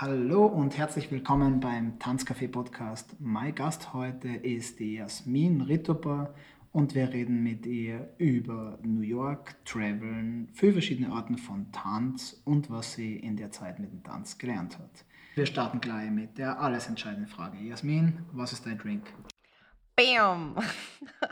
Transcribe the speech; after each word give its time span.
Hallo 0.00 0.46
und 0.46 0.78
herzlich 0.78 1.10
willkommen 1.10 1.58
beim 1.58 1.98
Tanzcafé 1.98 2.46
Podcast. 2.46 3.16
Mein 3.18 3.52
Gast 3.52 3.94
heute 3.94 4.28
ist 4.28 4.78
die 4.78 4.94
Jasmin 4.94 5.60
Rittoper 5.62 6.32
und 6.70 6.94
wir 6.94 7.08
reden 7.08 7.42
mit 7.42 7.66
ihr 7.66 8.14
über 8.16 8.78
New 8.84 9.00
York, 9.00 9.56
Traveln, 9.64 10.50
viele 10.54 10.74
verschiedene 10.74 11.12
Arten 11.12 11.36
von 11.36 11.72
Tanz 11.72 12.40
und 12.44 12.70
was 12.70 12.92
sie 12.92 13.16
in 13.16 13.36
der 13.36 13.50
Zeit 13.50 13.80
mit 13.80 13.90
dem 13.90 14.04
Tanz 14.04 14.38
gelernt 14.38 14.78
hat. 14.78 15.04
Wir 15.34 15.46
starten 15.46 15.80
gleich 15.80 16.12
mit 16.12 16.38
der 16.38 16.60
alles 16.60 16.86
entscheidenden 16.86 17.26
Frage. 17.26 17.58
Jasmin, 17.58 18.24
was 18.30 18.52
ist 18.52 18.66
dein 18.66 18.78
Drink? 18.78 19.12
Bam! 19.96 20.54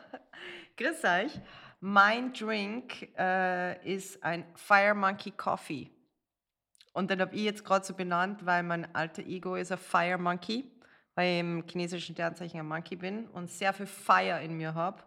Grüß 0.77 1.05
euch. 1.05 1.41
Mein 1.79 2.33
Drink 2.33 3.17
äh, 3.17 3.95
ist 3.95 4.25
ein 4.25 4.45
Fire 4.57 4.97
Monkey 4.97 5.31
Coffee. 5.31 5.93
Und 6.97 7.11
den 7.11 7.21
habe 7.21 7.37
ich 7.37 7.43
jetzt 7.43 7.63
gerade 7.63 7.85
so 7.85 7.93
benannt, 7.93 8.47
weil 8.47 8.63
mein 8.63 8.95
alter 8.95 9.23
Ego 9.23 9.55
ist 9.55 9.71
ein 9.71 9.77
Fire 9.77 10.17
Monkey, 10.17 10.65
weil 11.15 11.35
ich 11.35 11.41
im 11.41 11.63
chinesischen 11.69 12.15
Sternzeichen 12.15 12.59
ein 12.59 12.67
Monkey 12.67 12.97
bin 12.97 13.27
und 13.27 13.51
sehr 13.51 13.75
viel 13.75 13.85
Fire 13.85 14.43
in 14.43 14.57
mir 14.57 14.75
habe. 14.75 15.03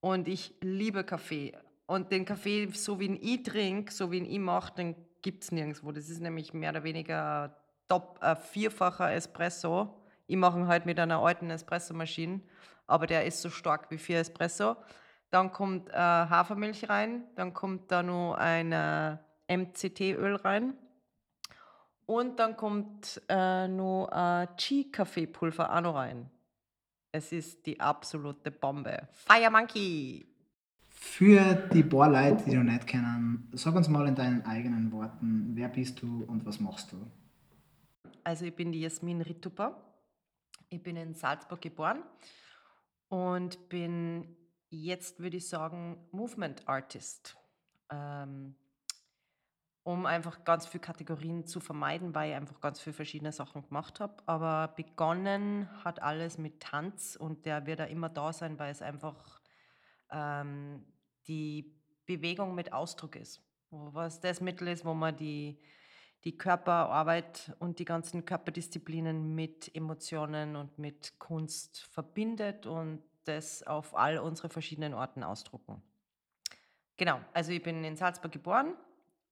Und 0.00 0.28
ich 0.28 0.54
liebe 0.62 1.04
Kaffee. 1.04 1.52
Und 1.84 2.10
den 2.10 2.24
Kaffee, 2.24 2.70
so 2.72 2.98
wie 2.98 3.04
ihn 3.04 3.18
ich 3.20 3.42
trinke, 3.42 3.92
so 3.92 4.10
wie 4.10 4.16
ihn 4.16 4.24
ich 4.24 4.38
mache, 4.38 4.74
den 4.74 4.96
gibt 5.20 5.42
es 5.42 5.52
nirgendwo. 5.52 5.92
Das 5.92 6.08
ist 6.08 6.22
nämlich 6.22 6.54
mehr 6.54 6.70
oder 6.70 6.84
weniger 6.84 7.54
top, 7.86 8.16
ein 8.22 8.38
vierfacher 8.38 9.12
Espresso. 9.12 10.02
Ich 10.26 10.38
mache 10.38 10.58
ihn 10.58 10.68
halt 10.68 10.86
mit 10.86 10.98
einer 10.98 11.18
alten 11.18 11.50
Espressomaschine, 11.50 12.40
aber 12.86 13.06
der 13.06 13.26
ist 13.26 13.42
so 13.42 13.50
stark 13.50 13.90
wie 13.90 13.98
vier 13.98 14.20
Espresso. 14.20 14.74
Dann 15.30 15.52
kommt 15.52 15.90
äh, 15.90 15.92
Hafermilch 15.92 16.88
rein, 16.88 17.24
dann 17.36 17.52
kommt 17.52 17.92
da 17.92 18.02
noch 18.02 18.36
ein 18.36 18.72
äh, 18.72 19.18
MCT-Öl 19.54 20.36
rein 20.36 20.78
und 22.10 22.40
dann 22.40 22.56
kommt 22.56 23.22
äh, 23.28 23.68
noch 23.68 24.08
ein 24.10 24.48
Chi-Kaffeepulver 24.56 25.72
auch 25.72 25.80
noch 25.80 25.94
rein. 25.94 26.28
Es 27.12 27.30
ist 27.30 27.64
die 27.66 27.78
absolute 27.78 28.50
Bombe. 28.50 29.08
Fire 29.12 29.48
Monkey! 29.48 30.26
Für 30.88 31.54
die 31.72 31.84
paar 31.84 32.10
Leute, 32.10 32.42
die 32.44 32.56
du 32.56 32.64
nicht 32.64 32.88
kennen, 32.88 33.48
sag 33.52 33.76
uns 33.76 33.88
mal 33.88 34.08
in 34.08 34.16
deinen 34.16 34.44
eigenen 34.44 34.90
Worten, 34.90 35.52
wer 35.54 35.68
bist 35.68 36.02
du 36.02 36.24
und 36.24 36.44
was 36.44 36.58
machst 36.58 36.90
du? 36.90 36.96
Also 38.24 38.44
ich 38.44 38.56
bin 38.56 38.72
die 38.72 38.80
Jasmin 38.80 39.22
Rittuper. 39.22 39.80
Ich 40.68 40.82
bin 40.82 40.96
in 40.96 41.14
Salzburg 41.14 41.60
geboren 41.60 42.02
und 43.08 43.68
bin 43.68 44.36
jetzt, 44.68 45.20
würde 45.20 45.36
ich 45.36 45.48
sagen, 45.48 45.96
Movement 46.10 46.68
Artist. 46.68 47.36
Ähm, 47.88 48.56
um 49.90 50.06
einfach 50.06 50.44
ganz 50.44 50.66
viele 50.66 50.80
Kategorien 50.80 51.46
zu 51.46 51.60
vermeiden, 51.60 52.14
weil 52.14 52.30
ich 52.30 52.36
einfach 52.36 52.60
ganz 52.60 52.80
viele 52.80 52.94
verschiedene 52.94 53.32
Sachen 53.32 53.62
gemacht 53.62 54.00
habe. 54.00 54.14
Aber 54.26 54.68
begonnen 54.76 55.68
hat 55.84 56.00
alles 56.00 56.38
mit 56.38 56.60
Tanz 56.60 57.16
und 57.16 57.44
der 57.44 57.66
wird 57.66 57.80
auch 57.80 57.88
immer 57.88 58.08
da 58.08 58.32
sein, 58.32 58.58
weil 58.58 58.70
es 58.70 58.82
einfach 58.82 59.40
ähm, 60.10 60.84
die 61.26 61.74
Bewegung 62.06 62.54
mit 62.54 62.72
Ausdruck 62.72 63.16
ist. 63.16 63.42
Was 63.70 64.20
das 64.20 64.40
Mittel 64.40 64.68
ist, 64.68 64.84
wo 64.84 64.94
man 64.94 65.16
die, 65.16 65.60
die 66.24 66.36
Körperarbeit 66.36 67.52
und 67.58 67.78
die 67.78 67.84
ganzen 67.84 68.24
Körperdisziplinen 68.24 69.34
mit 69.34 69.74
Emotionen 69.74 70.56
und 70.56 70.78
mit 70.78 71.18
Kunst 71.18 71.82
verbindet 71.82 72.66
und 72.66 73.02
das 73.24 73.62
auf 73.64 73.96
all 73.96 74.18
unsere 74.18 74.48
verschiedenen 74.48 74.94
Orten 74.94 75.22
ausdrucken. 75.22 75.82
Genau, 76.96 77.20
also 77.32 77.52
ich 77.52 77.62
bin 77.62 77.82
in 77.84 77.96
Salzburg 77.96 78.32
geboren, 78.32 78.74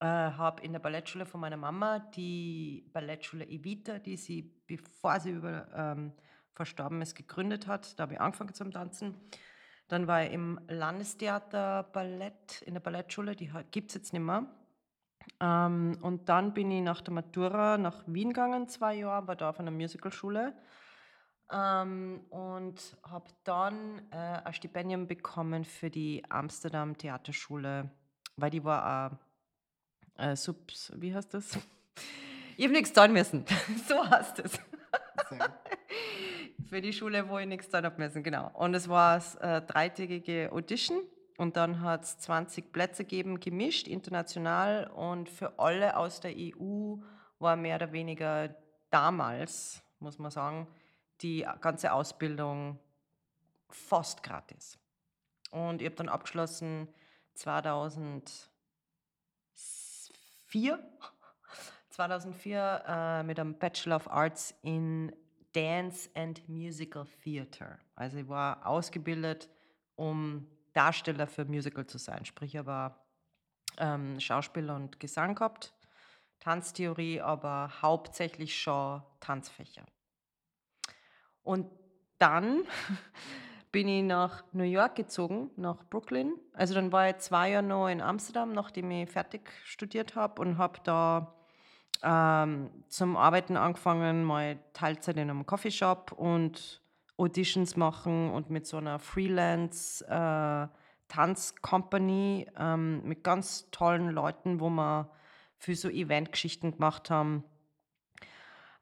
äh, 0.00 0.06
habe 0.06 0.62
in 0.62 0.72
der 0.72 0.80
Ballettschule 0.80 1.27
von 1.27 1.41
meiner 1.41 1.56
Mama 1.56 1.98
die 1.98 2.88
Ballettschule 2.92 3.46
Evita, 3.46 3.98
die 3.98 4.16
sie, 4.16 4.42
bevor 4.66 5.18
sie 5.20 5.32
über, 5.32 5.66
ähm, 5.74 6.12
verstorben 6.54 7.02
ist, 7.02 7.14
gegründet 7.14 7.66
hat. 7.66 7.98
Da 7.98 8.02
habe 8.02 8.14
ich 8.14 8.20
angefangen 8.20 8.54
zum 8.54 8.70
Tanzen. 8.70 9.14
Dann 9.88 10.06
war 10.06 10.24
ich 10.24 10.32
im 10.32 10.60
Landestheater 10.69 11.84
Ballett, 11.84 12.62
in 12.62 12.75
der 12.75 12.81
Ballettschule, 12.81 13.34
die 13.34 13.50
gibt 13.70 13.91
es 13.91 13.94
jetzt 13.94 14.12
nicht 14.12 14.22
mehr. 14.22 14.47
Ähm, 15.41 15.98
und 16.03 16.28
dann 16.28 16.54
bin 16.54 16.70
ich 16.70 16.82
nach 16.82 17.00
der 17.00 17.15
Matura 17.15 17.78
nach 17.78 18.04
Wien 18.06 18.28
gegangen, 18.28 18.69
zwei 18.69 18.97
Jahre, 18.97 19.26
war 19.26 19.36
da 19.36 19.50
auf 19.50 19.60
einer 19.60 19.70
Musicalschule. 19.70 20.54
Ähm, 21.50 22.20
und 22.28 22.98
habe 23.03 23.30
dann 23.44 24.03
äh, 24.10 24.42
ein 24.44 24.53
Stipendium 24.53 25.06
bekommen 25.06 25.65
für 25.65 25.91
die 25.91 26.22
Amsterdam 26.28 26.98
Theaterschule, 26.98 27.91
weil 28.36 28.50
die 28.50 28.65
war 28.65 29.19
äh, 30.18 30.36
Subs, 30.36 30.92
wie 30.96 31.14
heißt 31.14 31.32
das? 31.34 31.58
Ich 32.56 32.64
habe 32.64 32.74
nichts 32.74 32.92
zahlen 32.92 33.12
müssen. 33.12 33.44
so 33.88 34.08
heißt 34.08 34.40
es. 34.40 34.58
Für 36.68 36.80
die 36.80 36.92
Schule, 36.92 37.28
wo 37.28 37.38
ich 37.38 37.46
nichts 37.46 37.70
zahlen 37.70 37.86
habe 37.86 38.02
müssen, 38.02 38.22
genau. 38.22 38.50
Und 38.54 38.74
es 38.74 38.88
war 38.88 39.22
eine 39.40 39.56
äh, 39.56 39.62
dreitägige 39.62 40.50
Audition 40.52 41.00
und 41.38 41.56
dann 41.56 41.80
hat 41.80 42.04
es 42.04 42.18
20 42.18 42.72
Plätze 42.72 43.04
gegeben, 43.04 43.40
gemischt, 43.40 43.86
international. 43.86 44.88
Und 44.88 45.28
für 45.28 45.58
alle 45.58 45.96
aus 45.96 46.20
der 46.20 46.34
EU 46.36 46.96
war 47.38 47.56
mehr 47.56 47.76
oder 47.76 47.92
weniger 47.92 48.54
damals, 48.90 49.82
muss 50.00 50.18
man 50.18 50.30
sagen, 50.30 50.66
die 51.22 51.46
ganze 51.60 51.92
Ausbildung 51.92 52.78
fast 53.70 54.22
gratis. 54.22 54.78
Und 55.50 55.80
ich 55.80 55.86
habe 55.86 55.96
dann 55.96 56.08
abgeschlossen 56.08 56.88
2000. 57.34 58.50
2004, 60.50 60.78
2004 61.91 62.84
äh, 62.86 63.22
mit 63.22 63.38
einem 63.38 63.59
Bachelor 63.59 63.97
of 63.97 64.10
Arts 64.10 64.54
in 64.62 65.14
Dance 65.53 66.09
and 66.14 66.48
Musical 66.48 67.06
Theater. 67.22 67.78
Also 67.94 68.19
ich 68.19 68.28
war 68.28 68.66
ausgebildet, 68.66 69.50
um 69.97 70.47
Darsteller 70.72 71.26
für 71.26 71.44
Musical 71.44 71.86
zu 71.86 71.98
sein. 71.98 72.25
Sprich, 72.25 72.54
ich 72.54 72.64
war 72.64 73.04
ähm, 73.76 74.19
Schauspieler 74.20 74.76
und 74.76 74.98
Gesang 75.00 75.34
gehabt, 75.34 75.75
Tanztheorie, 76.41 77.20
aber 77.20 77.70
hauptsächlich 77.82 78.59
schon 78.59 79.03
Tanzfächer. 79.20 79.84
Und 81.42 81.70
dann 82.19 82.62
bin 83.70 83.88
ich 83.88 84.02
nach 84.02 84.44
New 84.52 84.64
York 84.64 84.94
gezogen, 84.96 85.50
nach 85.56 85.84
Brooklyn. 85.84 86.32
Also 86.52 86.74
dann 86.74 86.92
war 86.92 87.08
ich 87.08 87.18
zwei 87.18 87.50
Jahre 87.50 87.64
noch 87.64 87.88
in 87.88 88.00
Amsterdam, 88.00 88.52
nachdem 88.52 88.90
ich 88.90 89.10
fertig 89.10 89.50
studiert 89.64 90.14
habe 90.14 90.40
und 90.40 90.58
habe 90.58 90.78
da 90.84 91.34
ähm, 92.02 92.70
zum 92.88 93.16
Arbeiten 93.16 93.56
angefangen, 93.56 94.24
mal 94.24 94.58
Teilzeit 94.72 95.16
in 95.16 95.30
einem 95.30 95.46
Coffeeshop 95.46 96.12
und 96.12 96.80
Auditions 97.16 97.76
machen 97.76 98.30
und 98.30 98.50
mit 98.50 98.66
so 98.66 98.76
einer 98.76 98.98
Freelance 98.98 100.04
äh, 100.06 100.68
Tanzcompany 101.08 102.46
ähm, 102.56 103.02
mit 103.04 103.24
ganz 103.24 103.70
tollen 103.70 104.10
Leuten, 104.10 104.60
wo 104.60 104.70
wir 104.70 105.10
für 105.56 105.74
so 105.74 105.88
Eventgeschichten 105.88 106.72
gemacht 106.72 107.10
haben 107.10 107.44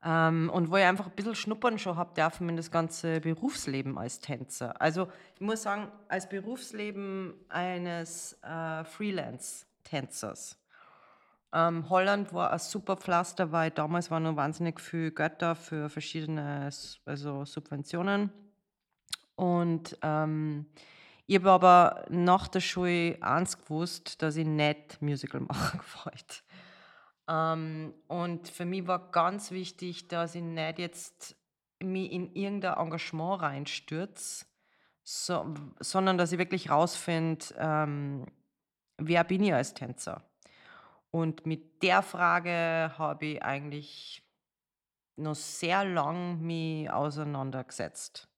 ähm, 0.07 0.51
und 0.51 0.71
wo 0.71 0.77
ich 0.77 0.85
einfach 0.85 1.07
ein 1.07 1.17
bisschen 1.17 1.35
Schnuppern 1.35 1.81
schon 1.81 1.97
habe 1.97 2.15
dürfen 2.15 2.49
in 2.49 2.57
das 2.57 2.71
ganze 2.71 3.21
Berufsleben 3.21 3.99
als 3.99 4.21
Tänzer. 4.21 4.81
Also 4.81 5.09
ich 5.35 5.41
muss 5.41 5.63
sagen, 5.63 5.89
als 6.09 6.29
Berufsleben 6.29 7.35
eines 7.49 8.39
äh, 8.45 8.85
Freelance-Tänzers. 8.85 10.59
Ähm, 11.53 11.91
Holland 11.91 12.33
war 12.33 12.53
ein 12.53 12.59
super 12.61 12.97
Pflaster, 12.97 13.51
weil 13.51 13.73
damals 13.73 14.09
war 14.11 14.21
noch 14.21 14.37
wahnsinnig 14.37 14.81
viel 14.81 15.11
Götter 15.11 15.57
für 15.57 15.89
verschiedene 15.89 16.71
also 17.05 17.45
Subventionen. 17.45 18.31
Und 19.35 19.99
ähm, 20.03 20.67
ich 21.27 21.37
habe 21.37 21.51
aber 21.51 22.05
nach 22.11 22.47
der 22.47 22.61
Schule 22.61 23.19
eins 23.21 23.59
gewusst, 23.59 24.23
dass 24.23 24.37
ich 24.37 24.47
nicht 24.47 25.03
Musical 25.03 25.41
machen 25.49 25.81
wollte. 26.05 26.46
Ähm, 27.29 27.95
und 28.09 28.49
für 28.49 28.65
mich 28.65 28.87
war 28.87 29.11
ganz 29.11 29.51
wichtig, 29.51 30.09
dass 30.09 30.35
ich 30.35 30.43
nicht 30.43 30.79
jetzt 30.79 31.37
mich 31.83 32.13
in 32.13 32.35
irgendein 32.35 32.79
Engagement 32.79 33.43
reinstürze, 33.43 34.47
so, 35.03 35.55
sondern 35.79 36.19
dass 36.19 36.33
ich 36.33 36.39
wirklich 36.39 36.71
rausfinde, 36.71 37.45
ähm, 37.59 38.27
wer 38.99 39.25
bin 39.25 39.43
ich 39.43 39.55
als 39.55 39.75
Tänzer? 39.75 40.23
Und 41.11 41.47
mit 41.47 41.83
der 41.83 42.03
Frage 42.03 42.93
habe 42.99 43.27
ich 43.27 43.43
eigentlich 43.43 44.23
noch 45.17 45.35
sehr 45.35 45.85
lang 45.85 46.41
mich 46.41 46.91
auseinandergesetzt. 46.91 48.29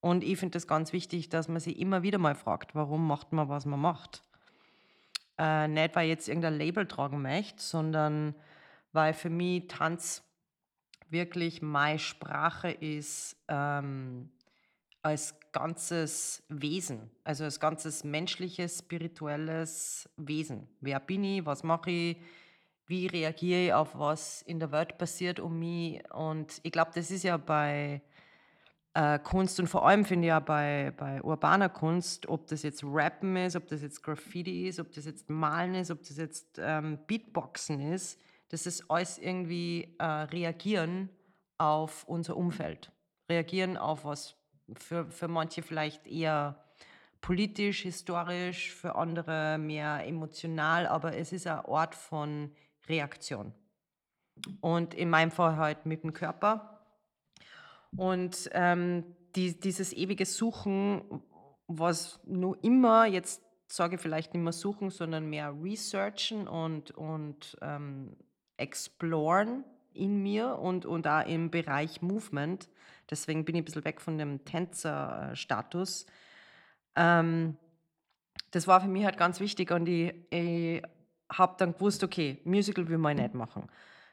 Und 0.00 0.24
ich 0.24 0.38
finde 0.38 0.58
es 0.58 0.66
ganz 0.66 0.92
wichtig, 0.92 1.28
dass 1.28 1.48
man 1.48 1.60
sich 1.60 1.78
immer 1.78 2.02
wieder 2.02 2.18
mal 2.18 2.34
fragt, 2.34 2.74
warum 2.74 3.06
macht 3.06 3.32
man, 3.32 3.48
was 3.48 3.66
man 3.66 3.80
macht. 3.80 4.22
Äh, 5.38 5.68
nicht, 5.68 5.96
weil 5.96 6.04
ich 6.04 6.10
jetzt 6.10 6.28
irgendein 6.28 6.58
Label 6.58 6.86
tragen 6.86 7.22
möchte, 7.22 7.62
sondern 7.62 8.34
weil 8.92 9.14
für 9.14 9.30
mich 9.30 9.68
Tanz 9.68 10.22
wirklich 11.08 11.62
meine 11.62 11.98
Sprache 11.98 12.70
ist 12.70 13.36
ähm, 13.48 14.30
als 15.02 15.34
ganzes 15.52 16.42
Wesen, 16.48 17.10
also 17.24 17.44
als 17.44 17.60
ganzes 17.60 18.04
menschliches, 18.04 18.78
spirituelles 18.78 20.08
Wesen. 20.16 20.68
Wer 20.80 21.00
bin 21.00 21.24
ich, 21.24 21.44
was 21.44 21.62
mache 21.62 21.90
ich, 21.90 22.16
wie 22.86 23.06
reagiere 23.06 23.66
ich 23.66 23.72
auf 23.72 23.98
was 23.98 24.42
in 24.42 24.58
der 24.58 24.72
Welt 24.72 24.98
passiert 24.98 25.40
um 25.40 25.58
mich. 25.58 26.02
Und 26.12 26.60
ich 26.62 26.72
glaube, 26.72 26.92
das 26.94 27.10
ist 27.10 27.24
ja 27.24 27.36
bei 27.36 28.02
äh, 28.94 29.18
Kunst 29.18 29.58
und 29.60 29.68
vor 29.68 29.86
allem 29.86 30.04
finde 30.04 30.26
ich 30.26 30.28
ja 30.28 30.40
bei, 30.40 30.92
bei 30.96 31.22
urbaner 31.22 31.68
Kunst, 31.68 32.28
ob 32.28 32.46
das 32.46 32.62
jetzt 32.62 32.84
Rappen 32.84 33.36
ist, 33.36 33.56
ob 33.56 33.66
das 33.68 33.82
jetzt 33.82 34.02
Graffiti 34.02 34.68
ist, 34.68 34.80
ob 34.80 34.92
das 34.92 35.06
jetzt 35.06 35.30
Malen 35.30 35.74
ist, 35.74 35.90
ob 35.90 36.02
das 36.02 36.16
jetzt 36.16 36.58
ähm, 36.58 36.98
Beatboxen 37.06 37.80
ist, 37.80 38.20
das 38.48 38.66
ist 38.66 38.90
alles 38.90 39.18
irgendwie 39.18 39.94
äh, 39.98 40.04
reagieren 40.04 41.08
auf 41.58 42.04
unser 42.04 42.36
Umfeld, 42.36 42.92
reagieren 43.30 43.76
auf 43.76 44.04
was 44.04 44.36
für, 44.76 45.06
für 45.06 45.28
manche 45.28 45.62
vielleicht 45.62 46.06
eher 46.06 46.62
politisch, 47.22 47.82
historisch, 47.82 48.74
für 48.74 48.96
andere 48.96 49.56
mehr 49.58 50.06
emotional, 50.06 50.86
aber 50.86 51.16
es 51.16 51.32
ist 51.32 51.46
ein 51.46 51.64
Ort 51.64 51.94
von 51.94 52.52
Reaktion. 52.88 53.54
Und 54.60 54.94
in 54.94 55.08
meinem 55.08 55.30
Fall 55.30 55.56
halt 55.56 55.86
mit 55.86 56.02
dem 56.02 56.12
Körper. 56.12 56.81
Und 57.96 58.50
ähm, 58.52 59.04
die, 59.34 59.58
dieses 59.58 59.92
ewige 59.92 60.26
Suchen, 60.26 61.22
was 61.66 62.20
nur 62.24 62.62
immer, 62.62 63.06
jetzt 63.06 63.42
sage 63.66 63.96
ich 63.96 64.00
vielleicht 64.00 64.34
nicht 64.34 64.42
mehr 64.42 64.52
suchen, 64.52 64.90
sondern 64.90 65.28
mehr 65.30 65.54
researchen 65.62 66.46
und, 66.46 66.90
und 66.92 67.56
ähm, 67.62 68.16
exploren 68.56 69.64
in 69.94 70.22
mir 70.22 70.58
und, 70.58 70.86
und 70.86 71.06
auch 71.06 71.26
im 71.26 71.50
Bereich 71.50 72.02
Movement. 72.02 72.68
Deswegen 73.10 73.44
bin 73.44 73.54
ich 73.54 73.62
ein 73.62 73.64
bisschen 73.64 73.84
weg 73.84 74.00
von 74.00 74.18
dem 74.18 74.44
Tänzer-Status. 74.44 76.06
Ähm, 76.96 77.56
das 78.50 78.66
war 78.66 78.80
für 78.80 78.88
mich 78.88 79.04
halt 79.04 79.16
ganz 79.16 79.40
wichtig 79.40 79.70
und 79.70 79.86
ich, 79.88 80.14
ich 80.30 80.82
habe 81.30 81.54
dann 81.58 81.72
gewusst, 81.72 82.04
okay, 82.04 82.40
Musical 82.44 82.88
will 82.88 82.98
man 82.98 83.16
nicht 83.16 83.34
machen. 83.34 83.68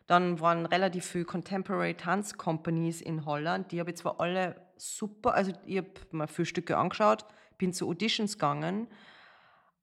Dann 0.09 0.39
waren 0.39 0.65
relativ 0.65 1.05
viele 1.05 1.23
Contemporary 1.23 1.93
Dance 1.93 2.35
Companies 2.35 2.99
in 2.99 3.27
Holland. 3.27 3.71
Die 3.71 3.79
habe 3.79 3.91
ich 3.91 3.97
zwar 3.97 4.19
alle 4.19 4.55
super, 4.75 5.35
also 5.35 5.51
ich 5.67 5.77
habe 5.77 5.91
mir 6.09 6.27
viele 6.27 6.47
Stücke 6.47 6.77
angeschaut, 6.77 7.25
bin 7.59 7.73
zu 7.73 7.87
Auditions 7.87 8.33
gegangen 8.33 8.87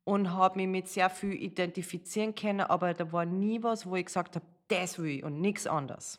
und 0.03 0.33
habe 0.33 0.57
mich 0.57 0.67
mit 0.67 0.89
sehr 0.89 1.11
viel 1.11 1.33
identifizieren 1.33 2.35
können, 2.35 2.63
aber 2.63 2.93
da 2.93 3.13
war 3.13 3.25
nie 3.25 3.63
was, 3.63 3.87
wo 3.87 3.95
ich 3.95 4.07
gesagt 4.07 4.35
habe, 4.35 4.45
das 4.67 4.99
will 4.99 5.19
ich 5.19 5.23
und 5.23 5.41
nichts 5.41 5.69
anderes. 5.69 6.19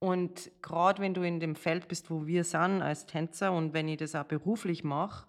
Und 0.00 0.50
gerade 0.60 1.00
wenn 1.00 1.14
du 1.14 1.22
in 1.22 1.40
dem 1.40 1.56
Feld 1.56 1.88
bist, 1.88 2.10
wo 2.10 2.26
wir 2.26 2.44
sind 2.44 2.82
als 2.82 3.06
Tänzer 3.06 3.52
und 3.52 3.72
wenn 3.72 3.88
ich 3.88 3.96
das 3.96 4.14
auch 4.14 4.24
beruflich 4.24 4.84
mache, 4.84 5.26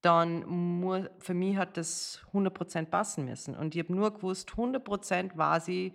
dann 0.00 0.46
muss, 0.46 1.02
für 1.18 1.34
mich 1.34 1.58
hat 1.58 1.76
das 1.76 2.22
100% 2.32 2.86
passen 2.86 3.26
müssen. 3.26 3.54
Und 3.54 3.74
ich 3.74 3.82
habe 3.82 3.92
nur 3.92 4.14
gewusst, 4.14 4.52
100% 4.52 5.36
war 5.36 5.60
sie, 5.60 5.92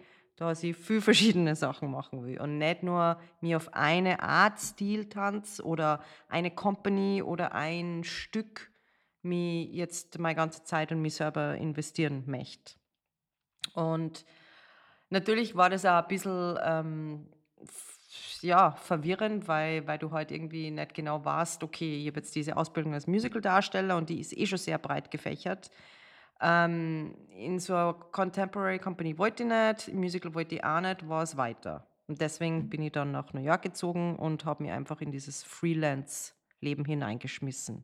dass 0.48 0.64
ich 0.64 0.76
viel 0.76 1.02
verschiedene 1.02 1.56
Sachen 1.56 1.92
machen 1.92 2.26
will 2.26 2.40
und 2.40 2.58
nicht 2.58 2.84
nur 2.84 3.20
mir 3.42 3.58
auf 3.58 3.74
eine 3.74 4.22
Art 4.22 4.60
Stiltanz 4.60 5.60
oder 5.60 6.02
eine 6.30 6.52
Company 6.52 7.22
oder 7.22 7.54
ein 7.54 8.04
Stück 8.04 8.72
mir 9.22 9.64
jetzt 9.64 10.18
meine 10.20 10.36
ganze 10.36 10.64
Zeit 10.64 10.92
und 10.92 11.02
mich 11.02 11.16
selber 11.16 11.56
investieren 11.56 12.24
möchte. 12.26 12.74
Und 13.74 14.26
natürlich 15.10 15.56
war 15.56 15.70
das 15.70 15.86
auch 15.86 16.02
ein 16.02 16.08
bisschen 16.08 16.58
ähm, 16.64 17.28
ja, 18.42 18.72
verwirrend, 18.72 19.48
weil, 19.48 19.86
weil 19.88 20.00
du 20.00 20.12
halt 20.12 20.32
irgendwie 20.32 20.72
nicht 20.72 20.94
genau 20.94 21.24
warst, 21.24 21.64
okay, 21.64 22.02
ich 22.02 22.08
habe 22.08 22.20
jetzt 22.20 22.36
diese 22.36 22.58
Ausbildung 22.58 22.94
als 22.94 23.08
Musical-Darsteller 23.08 23.96
und 23.96 24.10
die 24.10 24.20
ist 24.20 24.36
eh 24.36 24.46
schon 24.46 24.58
sehr 24.58 24.80
breit 24.80 25.12
gefächert. 25.12 25.70
Ähm, 26.42 27.16
in 27.38 27.60
so 27.60 27.74
einer 27.74 27.94
Contemporary 27.94 28.80
Company 28.80 29.18
wollte 29.18 29.44
ich 29.44 29.50
nicht, 29.50 29.88
im 29.88 30.00
Musical 30.00 30.34
wollte 30.34 30.56
ich 30.56 30.64
auch 30.64 30.82
nicht, 30.82 31.08
war 31.08 31.24
es 31.24 31.38
weiter. 31.38 31.88
Und 32.08 32.20
deswegen 32.20 32.70
bin 32.70 32.82
ich 32.82 32.92
dann 32.92 33.12
nach 33.12 33.32
New 33.34 33.42
York 33.42 33.62
gezogen 33.62 34.18
und 34.18 34.44
habe 34.46 34.64
mich 34.64 34.72
einfach 34.72 35.02
in 35.02 35.12
dieses 35.12 35.44
Freelance-Leben 35.44 36.84
hineingeschmissen. 36.84 37.84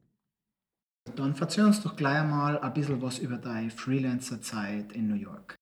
Dann 1.15 1.35
erzähl 1.39 1.65
uns 1.65 1.81
doch 1.81 1.95
gleich 1.95 2.23
mal 2.23 2.59
ein 2.59 2.73
bisschen 2.73 3.01
was 3.01 3.19
über 3.19 3.37
deine 3.37 3.69
Freelancer-Zeit 3.69 4.91
in 4.91 5.07
New 5.07 5.15
York. 5.15 5.55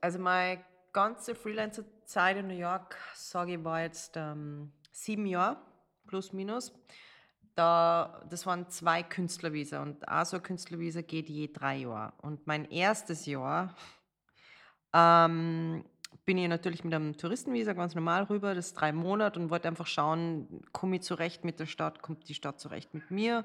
Also 0.00 0.18
meine 0.18 0.60
ganze 0.92 1.34
Freelancer-Zeit 1.34 2.38
in 2.38 2.48
New 2.48 2.58
York, 2.58 2.96
sage 3.14 3.54
ich, 3.54 3.64
war 3.64 3.82
jetzt 3.82 4.16
ähm, 4.16 4.72
sieben 4.90 5.26
Jahre 5.26 5.58
plus 6.06 6.32
minus. 6.32 6.72
Da, 7.58 8.22
das 8.30 8.46
waren 8.46 8.68
zwei 8.68 9.02
Künstlervisa 9.02 9.82
und 9.82 10.06
auch 10.06 10.24
so 10.24 10.36
ein 10.36 10.42
Künstlervisa 10.44 11.00
geht 11.00 11.28
je 11.28 11.48
drei 11.52 11.78
Jahre. 11.78 12.12
Und 12.22 12.46
mein 12.46 12.70
erstes 12.70 13.26
Jahr 13.26 13.74
ähm, 14.94 15.84
bin 16.24 16.38
ich 16.38 16.48
natürlich 16.48 16.84
mit 16.84 16.94
einem 16.94 17.16
Touristenvisa 17.16 17.72
ganz 17.72 17.96
normal 17.96 18.22
rüber, 18.22 18.54
das 18.54 18.66
ist 18.66 18.74
drei 18.74 18.92
Monate 18.92 19.40
und 19.40 19.50
wollte 19.50 19.66
einfach 19.66 19.88
schauen, 19.88 20.62
komme 20.70 20.96
ich 20.96 21.02
zurecht 21.02 21.44
mit 21.44 21.58
der 21.58 21.66
Stadt, 21.66 22.00
kommt 22.00 22.28
die 22.28 22.34
Stadt 22.34 22.60
zurecht 22.60 22.94
mit 22.94 23.10
mir. 23.10 23.44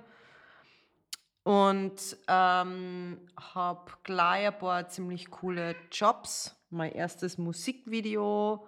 Und 1.41 2.15
ähm, 2.27 3.17
habe 3.35 3.91
gleich 4.03 4.45
ein 4.45 4.59
paar 4.59 4.89
ziemlich 4.89 5.31
coole 5.31 5.75
Jobs, 5.91 6.55
mein 6.69 6.91
erstes 6.91 7.39
Musikvideo 7.39 8.67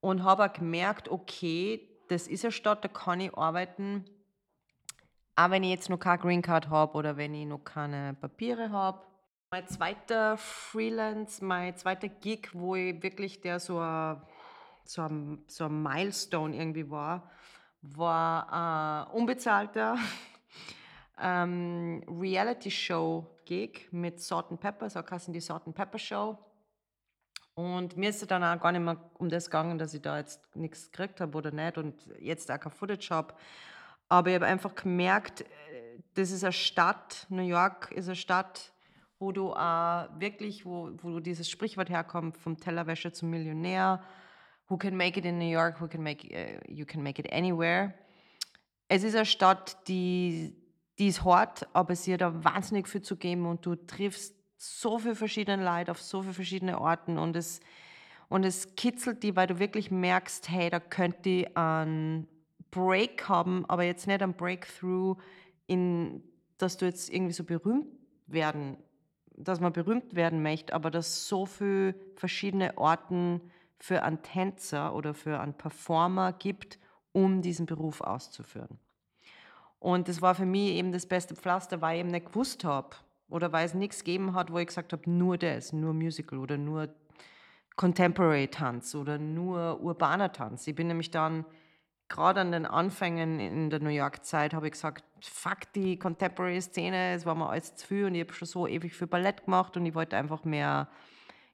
und 0.00 0.24
habe 0.24 0.48
gemerkt, 0.48 1.10
okay, 1.10 1.86
das 2.08 2.26
ist 2.26 2.46
eine 2.46 2.52
Stadt, 2.52 2.82
da 2.84 2.88
kann 2.88 3.20
ich 3.20 3.36
arbeiten 3.36 4.06
auch 5.38 5.50
wenn 5.50 5.62
ich 5.62 5.70
jetzt 5.70 5.88
noch 5.88 5.98
keine 6.00 6.18
Green 6.18 6.42
Card 6.42 6.68
habe 6.68 6.98
oder 6.98 7.16
wenn 7.16 7.32
ich 7.32 7.46
noch 7.46 7.60
keine 7.60 8.14
Papiere 8.14 8.70
habe. 8.72 9.06
Mein 9.52 9.68
zweiter 9.68 10.36
Freelance, 10.36 11.44
mein 11.44 11.76
zweiter 11.76 12.08
Gig, 12.08 12.50
wo 12.52 12.74
ich 12.74 13.00
wirklich 13.04 13.40
der 13.40 13.60
so 13.60 13.78
ein, 13.78 14.20
so 14.84 15.02
ein, 15.02 15.44
so 15.46 15.66
ein 15.66 15.82
Milestone 15.82 16.56
irgendwie 16.56 16.90
war, 16.90 17.30
war 17.82 18.52
ein 18.52 19.12
unbezahlter 19.14 19.96
ähm, 21.22 22.02
Reality-Show-Gig 22.08 23.92
mit 23.92 24.20
Salt 24.20 24.46
and 24.50 24.60
Pepper, 24.60 24.90
so 24.90 25.00
heißt 25.08 25.32
die 25.32 25.40
Salt 25.40 25.62
and 25.66 25.76
Pepper 25.76 25.98
Show. 25.98 26.36
Und 27.54 27.96
mir 27.96 28.10
ist 28.10 28.22
es 28.22 28.28
dann 28.28 28.42
auch 28.42 28.60
gar 28.60 28.72
nicht 28.72 28.82
mehr 28.82 28.98
um 29.14 29.28
das 29.28 29.46
gegangen, 29.46 29.78
dass 29.78 29.94
ich 29.94 30.02
da 30.02 30.18
jetzt 30.18 30.40
nichts 30.56 30.90
gekriegt 30.90 31.20
habe 31.20 31.38
oder 31.38 31.52
nicht 31.52 31.78
und 31.78 31.94
jetzt 32.18 32.50
auch 32.50 32.58
kein 32.58 32.72
Footage 32.72 33.10
habe. 33.10 33.34
Aber 34.08 34.30
ich 34.30 34.34
habe 34.34 34.46
einfach 34.46 34.74
gemerkt, 34.74 35.42
äh, 35.42 35.44
das 36.14 36.30
ist 36.30 36.44
eine 36.44 36.52
Stadt, 36.52 37.26
New 37.28 37.42
York 37.42 37.92
ist 37.92 38.06
eine 38.06 38.16
Stadt, 38.16 38.72
wo 39.18 39.32
du 39.32 39.52
äh, 39.52 40.20
wirklich, 40.20 40.64
wo, 40.64 40.90
wo 41.02 41.20
dieses 41.20 41.50
Sprichwort 41.50 41.90
herkommt, 41.90 42.36
vom 42.36 42.58
Tellerwäscher 42.58 43.12
zum 43.12 43.30
Millionär, 43.30 44.02
who 44.68 44.76
can 44.76 44.96
make 44.96 45.18
it 45.18 45.24
in 45.24 45.38
New 45.38 45.50
York, 45.50 45.80
who 45.80 45.88
can 45.88 46.02
make, 46.02 46.28
uh, 46.30 46.60
you 46.70 46.86
can 46.86 47.02
make 47.02 47.20
it 47.20 47.32
anywhere. 47.32 47.94
Es 48.88 49.02
ist 49.02 49.14
eine 49.14 49.26
Stadt, 49.26 49.88
die, 49.88 50.56
die 50.98 51.08
ist 51.08 51.24
hart, 51.24 51.68
aber 51.74 51.94
sie 51.94 52.14
hat 52.14 52.20
da 52.20 52.44
wahnsinnig 52.44 52.88
viel 52.88 53.02
zu 53.02 53.16
geben 53.16 53.46
und 53.46 53.66
du 53.66 53.74
triffst 53.74 54.34
so 54.56 54.98
viele 54.98 55.14
verschiedene 55.14 55.64
Leute 55.64 55.90
auf 55.90 56.00
so 56.00 56.22
viele 56.22 56.34
verschiedene 56.34 56.80
Orten 56.80 57.18
und 57.18 57.36
es, 57.36 57.60
und 58.28 58.44
es 58.44 58.74
kitzelt 58.76 59.22
die, 59.22 59.36
weil 59.36 59.46
du 59.46 59.58
wirklich 59.58 59.90
merkst, 59.90 60.48
hey, 60.48 60.70
da 60.70 60.80
könnte 60.80 61.28
ich 61.28 61.56
an 61.56 62.26
Break 62.70 63.28
haben, 63.28 63.64
aber 63.68 63.82
jetzt 63.84 64.06
nicht 64.06 64.22
ein 64.22 64.34
Breakthrough, 64.34 65.16
in, 65.66 66.22
dass 66.58 66.76
du 66.76 66.86
jetzt 66.86 67.10
irgendwie 67.10 67.32
so 67.32 67.44
berühmt 67.44 67.86
werden, 68.26 68.76
dass 69.36 69.60
man 69.60 69.72
berühmt 69.72 70.14
werden 70.14 70.42
möchte, 70.42 70.74
aber 70.74 70.90
dass 70.90 71.28
so 71.28 71.46
viele 71.46 71.94
verschiedene 72.16 72.76
Orten 72.76 73.40
für 73.78 74.02
einen 74.02 74.22
Tänzer 74.22 74.94
oder 74.94 75.14
für 75.14 75.40
einen 75.40 75.54
Performer 75.54 76.32
gibt, 76.32 76.78
um 77.12 77.42
diesen 77.42 77.66
Beruf 77.66 78.00
auszuführen. 78.00 78.78
Und 79.78 80.08
das 80.08 80.20
war 80.20 80.34
für 80.34 80.46
mich 80.46 80.72
eben 80.72 80.92
das 80.92 81.06
beste 81.06 81.36
Pflaster, 81.36 81.80
weil 81.80 81.96
ich 81.96 82.00
eben 82.00 82.10
nicht 82.10 82.26
gewusst 82.26 82.64
habe 82.64 82.96
oder 83.28 83.52
weil 83.52 83.64
es 83.64 83.74
nichts 83.74 84.02
gegeben 84.02 84.34
hat, 84.34 84.52
wo 84.52 84.58
ich 84.58 84.66
gesagt 84.66 84.92
habe, 84.92 85.08
nur 85.08 85.38
das, 85.38 85.72
nur 85.72 85.94
Musical 85.94 86.38
oder 86.38 86.58
nur 86.58 86.88
Contemporary 87.76 88.48
Tanz 88.48 88.96
oder 88.96 89.18
nur 89.18 89.80
urbaner 89.80 90.32
Tanz. 90.32 90.66
Ich 90.66 90.74
bin 90.74 90.88
nämlich 90.88 91.12
dann 91.12 91.44
gerade 92.08 92.40
an 92.40 92.52
den 92.52 92.66
Anfängen 92.66 93.38
in 93.38 93.70
der 93.70 93.80
New 93.80 93.90
York-Zeit 93.90 94.54
habe 94.54 94.66
ich 94.66 94.72
gesagt, 94.72 95.04
fuck 95.20 95.72
die 95.74 95.98
Contemporary-Szene, 95.98 97.14
es 97.14 97.26
war 97.26 97.34
mir 97.34 97.48
alles 97.48 97.74
zu 97.76 97.86
viel 97.86 98.04
und 98.06 98.14
ich 98.14 98.22
habe 98.22 98.32
schon 98.32 98.48
so 98.48 98.66
ewig 98.66 98.94
für 98.94 99.06
Ballett 99.06 99.44
gemacht 99.44 99.76
und 99.76 99.84
ich 99.86 99.94
wollte 99.94 100.16
einfach 100.16 100.44
mehr 100.44 100.88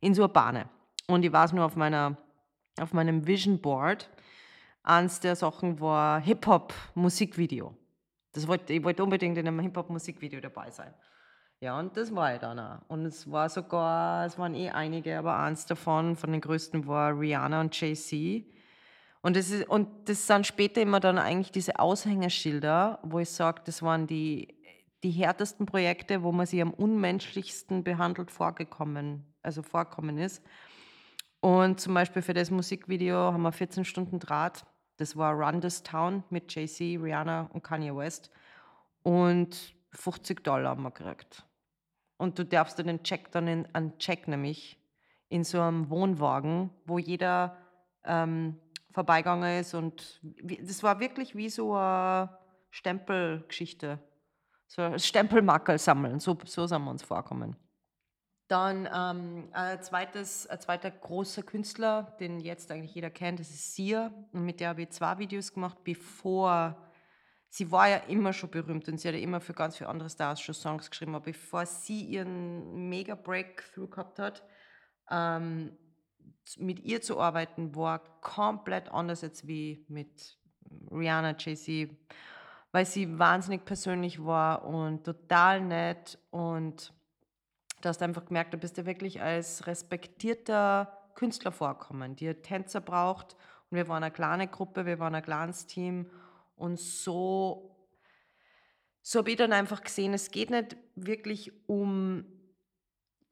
ins 0.00 0.18
Urbane. 0.18 0.68
Und 1.06 1.24
ich 1.24 1.32
war 1.32 1.44
es 1.44 1.52
nur 1.52 1.64
auf, 1.64 1.76
meiner, 1.76 2.16
auf 2.80 2.92
meinem 2.92 3.26
Vision 3.26 3.60
Board. 3.60 4.08
Eins 4.82 5.20
der 5.20 5.34
Sachen 5.34 5.80
war 5.80 6.20
Hip-Hop-Musikvideo. 6.20 7.76
Das 8.32 8.46
ich 8.68 8.84
wollte 8.84 9.02
unbedingt 9.02 9.38
in 9.38 9.46
einem 9.46 9.60
Hip-Hop-Musikvideo 9.60 10.40
dabei 10.40 10.70
sein. 10.70 10.92
Ja, 11.60 11.78
und 11.78 11.96
das 11.96 12.14
war 12.14 12.34
ich 12.34 12.40
dann 12.40 12.58
auch. 12.58 12.80
Und 12.88 13.06
es 13.06 13.30
war 13.30 13.48
sogar, 13.48 14.26
es 14.26 14.38
waren 14.38 14.54
eh 14.54 14.70
einige, 14.70 15.18
aber 15.18 15.38
eins 15.38 15.66
davon, 15.66 16.16
von 16.16 16.32
den 16.32 16.40
größten, 16.40 16.86
war 16.86 17.18
Rihanna 17.18 17.60
und 17.60 17.80
Jay-Z 17.80 18.44
und 19.24 19.36
das, 19.36 19.50
ist, 19.50 19.66
und 19.70 19.88
das 20.04 20.26
sind 20.26 20.46
später 20.46 20.82
immer 20.82 21.00
dann 21.00 21.16
eigentlich 21.16 21.50
diese 21.50 21.78
Aushängerschilder, 21.78 22.98
wo 23.02 23.20
ich 23.20 23.30
sage, 23.30 23.62
das 23.64 23.82
waren 23.82 24.06
die, 24.06 24.54
die 25.02 25.12
härtesten 25.12 25.64
Projekte, 25.64 26.22
wo 26.22 26.30
man 26.30 26.44
sich 26.44 26.60
am 26.60 26.74
unmenschlichsten 26.74 27.84
behandelt 27.84 28.30
vorgekommen, 28.30 29.24
also 29.42 29.62
vorkommen 29.62 30.18
ist. 30.18 30.44
Und 31.40 31.80
zum 31.80 31.94
Beispiel 31.94 32.20
für 32.20 32.34
das 32.34 32.50
Musikvideo 32.50 33.16
haben 33.16 33.40
wir 33.40 33.52
14 33.52 33.86
Stunden 33.86 34.18
Draht. 34.18 34.66
Das 34.98 35.16
war 35.16 35.32
Run 35.32 35.62
This 35.62 35.82
Town 35.82 36.22
mit 36.28 36.54
Jay-Z, 36.54 37.02
Rihanna 37.02 37.48
und 37.54 37.64
Kanye 37.64 37.96
West. 37.96 38.30
Und 39.04 39.74
50 39.92 40.44
Dollar 40.44 40.72
haben 40.72 40.82
wir 40.82 40.90
gekriegt. 40.90 41.46
Und 42.18 42.38
du 42.38 42.44
darfst 42.44 42.78
dann 42.78 42.88
den 42.88 43.02
Check 43.02 43.32
dann 43.32 43.48
in, 43.48 43.74
einen 43.74 43.96
Check 43.96 44.28
nämlich 44.28 44.78
in 45.30 45.44
so 45.44 45.62
einem 45.62 45.88
Wohnwagen, 45.88 46.68
wo 46.84 46.98
jeder 46.98 47.56
ähm, 48.04 48.60
vorbeigegangen 48.94 49.60
ist. 49.60 49.74
Und 49.74 50.20
das 50.22 50.82
war 50.82 51.00
wirklich 51.00 51.34
wie 51.34 51.50
so 51.50 51.74
eine 51.74 52.30
Stempelgeschichte. 52.70 53.98
So 54.66 54.96
Stempelmackel 54.98 55.78
sammeln, 55.78 56.20
so, 56.20 56.38
so 56.44 56.66
sind 56.66 56.82
wir 56.84 56.90
uns 56.90 57.02
vorkommen. 57.02 57.56
Dann 58.48 58.88
ähm, 58.94 59.48
ein, 59.52 59.82
zweites, 59.82 60.46
ein 60.46 60.60
zweiter 60.60 60.90
großer 60.90 61.42
Künstler, 61.42 62.16
den 62.20 62.40
jetzt 62.40 62.70
eigentlich 62.70 62.94
jeder 62.94 63.10
kennt, 63.10 63.40
das 63.40 63.50
ist 63.50 63.74
Sia. 63.74 64.12
Und 64.32 64.44
mit 64.44 64.60
der 64.60 64.70
habe 64.70 64.82
ich 64.82 64.90
zwei 64.90 65.18
Videos 65.18 65.52
gemacht, 65.52 65.78
bevor 65.82 66.76
sie 67.48 67.70
war 67.70 67.88
ja 67.88 67.96
immer 68.08 68.32
schon 68.32 68.50
berühmt 68.50 68.88
und 68.88 68.98
sie 68.98 69.08
hat 69.08 69.14
ja 69.14 69.20
immer 69.20 69.40
für 69.40 69.54
ganz 69.54 69.76
viele 69.76 69.88
andere 69.88 70.10
Stars 70.10 70.40
schon 70.40 70.54
Songs 70.54 70.90
geschrieben, 70.90 71.14
aber 71.14 71.26
bevor 71.26 71.66
sie 71.66 72.02
ihren 72.02 72.88
mega 72.88 73.14
Breakthrough 73.14 73.88
gehabt 73.88 74.18
hat, 74.18 74.42
ähm, 75.10 75.76
mit 76.58 76.80
ihr 76.80 77.00
zu 77.00 77.20
arbeiten, 77.20 77.74
war 77.74 78.00
komplett 78.20 78.90
anders 78.90 79.22
als 79.24 79.46
wie 79.46 79.84
mit 79.88 80.38
Rihanna, 80.90 81.36
Jay-Z, 81.38 81.90
weil 82.72 82.86
sie 82.86 83.18
wahnsinnig 83.18 83.64
persönlich 83.64 84.24
war 84.24 84.64
und 84.64 85.04
total 85.04 85.60
nett 85.60 86.18
und 86.30 86.92
du 87.80 87.88
hast 87.88 88.02
einfach 88.02 88.24
gemerkt, 88.26 88.54
du 88.54 88.58
bist 88.58 88.76
ja 88.76 88.86
wirklich 88.86 89.20
als 89.20 89.66
respektierter 89.66 91.04
Künstler 91.14 91.52
vorkommen, 91.52 92.16
die 92.16 92.32
Tänzer 92.34 92.80
braucht. 92.80 93.36
Und 93.70 93.76
wir 93.76 93.88
waren 93.88 94.02
eine 94.02 94.12
kleine 94.12 94.48
Gruppe, 94.48 94.86
wir 94.86 94.98
waren 94.98 95.14
ein 95.14 95.22
kleines 95.22 95.66
Team 95.66 96.10
und 96.56 96.78
so, 96.78 97.76
so 99.02 99.18
habe 99.18 99.30
ich 99.30 99.36
dann 99.36 99.52
einfach 99.52 99.82
gesehen, 99.82 100.14
es 100.14 100.30
geht 100.30 100.50
nicht 100.50 100.76
wirklich 100.94 101.52
um 101.68 102.24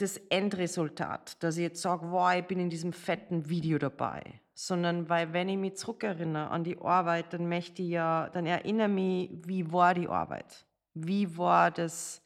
das 0.03 0.17
Endresultat, 0.29 1.43
dass 1.43 1.57
ich 1.57 1.63
jetzt 1.63 1.81
sage, 1.81 2.11
wow, 2.11 2.35
ich 2.35 2.45
bin 2.45 2.59
in 2.59 2.71
diesem 2.71 2.93
fetten 2.93 3.49
Video 3.49 3.79
dabei, 3.79 4.41
sondern 4.53 5.09
weil 5.09 5.33
wenn 5.33 5.49
ich 5.49 5.57
mich 5.57 5.77
zurückerinnere 5.77 6.51
an 6.51 6.65
die 6.65 6.79
Arbeit, 6.79 7.33
dann 7.33 7.49
möchte 7.49 7.83
ich 7.83 7.91
ja, 7.91 8.29
dann 8.31 8.47
erinnere 8.47 8.89
mich, 8.89 9.31
wie 9.47 9.73
war 9.73 9.95
die 9.95 10.09
Arbeit? 10.09 10.67
Wie 10.95 11.39
war 11.39 11.71
das 11.71 12.21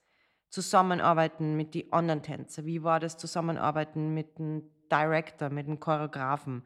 Zusammenarbeiten 0.48 1.54
mit 1.56 1.74
den 1.74 1.92
anderen 1.92 2.22
Tänzern? 2.22 2.64
Wie 2.64 2.82
war 2.82 2.98
das 2.98 3.18
Zusammenarbeiten 3.18 4.14
mit 4.14 4.38
dem 4.38 4.62
Director, 4.90 5.50
mit 5.50 5.66
dem 5.66 5.78
Choreografen? 5.78 6.62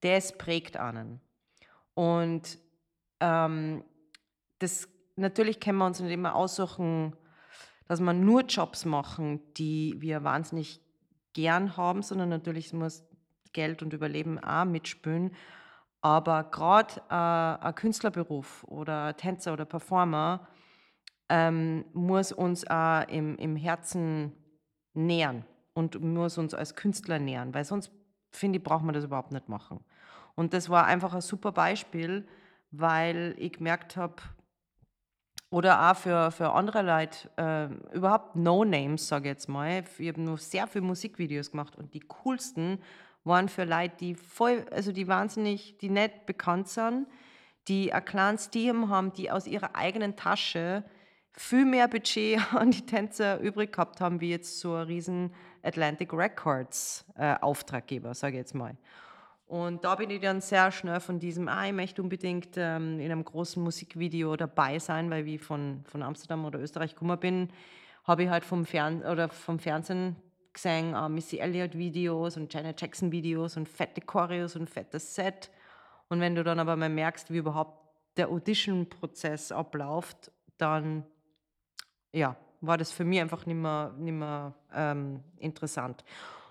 Das 0.00 0.38
prägt 0.38 0.76
einen. 0.76 1.20
Und 1.94 2.58
ähm, 3.20 3.84
das, 4.60 4.88
natürlich 5.16 5.58
können 5.58 5.78
wir 5.78 5.86
uns 5.86 6.00
nicht 6.00 6.12
immer 6.12 6.36
aussuchen, 6.36 7.16
dass 7.92 8.00
wir 8.00 8.14
nur 8.14 8.44
Jobs 8.44 8.86
machen, 8.86 9.42
die 9.58 9.96
wir 9.98 10.24
wahnsinnig 10.24 10.80
gern 11.34 11.76
haben, 11.76 12.00
sondern 12.00 12.30
natürlich 12.30 12.72
muss 12.72 13.04
Geld 13.52 13.82
und 13.82 13.92
Überleben 13.92 14.38
auch 14.38 14.64
mitspielen. 14.64 15.34
Aber 16.00 16.44
gerade 16.44 17.02
äh, 17.10 17.66
ein 17.66 17.74
Künstlerberuf 17.74 18.64
oder 18.64 19.14
Tänzer 19.18 19.52
oder 19.52 19.66
Performer 19.66 20.48
ähm, 21.28 21.84
muss 21.92 22.32
uns 22.32 22.66
auch 22.66 23.06
im, 23.08 23.36
im 23.36 23.56
Herzen 23.56 24.32
nähern 24.94 25.44
und 25.74 26.00
muss 26.00 26.38
uns 26.38 26.54
als 26.54 26.74
Künstler 26.74 27.18
nähern, 27.18 27.52
weil 27.52 27.66
sonst, 27.66 27.92
finde 28.30 28.56
ich, 28.56 28.64
braucht 28.64 28.84
man 28.84 28.94
das 28.94 29.04
überhaupt 29.04 29.32
nicht 29.32 29.50
machen. 29.50 29.84
Und 30.34 30.54
das 30.54 30.70
war 30.70 30.86
einfach 30.86 31.12
ein 31.12 31.20
super 31.20 31.52
Beispiel, 31.52 32.26
weil 32.70 33.34
ich 33.36 33.52
gemerkt 33.52 33.98
habe, 33.98 34.22
oder 35.52 35.90
auch 35.90 35.96
für, 35.96 36.30
für 36.30 36.50
andere 36.52 36.80
Leute, 36.80 37.28
äh, 37.36 37.94
überhaupt 37.94 38.36
No-Names, 38.36 39.06
sage 39.06 39.28
ich 39.28 39.34
jetzt 39.34 39.48
mal. 39.50 39.84
Ich 39.98 40.08
habe 40.08 40.20
nur 40.20 40.38
sehr 40.38 40.66
viele 40.66 40.86
Musikvideos 40.86 41.50
gemacht 41.50 41.76
und 41.76 41.92
die 41.92 42.00
coolsten 42.00 42.78
waren 43.24 43.50
für 43.50 43.64
Leute, 43.64 43.94
die 44.00 44.14
voll, 44.14 44.64
also 44.70 44.92
die 44.92 45.06
wahnsinnig, 45.08 45.76
die 45.76 45.90
nicht 45.90 46.24
bekannt 46.24 46.68
sind, 46.68 47.06
die 47.68 47.92
ein 47.92 48.02
kleines 48.02 48.48
Team 48.48 48.88
haben, 48.88 49.12
die 49.12 49.30
aus 49.30 49.46
ihrer 49.46 49.76
eigenen 49.76 50.16
Tasche 50.16 50.84
viel 51.32 51.66
mehr 51.66 51.86
Budget 51.86 52.40
an 52.54 52.70
die 52.70 52.86
Tänzer 52.86 53.38
übrig 53.38 53.72
gehabt 53.72 54.00
haben, 54.00 54.22
wie 54.22 54.30
jetzt 54.30 54.58
so 54.58 54.74
ein 54.74 54.86
riesen 54.86 55.34
Atlantic 55.62 56.14
Records 56.14 57.04
äh, 57.16 57.34
Auftraggeber, 57.42 58.14
sage 58.14 58.36
ich 58.36 58.38
jetzt 58.38 58.54
mal. 58.54 58.74
Und 59.52 59.84
da 59.84 59.96
bin 59.96 60.08
ich 60.08 60.22
dann 60.22 60.40
sehr 60.40 60.72
schnell 60.72 60.98
von 60.98 61.18
diesem, 61.18 61.46
ah, 61.46 61.66
ich 61.66 61.74
möchte 61.74 62.00
unbedingt 62.00 62.56
ähm, 62.56 62.98
in 62.98 63.12
einem 63.12 63.22
großen 63.22 63.62
Musikvideo 63.62 64.34
dabei 64.34 64.78
sein, 64.78 65.10
weil 65.10 65.26
wie 65.26 65.36
von, 65.36 65.84
von 65.84 66.02
Amsterdam 66.02 66.46
oder 66.46 66.58
Österreich 66.58 66.94
gekommen 66.94 67.20
bin, 67.20 67.50
habe 68.04 68.22
ich 68.22 68.30
halt 68.30 68.46
vom, 68.46 68.64
Fern 68.64 69.02
oder 69.02 69.28
vom 69.28 69.58
Fernsehen 69.58 70.16
gesehen, 70.54 70.94
äh, 70.94 71.06
Missy 71.10 71.36
Elliott 71.36 71.76
Videos 71.76 72.38
und 72.38 72.50
Janet 72.54 72.80
Jackson 72.80 73.12
Videos 73.12 73.58
und 73.58 73.68
fette 73.68 74.00
Choreos 74.00 74.56
und 74.56 74.70
fettes 74.70 75.14
Set. 75.14 75.50
Und 76.08 76.20
wenn 76.20 76.34
du 76.34 76.42
dann 76.44 76.58
aber 76.58 76.74
mal 76.74 76.88
merkst, 76.88 77.30
wie 77.30 77.36
überhaupt 77.36 77.78
der 78.16 78.30
Audition-Prozess 78.30 79.52
abläuft, 79.52 80.32
dann 80.56 81.04
ja, 82.10 82.36
war 82.62 82.78
das 82.78 82.90
für 82.90 83.04
mich 83.04 83.20
einfach 83.20 83.44
nicht 83.44 83.56
mehr, 83.56 83.92
nicht 83.98 84.14
mehr 84.14 84.54
ähm, 84.74 85.22
interessant. 85.36 86.04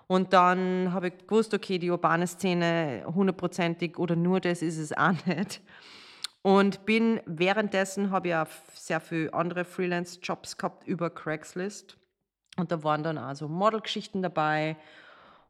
Und 0.06 0.32
dann 0.32 0.92
habe 0.92 1.08
ich 1.08 1.26
gewusst, 1.26 1.54
okay, 1.54 1.78
die 1.78 1.90
urbane 1.90 2.26
Szene 2.26 3.04
hundertprozentig 3.06 3.98
oder 3.98 4.16
nur 4.16 4.40
das 4.40 4.62
ist 4.62 4.78
es 4.78 4.92
auch 4.92 5.14
nicht. 5.26 5.60
Und 6.42 6.84
bin 6.84 7.20
währenddessen, 7.24 8.10
habe 8.10 8.28
ich 8.28 8.34
auch 8.34 8.48
sehr 8.74 9.00
viele 9.00 9.32
andere 9.32 9.64
Freelance-Jobs 9.64 10.58
gehabt 10.58 10.86
über 10.86 11.08
Craigslist. 11.08 11.96
Und 12.56 12.72
da 12.72 12.82
waren 12.82 13.02
dann 13.02 13.16
also 13.16 13.48
Modelgeschichten 13.48 14.22
dabei. 14.22 14.76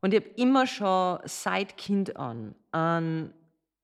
Und 0.02 0.12
ich 0.12 0.20
habe 0.20 0.30
immer 0.36 0.66
schon 0.66 1.20
seit 1.24 1.76
Kind 1.78 2.16
an 2.16 2.54
ein, 2.72 3.32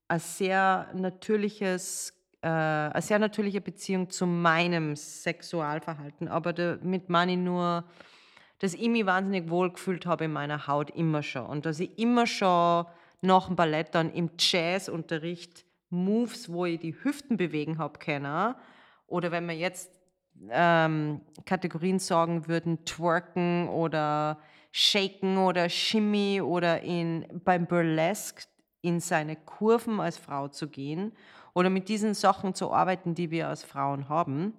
ein 0.08 0.20
sehr 0.20 0.88
natürliches, 0.94 2.12
äh, 2.42 2.48
eine 2.48 3.02
sehr 3.02 3.18
natürliche 3.18 3.62
Beziehung 3.62 4.10
zu 4.10 4.26
meinem 4.26 4.94
Sexualverhalten. 4.94 6.28
Aber 6.28 6.52
damit 6.52 7.08
meine 7.08 7.32
ich 7.32 7.38
nur 7.38 7.84
dass 8.58 8.74
ich 8.74 8.88
mich 8.88 9.06
wahnsinnig 9.06 9.50
wohl 9.50 9.70
gefühlt 9.70 10.06
habe 10.06 10.24
in 10.24 10.32
meiner 10.32 10.66
Haut 10.66 10.90
immer 10.90 11.22
schon 11.22 11.46
und 11.46 11.66
dass 11.66 11.80
ich 11.80 11.98
immer 11.98 12.26
schon 12.26 12.86
nach 13.20 13.46
dem 13.46 13.56
Ballett 13.56 13.94
dann 13.94 14.12
im 14.12 14.30
Jazzunterricht 14.38 15.64
Moves, 15.90 16.52
wo 16.52 16.66
ich 16.66 16.80
die 16.80 16.96
Hüften 17.02 17.36
bewegen 17.36 17.78
habe 17.78 17.98
können 17.98 18.54
oder 19.06 19.30
wenn 19.30 19.46
wir 19.46 19.56
jetzt 19.56 19.90
ähm, 20.50 21.22
Kategorien 21.44 21.98
sagen 21.98 22.46
würden, 22.46 22.84
twerken 22.84 23.68
oder 23.68 24.38
shaken 24.70 25.38
oder 25.38 25.68
shimmy 25.68 26.40
oder 26.40 26.82
in, 26.82 27.26
beim 27.44 27.66
Burlesque 27.66 28.46
in 28.80 29.00
seine 29.00 29.36
Kurven 29.36 30.00
als 30.00 30.18
Frau 30.18 30.48
zu 30.48 30.68
gehen 30.68 31.12
oder 31.54 31.70
mit 31.70 31.88
diesen 31.88 32.14
Sachen 32.14 32.54
zu 32.54 32.72
arbeiten, 32.72 33.14
die 33.14 33.30
wir 33.30 33.48
als 33.48 33.64
Frauen 33.64 34.08
haben. 34.08 34.52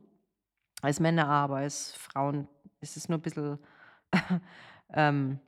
Als 0.82 1.00
Männer 1.00 1.28
aber 1.28 1.58
als 1.58 1.94
Frauen 1.94 2.48
ist 2.82 2.98
es 2.98 3.08
nur 3.08 3.20
ein 3.20 3.22
bisschen 3.22 3.60
ähm, 4.94 5.40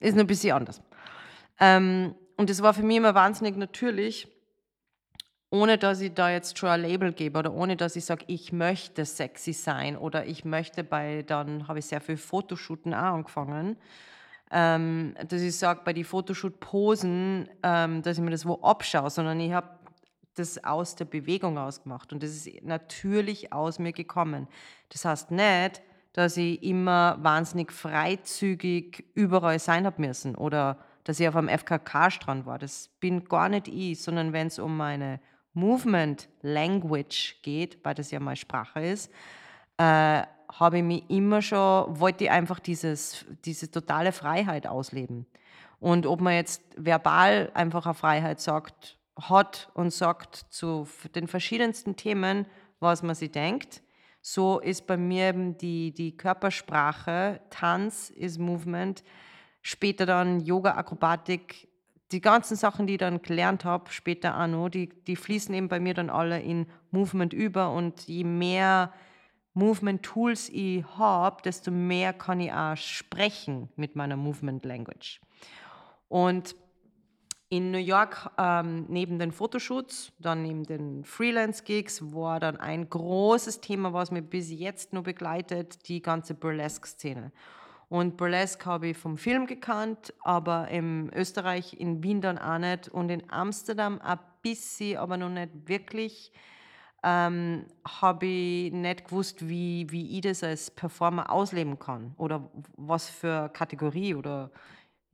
ist 0.00 0.14
nur 0.14 0.24
ein 0.24 0.28
bisschen 0.28 0.56
anders. 0.56 0.82
Ähm, 1.60 2.14
und 2.36 2.50
es 2.50 2.62
war 2.62 2.74
für 2.74 2.82
mich 2.82 2.96
immer 2.96 3.14
wahnsinnig 3.14 3.56
natürlich, 3.56 4.28
ohne 5.50 5.78
dass 5.78 6.00
ich 6.00 6.12
da 6.12 6.30
jetzt 6.30 6.58
schon 6.58 6.68
ein 6.68 6.82
Label 6.82 7.12
gebe 7.12 7.38
oder 7.38 7.54
ohne 7.54 7.76
dass 7.76 7.94
ich 7.94 8.04
sage, 8.04 8.24
ich 8.26 8.52
möchte 8.52 9.04
sexy 9.04 9.52
sein 9.52 9.96
oder 9.96 10.26
ich 10.26 10.44
möchte 10.44 10.82
bei, 10.82 11.22
dann 11.22 11.68
habe 11.68 11.78
ich 11.78 11.86
sehr 11.86 12.00
viel 12.00 12.16
Fotoshooten 12.16 12.92
auch 12.92 13.14
angefangen, 13.14 13.76
ähm, 14.50 15.14
dass 15.28 15.40
ich 15.40 15.56
sage, 15.56 15.82
bei 15.84 15.92
den 15.92 16.04
Fotoshoot-Posen, 16.04 17.48
ähm, 17.62 18.02
dass 18.02 18.18
ich 18.18 18.24
mir 18.24 18.32
das 18.32 18.46
wo 18.46 18.54
abschaue, 18.62 19.10
sondern 19.10 19.38
ich 19.38 19.52
habe 19.52 19.68
das 20.34 20.62
aus 20.64 20.96
der 20.96 21.04
Bewegung 21.04 21.56
ausgemacht 21.56 22.12
und 22.12 22.22
das 22.22 22.30
ist 22.30 22.48
natürlich 22.64 23.52
aus 23.52 23.78
mir 23.78 23.92
gekommen. 23.92 24.48
Das 24.88 25.04
heißt 25.04 25.30
nicht, 25.30 25.82
dass 26.14 26.36
ich 26.36 26.62
immer 26.62 27.18
wahnsinnig 27.20 27.72
freizügig 27.72 29.04
überall 29.14 29.58
sein 29.58 29.84
habe 29.84 30.00
müssen 30.00 30.36
oder 30.36 30.78
dass 31.02 31.20
ich 31.20 31.28
auf 31.28 31.36
einem 31.36 31.48
FKK-Strand 31.48 32.46
war. 32.46 32.58
Das 32.58 32.88
bin 33.00 33.24
gar 33.24 33.50
nicht 33.50 33.68
ich, 33.68 34.00
sondern 34.00 34.32
wenn 34.32 34.46
es 34.46 34.58
um 34.58 34.76
meine 34.76 35.20
Movement 35.52 36.28
Language 36.40 37.40
geht, 37.42 37.84
weil 37.84 37.94
das 37.94 38.10
ja 38.10 38.20
meine 38.20 38.36
Sprache 38.36 38.80
ist, 38.80 39.10
äh, 39.76 40.22
habe 40.52 40.78
ich 40.78 40.84
mich 40.84 41.10
immer 41.10 41.42
schon, 41.42 41.98
wollte 41.98 42.24
ich 42.24 42.30
einfach 42.30 42.60
dieses, 42.60 43.26
diese 43.44 43.70
totale 43.70 44.12
Freiheit 44.12 44.66
ausleben. 44.66 45.26
Und 45.80 46.06
ob 46.06 46.20
man 46.20 46.34
jetzt 46.34 46.62
verbal 46.76 47.50
einfach 47.54 47.86
eine 47.86 47.94
Freiheit 47.94 48.40
sagt, 48.40 48.98
hat 49.20 49.70
und 49.74 49.92
sagt 49.92 50.46
zu 50.48 50.88
den 51.14 51.26
verschiedensten 51.26 51.96
Themen, 51.96 52.46
was 52.80 53.02
man 53.02 53.14
sich 53.14 53.32
denkt, 53.32 53.82
so 54.26 54.58
ist 54.58 54.86
bei 54.86 54.96
mir 54.96 55.28
eben 55.28 55.58
die, 55.58 55.92
die 55.92 56.16
Körpersprache, 56.16 57.42
Tanz 57.50 58.08
ist 58.08 58.38
Movement, 58.38 59.04
später 59.60 60.06
dann 60.06 60.40
Yoga, 60.40 60.76
Akrobatik, 60.76 61.68
die 62.10 62.22
ganzen 62.22 62.56
Sachen, 62.56 62.86
die 62.86 62.94
ich 62.94 63.00
dann 63.00 63.20
gelernt 63.20 63.66
habe, 63.66 63.90
später 63.90 64.40
auch 64.40 64.46
noch, 64.46 64.70
die, 64.70 64.88
die 64.88 65.16
fließen 65.16 65.54
eben 65.54 65.68
bei 65.68 65.78
mir 65.78 65.92
dann 65.92 66.08
alle 66.08 66.40
in 66.40 66.66
Movement 66.90 67.34
über 67.34 67.70
und 67.70 68.08
je 68.08 68.24
mehr 68.24 68.94
Movement-Tools 69.52 70.48
ich 70.48 70.86
habe, 70.96 71.42
desto 71.42 71.70
mehr 71.70 72.14
kann 72.14 72.40
ich 72.40 72.50
auch 72.50 72.78
sprechen 72.78 73.68
mit 73.76 73.94
meiner 73.94 74.16
Movement-Language. 74.16 75.20
Und 76.08 76.56
in 77.48 77.70
New 77.70 77.78
York 77.78 78.30
ähm, 78.38 78.86
neben 78.88 79.18
den 79.18 79.30
Fotoshoots, 79.30 80.12
dann 80.18 80.42
neben 80.42 80.64
den 80.64 81.04
Freelance-Gigs, 81.04 82.12
war 82.14 82.40
dann 82.40 82.56
ein 82.56 82.88
großes 82.88 83.60
Thema, 83.60 83.92
was 83.92 84.10
mich 84.10 84.28
bis 84.28 84.50
jetzt 84.50 84.92
nur 84.92 85.02
begleitet, 85.02 85.88
die 85.88 86.02
ganze 86.02 86.34
Burlesque-Szene. 86.34 87.32
Und 87.88 88.16
Burlesque 88.16 88.66
habe 88.66 88.88
ich 88.88 88.96
vom 88.96 89.16
Film 89.16 89.46
gekannt, 89.46 90.14
aber 90.20 90.68
in 90.68 91.12
Österreich, 91.14 91.74
in 91.78 92.02
Wien 92.02 92.20
dann 92.20 92.38
auch 92.38 92.58
nicht 92.58 92.88
und 92.88 93.10
in 93.10 93.30
Amsterdam 93.30 94.00
ein 94.00 94.18
bisschen, 94.42 94.98
aber 94.98 95.16
noch 95.16 95.28
nicht 95.28 95.50
wirklich. 95.66 96.32
Ähm, 97.06 97.66
habe 97.86 98.24
ich 98.24 98.72
nicht 98.72 99.04
gewusst, 99.04 99.46
wie, 99.46 99.86
wie 99.90 100.16
ich 100.16 100.22
das 100.22 100.42
als 100.42 100.70
Performer 100.70 101.30
ausleben 101.30 101.78
kann 101.78 102.14
oder 102.16 102.50
was 102.78 103.10
für 103.10 103.50
Kategorie 103.50 104.14
oder 104.14 104.50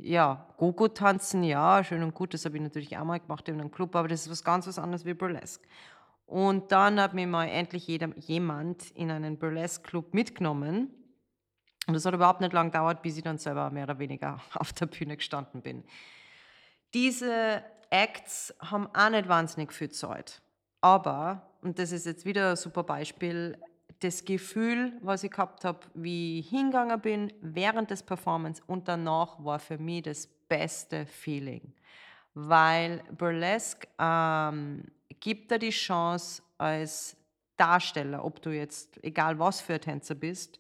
ja, 0.02 0.47
Gogo 0.57 0.88
tanzen, 0.88 1.42
ja, 1.42 1.83
schön 1.85 2.02
und 2.02 2.14
gut, 2.14 2.35
das 2.35 2.45
habe 2.45 2.57
ich 2.57 2.62
natürlich 2.62 2.97
auch 2.97 3.04
mal 3.04 3.19
gemacht 3.19 3.49
in 3.49 3.61
einem 3.61 3.71
Club, 3.71 3.95
aber 3.97 4.09
das 4.09 4.23
ist 4.23 4.30
was 4.30 4.45
ganz 4.45 4.66
was 4.66 4.78
anderes 4.78 5.04
wie 5.04 5.14
Burlesque. 5.14 5.66
Und 6.26 6.71
dann 6.71 7.00
hat 7.00 7.12
mir 7.12 7.26
mal 7.26 7.47
endlich 7.47 7.88
jeder, 7.88 8.16
jemand 8.16 8.90
in 8.92 9.11
einen 9.11 9.37
Burlesque-Club 9.37 10.14
mitgenommen. 10.14 10.95
Und 11.88 11.95
das 11.95 12.04
hat 12.04 12.14
überhaupt 12.14 12.40
nicht 12.40 12.52
lange 12.52 12.71
gedauert, 12.71 13.02
bis 13.02 13.16
ich 13.16 13.25
dann 13.25 13.38
selber 13.38 13.69
mehr 13.71 13.85
oder 13.85 13.99
weniger 13.99 14.40
auf 14.54 14.73
der 14.73 14.87
Bühne 14.87 15.16
gestanden 15.16 15.61
bin. 15.61 15.83
Diese 16.95 17.64
Acts 17.90 18.54
haben 18.61 18.88
auch 18.95 19.11
nicht 19.11 19.28
wahnsinnig 19.28 19.73
viel 19.73 19.90
Zeit. 19.90 20.40
Aber, 20.80 21.50
und 21.62 21.78
das 21.78 21.90
ist 21.90 22.07
jetzt 22.07 22.25
wieder 22.25 22.50
ein 22.50 22.57
super 22.57 22.85
Beispiel, 22.85 23.59
das 24.00 24.25
Gefühl, 24.25 24.95
was 25.02 25.25
ich 25.25 25.30
gehabt 25.30 25.64
habe, 25.64 25.80
wie 25.95 26.40
ich 26.40 26.49
hingegangen 26.49 27.00
bin 27.00 27.33
während 27.42 27.90
des 27.90 28.02
Performance 28.02 28.62
und 28.66 28.88
danach 28.88 29.42
war 29.45 29.59
für 29.59 29.78
mich 29.78 30.02
das 30.02 30.26
beste 30.26 31.07
Feeling. 31.07 31.73
Weil 32.35 33.02
Burlesque 33.16 33.88
ähm, 33.99 34.85
gibt 35.21 35.50
dir 35.50 35.59
die 35.59 35.71
Chance 35.71 36.42
als 36.59 37.16
Darsteller, 37.57 38.25
ob 38.25 38.40
du 38.40 38.50
jetzt, 38.50 39.02
egal 39.04 39.38
was 39.38 39.61
für 39.61 39.75
ein 39.75 39.80
Tänzer 39.80 40.14
bist, 40.14 40.59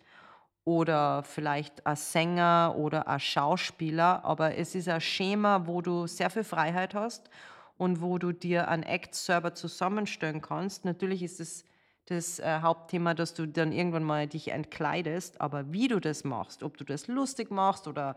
oder 0.64 1.22
vielleicht 1.22 1.86
als 1.86 2.12
Sänger 2.12 2.74
oder 2.76 3.08
als 3.08 3.22
Schauspieler, 3.22 4.24
aber 4.24 4.56
es 4.56 4.74
ist 4.74 4.88
ein 4.88 5.00
Schema, 5.00 5.66
wo 5.66 5.80
du 5.80 6.06
sehr 6.06 6.28
viel 6.28 6.44
Freiheit 6.44 6.94
hast 6.94 7.30
und 7.78 8.02
wo 8.02 8.18
du 8.18 8.32
dir 8.32 8.68
ein 8.68 8.82
Act 8.82 9.14
selber 9.14 9.54
zusammenstellen 9.54 10.42
kannst. 10.42 10.84
Natürlich 10.84 11.22
ist 11.22 11.40
es 11.40 11.64
das 12.10 12.38
äh, 12.38 12.60
Hauptthema, 12.60 13.14
dass 13.14 13.34
du 13.34 13.46
dann 13.46 13.72
irgendwann 13.72 14.04
mal 14.04 14.26
dich 14.26 14.48
entkleidest, 14.48 15.40
aber 15.40 15.72
wie 15.72 15.88
du 15.88 16.00
das 16.00 16.24
machst, 16.24 16.62
ob 16.62 16.76
du 16.76 16.84
das 16.84 17.06
lustig 17.06 17.50
machst 17.50 17.86
oder 17.86 18.16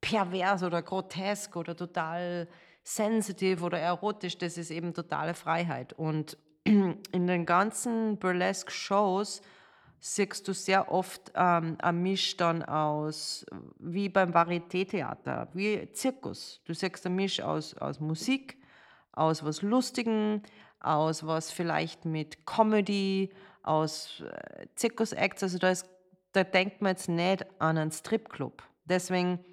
pervers 0.00 0.62
oder 0.62 0.82
grotesk 0.82 1.56
oder 1.56 1.76
total 1.76 2.48
sensitiv 2.82 3.62
oder 3.62 3.78
erotisch, 3.78 4.38
das 4.38 4.56
ist 4.56 4.70
eben 4.70 4.94
totale 4.94 5.34
Freiheit. 5.34 5.92
Und 5.92 6.38
in 6.64 7.26
den 7.26 7.44
ganzen 7.44 8.18
Burlesque-Shows 8.18 9.42
siehst 10.00 10.46
du 10.46 10.54
sehr 10.54 10.90
oft 10.90 11.32
ähm, 11.34 11.76
ein 11.80 12.02
Misch 12.02 12.36
dann 12.36 12.62
aus, 12.62 13.44
wie 13.78 14.08
beim 14.08 14.32
Varieté-Theater, 14.32 15.48
wie 15.52 15.90
Zirkus. 15.92 16.60
Du 16.64 16.72
siehst 16.72 17.04
ein 17.06 17.14
Misch 17.14 17.40
aus, 17.40 17.74
aus 17.74 18.00
Musik, 18.00 18.56
aus 19.12 19.44
was 19.44 19.62
Lustigem, 19.62 20.42
aus 20.80 21.26
was 21.26 21.50
vielleicht 21.50 22.04
mit 22.04 22.46
Comedy, 22.46 23.30
aus 23.62 24.20
äh, 24.20 24.66
Zirkus-Acts. 24.74 25.42
Also 25.42 25.58
da, 25.58 25.70
ist, 25.70 25.88
da 26.32 26.44
denkt 26.44 26.80
man 26.80 26.92
jetzt 26.92 27.08
nicht 27.08 27.44
an 27.60 27.78
einen 27.78 27.92
Stripclub. 27.92 28.62
Deswegen 28.84 29.44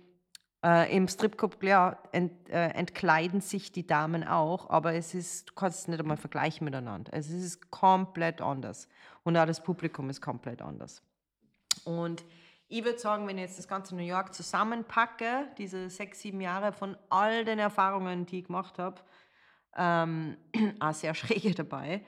äh, 0.63 0.95
im 0.95 1.07
Stripclub, 1.07 1.61
ja, 1.63 1.97
ent, 2.11 2.49
äh, 2.49 2.69
entkleiden 2.69 3.41
sich 3.41 3.71
die 3.71 3.85
Damen 3.85 4.23
auch, 4.27 4.69
aber 4.69 4.93
es 4.93 5.13
ist, 5.13 5.49
du 5.49 5.53
kannst 5.53 5.81
es 5.81 5.87
nicht 5.87 5.99
einmal 5.99 6.17
vergleichen 6.17 6.65
miteinander. 6.65 7.11
Es 7.13 7.29
ist 7.29 7.69
komplett 7.69 8.41
anders. 8.41 8.87
Und 9.23 9.37
auch 9.37 9.45
das 9.45 9.61
Publikum 9.61 10.09
ist 10.09 10.21
komplett 10.21 10.61
anders. 10.61 11.03
Und 11.83 12.23
ich 12.67 12.83
würde 12.83 12.97
sagen, 12.97 13.27
wenn 13.27 13.37
ich 13.37 13.43
jetzt 13.43 13.59
das 13.59 13.67
ganze 13.67 13.95
New 13.95 14.03
York 14.03 14.33
zusammenpacke, 14.33 15.47
diese 15.57 15.89
sechs, 15.89 16.21
sieben 16.21 16.41
Jahre 16.41 16.71
von 16.71 16.97
all 17.09 17.45
den 17.45 17.59
Erfahrungen, 17.59 18.25
die 18.25 18.39
ich 18.39 18.45
gemacht 18.45 18.79
habe, 18.79 19.01
ähm, 19.77 20.37
auch 20.79 20.93
sehr 20.93 21.13
schräge 21.15 21.53
dabei. 21.53 22.03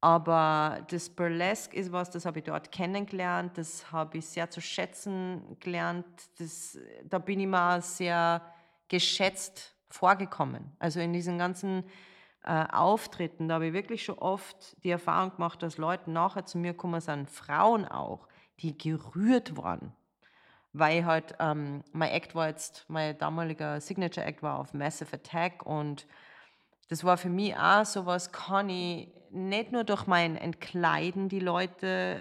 Aber 0.00 0.84
das 0.90 1.08
Burlesque 1.08 1.76
ist 1.76 1.92
was, 1.92 2.10
das 2.10 2.26
habe 2.26 2.40
ich 2.40 2.44
dort 2.44 2.72
kennengelernt, 2.72 3.56
das 3.56 3.92
habe 3.92 4.18
ich 4.18 4.26
sehr 4.26 4.50
zu 4.50 4.60
schätzen 4.60 5.56
gelernt. 5.60 6.04
Das, 6.38 6.76
da 7.04 7.18
bin 7.18 7.38
ich 7.38 7.46
mal 7.46 7.80
sehr 7.82 8.42
geschätzt 8.88 9.76
vorgekommen. 9.88 10.72
Also 10.80 10.98
in 10.98 11.12
diesen 11.12 11.38
ganzen 11.38 11.84
äh, 12.42 12.66
Auftritten, 12.72 13.46
da 13.46 13.54
habe 13.54 13.68
ich 13.68 13.72
wirklich 13.72 14.04
schon 14.04 14.18
oft 14.18 14.76
die 14.82 14.90
Erfahrung 14.90 15.36
gemacht, 15.36 15.62
dass 15.62 15.78
Leute 15.78 16.10
nachher 16.10 16.44
zu 16.46 16.58
mir 16.58 16.74
kommen 16.74 17.00
sind, 17.00 17.30
Frauen 17.30 17.86
auch, 17.86 18.26
die 18.58 18.76
gerührt 18.76 19.56
waren. 19.56 19.92
Weil 20.72 21.04
halt, 21.04 21.36
ähm, 21.38 21.84
mein 21.92 22.10
Act 22.10 22.34
war 22.34 22.48
jetzt, 22.48 22.86
mein 22.88 23.16
damaliger 23.18 23.80
Signature 23.80 24.26
Act 24.26 24.42
war 24.42 24.58
auf 24.58 24.74
Massive 24.74 25.14
Attack 25.14 25.64
und 25.64 26.08
das 26.92 27.04
war 27.04 27.16
für 27.16 27.30
mich 27.30 27.56
auch 27.56 27.86
so 27.86 28.04
was, 28.04 28.32
kann 28.32 28.68
ich 28.68 29.08
nicht 29.30 29.72
nur 29.72 29.82
durch 29.82 30.06
mein 30.06 30.36
Entkleiden 30.36 31.30
die 31.30 31.40
Leute 31.40 32.20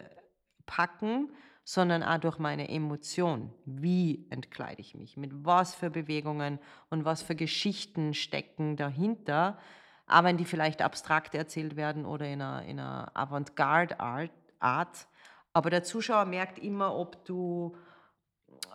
packen, 0.65 1.29
sondern 1.65 2.03
auch 2.03 2.19
durch 2.19 2.39
meine 2.39 2.69
Emotion. 2.69 3.53
Wie 3.65 4.25
entkleide 4.29 4.79
ich 4.79 4.95
mich? 4.95 5.17
Mit 5.17 5.31
was 5.43 5.75
für 5.75 5.89
Bewegungen 5.89 6.57
und 6.89 7.03
was 7.03 7.21
für 7.21 7.35
Geschichten 7.35 8.13
stecken 8.13 8.77
dahinter? 8.77 9.59
Auch 10.07 10.23
wenn 10.23 10.37
die 10.37 10.45
vielleicht 10.45 10.81
abstrakt 10.81 11.35
erzählt 11.35 11.75
werden 11.75 12.05
oder 12.05 12.25
in 12.27 12.41
einer, 12.41 12.63
in 12.63 12.79
einer 12.79 13.11
Avantgarde-Art. 13.13 15.07
Aber 15.51 15.69
der 15.69 15.83
Zuschauer 15.83 16.23
merkt 16.23 16.59
immer, 16.59 16.95
ob 16.95 17.25
du 17.25 17.75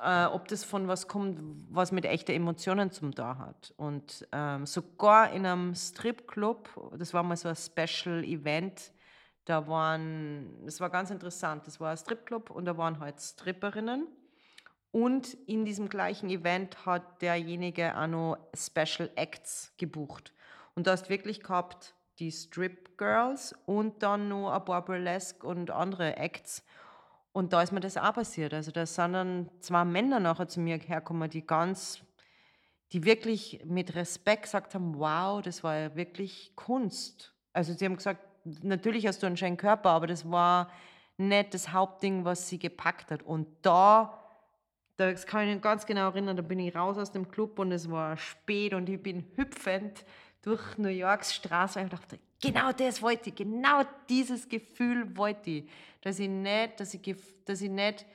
äh, 0.02 0.26
ob 0.26 0.48
das 0.48 0.64
von 0.64 0.88
was 0.88 1.08
kommt, 1.08 1.38
was 1.70 1.92
mit 1.92 2.04
echten 2.04 2.32
Emotionen 2.32 2.90
zum 2.90 3.12
da 3.12 3.38
hat. 3.38 3.74
Und 3.76 4.26
ähm, 4.32 4.66
sogar 4.66 5.32
in 5.32 5.46
einem 5.46 5.74
Stripclub, 5.74 6.92
das 6.98 7.14
war 7.14 7.22
mal 7.22 7.36
so 7.36 7.48
ein 7.48 7.56
Special 7.56 8.24
Event, 8.24 8.92
da 9.44 9.68
waren, 9.68 10.64
das 10.64 10.80
war 10.80 10.90
ganz 10.90 11.10
interessant, 11.10 11.66
das 11.66 11.80
war 11.80 11.92
ein 11.92 11.96
Stripclub 11.96 12.50
und 12.50 12.64
da 12.64 12.76
waren 12.76 12.98
halt 12.98 13.20
Stripperinnen. 13.20 14.08
Und 14.90 15.34
in 15.46 15.64
diesem 15.64 15.88
gleichen 15.88 16.30
Event 16.30 16.86
hat 16.86 17.20
derjenige 17.20 17.96
auch 17.96 18.06
noch 18.06 18.38
Special 18.54 19.10
Acts 19.14 19.72
gebucht. 19.76 20.32
Und 20.74 20.86
da 20.86 20.92
hast 20.92 21.10
wirklich 21.10 21.42
gehabt 21.42 21.94
die 22.18 22.32
Strip 22.32 22.96
Girls 22.96 23.54
und 23.66 24.02
dann 24.02 24.28
noch 24.28 24.50
ein 24.50 24.64
paar 24.64 24.84
Burlesque 24.84 25.46
und 25.46 25.70
andere 25.70 26.16
Acts. 26.16 26.64
Und 27.36 27.52
da 27.52 27.60
ist 27.60 27.70
mir 27.70 27.80
das 27.80 27.98
auch 27.98 28.14
passiert. 28.14 28.54
Also 28.54 28.70
da 28.70 28.86
sind 28.86 29.12
dann 29.12 29.50
zwei 29.60 29.84
Männer 29.84 30.20
nachher 30.20 30.48
zu 30.48 30.58
mir 30.58 30.78
hergekommen, 30.78 31.28
die 31.28 31.46
ganz, 31.46 32.00
die 32.92 33.04
wirklich 33.04 33.60
mit 33.66 33.94
Respekt 33.94 34.44
gesagt 34.44 34.74
haben, 34.74 34.98
wow, 34.98 35.42
das 35.42 35.62
war 35.62 35.76
ja 35.76 35.94
wirklich 35.96 36.56
Kunst. 36.56 37.34
Also 37.52 37.74
sie 37.74 37.84
haben 37.84 37.96
gesagt, 37.96 38.22
natürlich 38.62 39.06
hast 39.06 39.22
du 39.22 39.26
einen 39.26 39.36
schönen 39.36 39.58
Körper, 39.58 39.90
aber 39.90 40.06
das 40.06 40.30
war 40.30 40.70
nicht 41.18 41.52
das 41.52 41.74
Hauptding, 41.74 42.24
was 42.24 42.48
sie 42.48 42.58
gepackt 42.58 43.10
hat. 43.10 43.22
Und 43.22 43.46
da, 43.60 44.18
das 44.96 45.26
kann 45.26 45.46
ich 45.46 45.52
mich 45.52 45.62
ganz 45.62 45.84
genau 45.84 46.08
erinnern, 46.08 46.38
da 46.38 46.42
bin 46.42 46.58
ich 46.58 46.74
raus 46.74 46.96
aus 46.96 47.12
dem 47.12 47.28
Club 47.28 47.58
und 47.58 47.70
es 47.70 47.90
war 47.90 48.16
spät 48.16 48.72
und 48.72 48.88
ich 48.88 49.02
bin 49.02 49.26
hüpfend 49.36 50.06
durch 50.40 50.78
New 50.78 50.88
Yorks 50.88 51.34
Straße 51.34 51.80
und 51.80 51.84
ich 51.84 51.90
dachte, 51.90 52.18
genau 52.40 52.72
das 52.72 53.02
wollte 53.02 53.30
ich, 53.30 53.36
genau 53.36 53.82
dieses 54.08 54.48
Gefühl 54.48 55.16
wollte 55.16 55.50
ich 55.50 55.68
dass 56.06 56.20
ich 56.20 56.28
nicht, 56.28 56.78
dass 56.78 56.94
ich, 56.94 57.16
dass 57.44 57.60
ich 57.60 57.68
nicht 57.68 58.06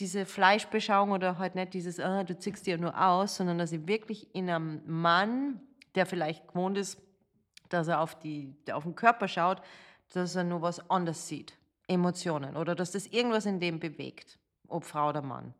diese 0.00 0.26
Fleischbeschauung 0.26 1.12
oder 1.12 1.38
halt 1.38 1.54
nicht 1.54 1.72
dieses, 1.72 2.00
ah, 2.00 2.24
du 2.24 2.36
ziehst 2.36 2.66
dir 2.66 2.78
nur 2.78 3.00
aus, 3.00 3.36
sondern 3.36 3.58
dass 3.58 3.70
ich 3.70 3.86
wirklich 3.86 4.34
in 4.34 4.50
einem 4.50 4.82
Mann, 4.86 5.60
der 5.94 6.04
vielleicht 6.04 6.48
gewohnt 6.48 6.76
ist, 6.76 7.00
dass 7.68 7.86
er 7.86 8.00
auf, 8.00 8.18
die, 8.18 8.56
auf 8.72 8.82
den 8.82 8.96
Körper 8.96 9.28
schaut, 9.28 9.62
dass 10.12 10.34
er 10.34 10.42
nur 10.42 10.62
was 10.62 10.90
anderes 10.90 11.28
sieht. 11.28 11.56
Emotionen 11.86 12.56
oder 12.56 12.74
dass 12.74 12.90
das 12.90 13.06
irgendwas 13.06 13.46
in 13.46 13.60
dem 13.60 13.78
bewegt, 13.78 14.36
ob 14.66 14.84
Frau 14.84 15.10
oder 15.10 15.22
Mann. 15.22 15.54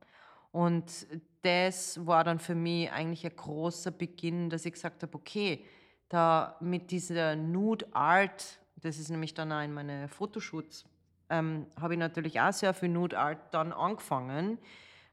Und 0.50 1.06
das 1.42 2.04
war 2.04 2.24
dann 2.24 2.40
für 2.40 2.56
mich 2.56 2.90
eigentlich 2.90 3.24
ein 3.24 3.36
großer 3.36 3.92
Beginn, 3.92 4.50
dass 4.50 4.66
ich 4.66 4.72
gesagt 4.72 5.04
habe, 5.04 5.14
okay, 5.14 5.64
da 6.12 6.56
mit 6.60 6.90
dieser 6.90 7.36
Nude 7.36 7.86
Art, 7.92 8.58
das 8.76 8.98
ist 8.98 9.10
nämlich 9.10 9.34
dann 9.34 9.52
auch 9.52 9.62
in 9.62 9.72
meine 9.72 10.08
Fotoshoots 10.08 10.84
ähm, 11.32 11.66
habe 11.80 11.94
ich 11.94 11.98
natürlich 11.98 12.40
auch 12.40 12.52
sehr 12.52 12.74
viel 12.74 12.90
Nude 12.90 13.18
Art 13.18 13.38
dann 13.52 13.72
angefangen, 13.72 14.58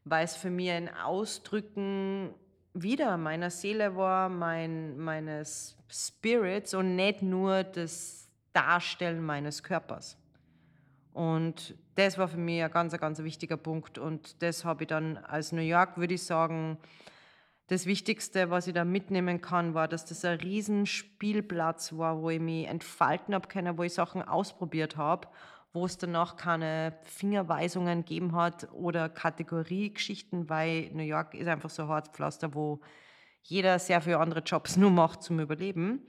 weil 0.03 0.25
es 0.25 0.35
für 0.35 0.49
mich 0.49 0.69
ein 0.69 0.93
Ausdrücken 0.93 2.33
wieder 2.73 3.17
meiner 3.17 3.49
Seele 3.49 3.95
war, 3.95 4.27
mein, 4.27 4.97
meines 4.97 5.77
Spirits 5.89 6.73
und 6.73 6.95
nicht 6.95 7.21
nur 7.21 7.63
das 7.63 8.29
Darstellen 8.51 9.25
meines 9.25 9.63
Körpers. 9.63 10.17
Und 11.13 11.73
das 11.95 12.17
war 12.17 12.27
für 12.27 12.37
mich 12.37 12.61
ein 12.61 12.71
ganz, 12.71 12.97
ganz 12.97 13.19
wichtiger 13.19 13.57
Punkt. 13.57 13.97
Und 13.97 14.41
das 14.43 14.65
habe 14.65 14.83
ich 14.83 14.87
dann 14.87 15.17
als 15.17 15.51
New 15.51 15.61
York, 15.61 15.97
würde 15.97 16.13
ich 16.15 16.23
sagen, 16.23 16.77
das 17.69 17.85
Wichtigste, 17.85 18.49
was 18.49 18.65
ich 18.65 18.73
da 18.73 18.83
mitnehmen 18.83 19.41
kann, 19.41 19.75
war, 19.75 19.87
dass 19.87 20.03
das 20.03 20.25
ein 20.25 20.39
Riesenspielplatz 20.39 21.93
war, 21.93 22.19
wo 22.19 22.31
ich 22.31 22.39
mich 22.39 22.67
entfalten 22.67 23.35
habe 23.35 23.47
können, 23.47 23.77
wo 23.77 23.83
ich 23.83 23.93
Sachen 23.93 24.23
ausprobiert 24.23 24.97
habe, 24.97 25.27
wo 25.71 25.85
es 25.85 25.99
danach 25.99 26.35
keine 26.35 26.97
Fingerweisungen 27.03 27.99
gegeben 27.99 28.35
hat 28.35 28.71
oder 28.73 29.07
Kategoriegeschichten, 29.07 30.49
weil 30.49 30.89
New 30.93 31.03
York 31.03 31.35
ist 31.35 31.47
einfach 31.47 31.69
so 31.69 31.83
ein 31.83 31.89
Harzpflaster, 31.89 32.55
wo 32.55 32.81
jeder 33.43 33.77
sehr 33.77 34.01
viele 34.01 34.17
andere 34.17 34.39
Jobs 34.39 34.75
nur 34.75 34.89
macht 34.89 35.21
zum 35.21 35.39
Überleben. 35.39 36.01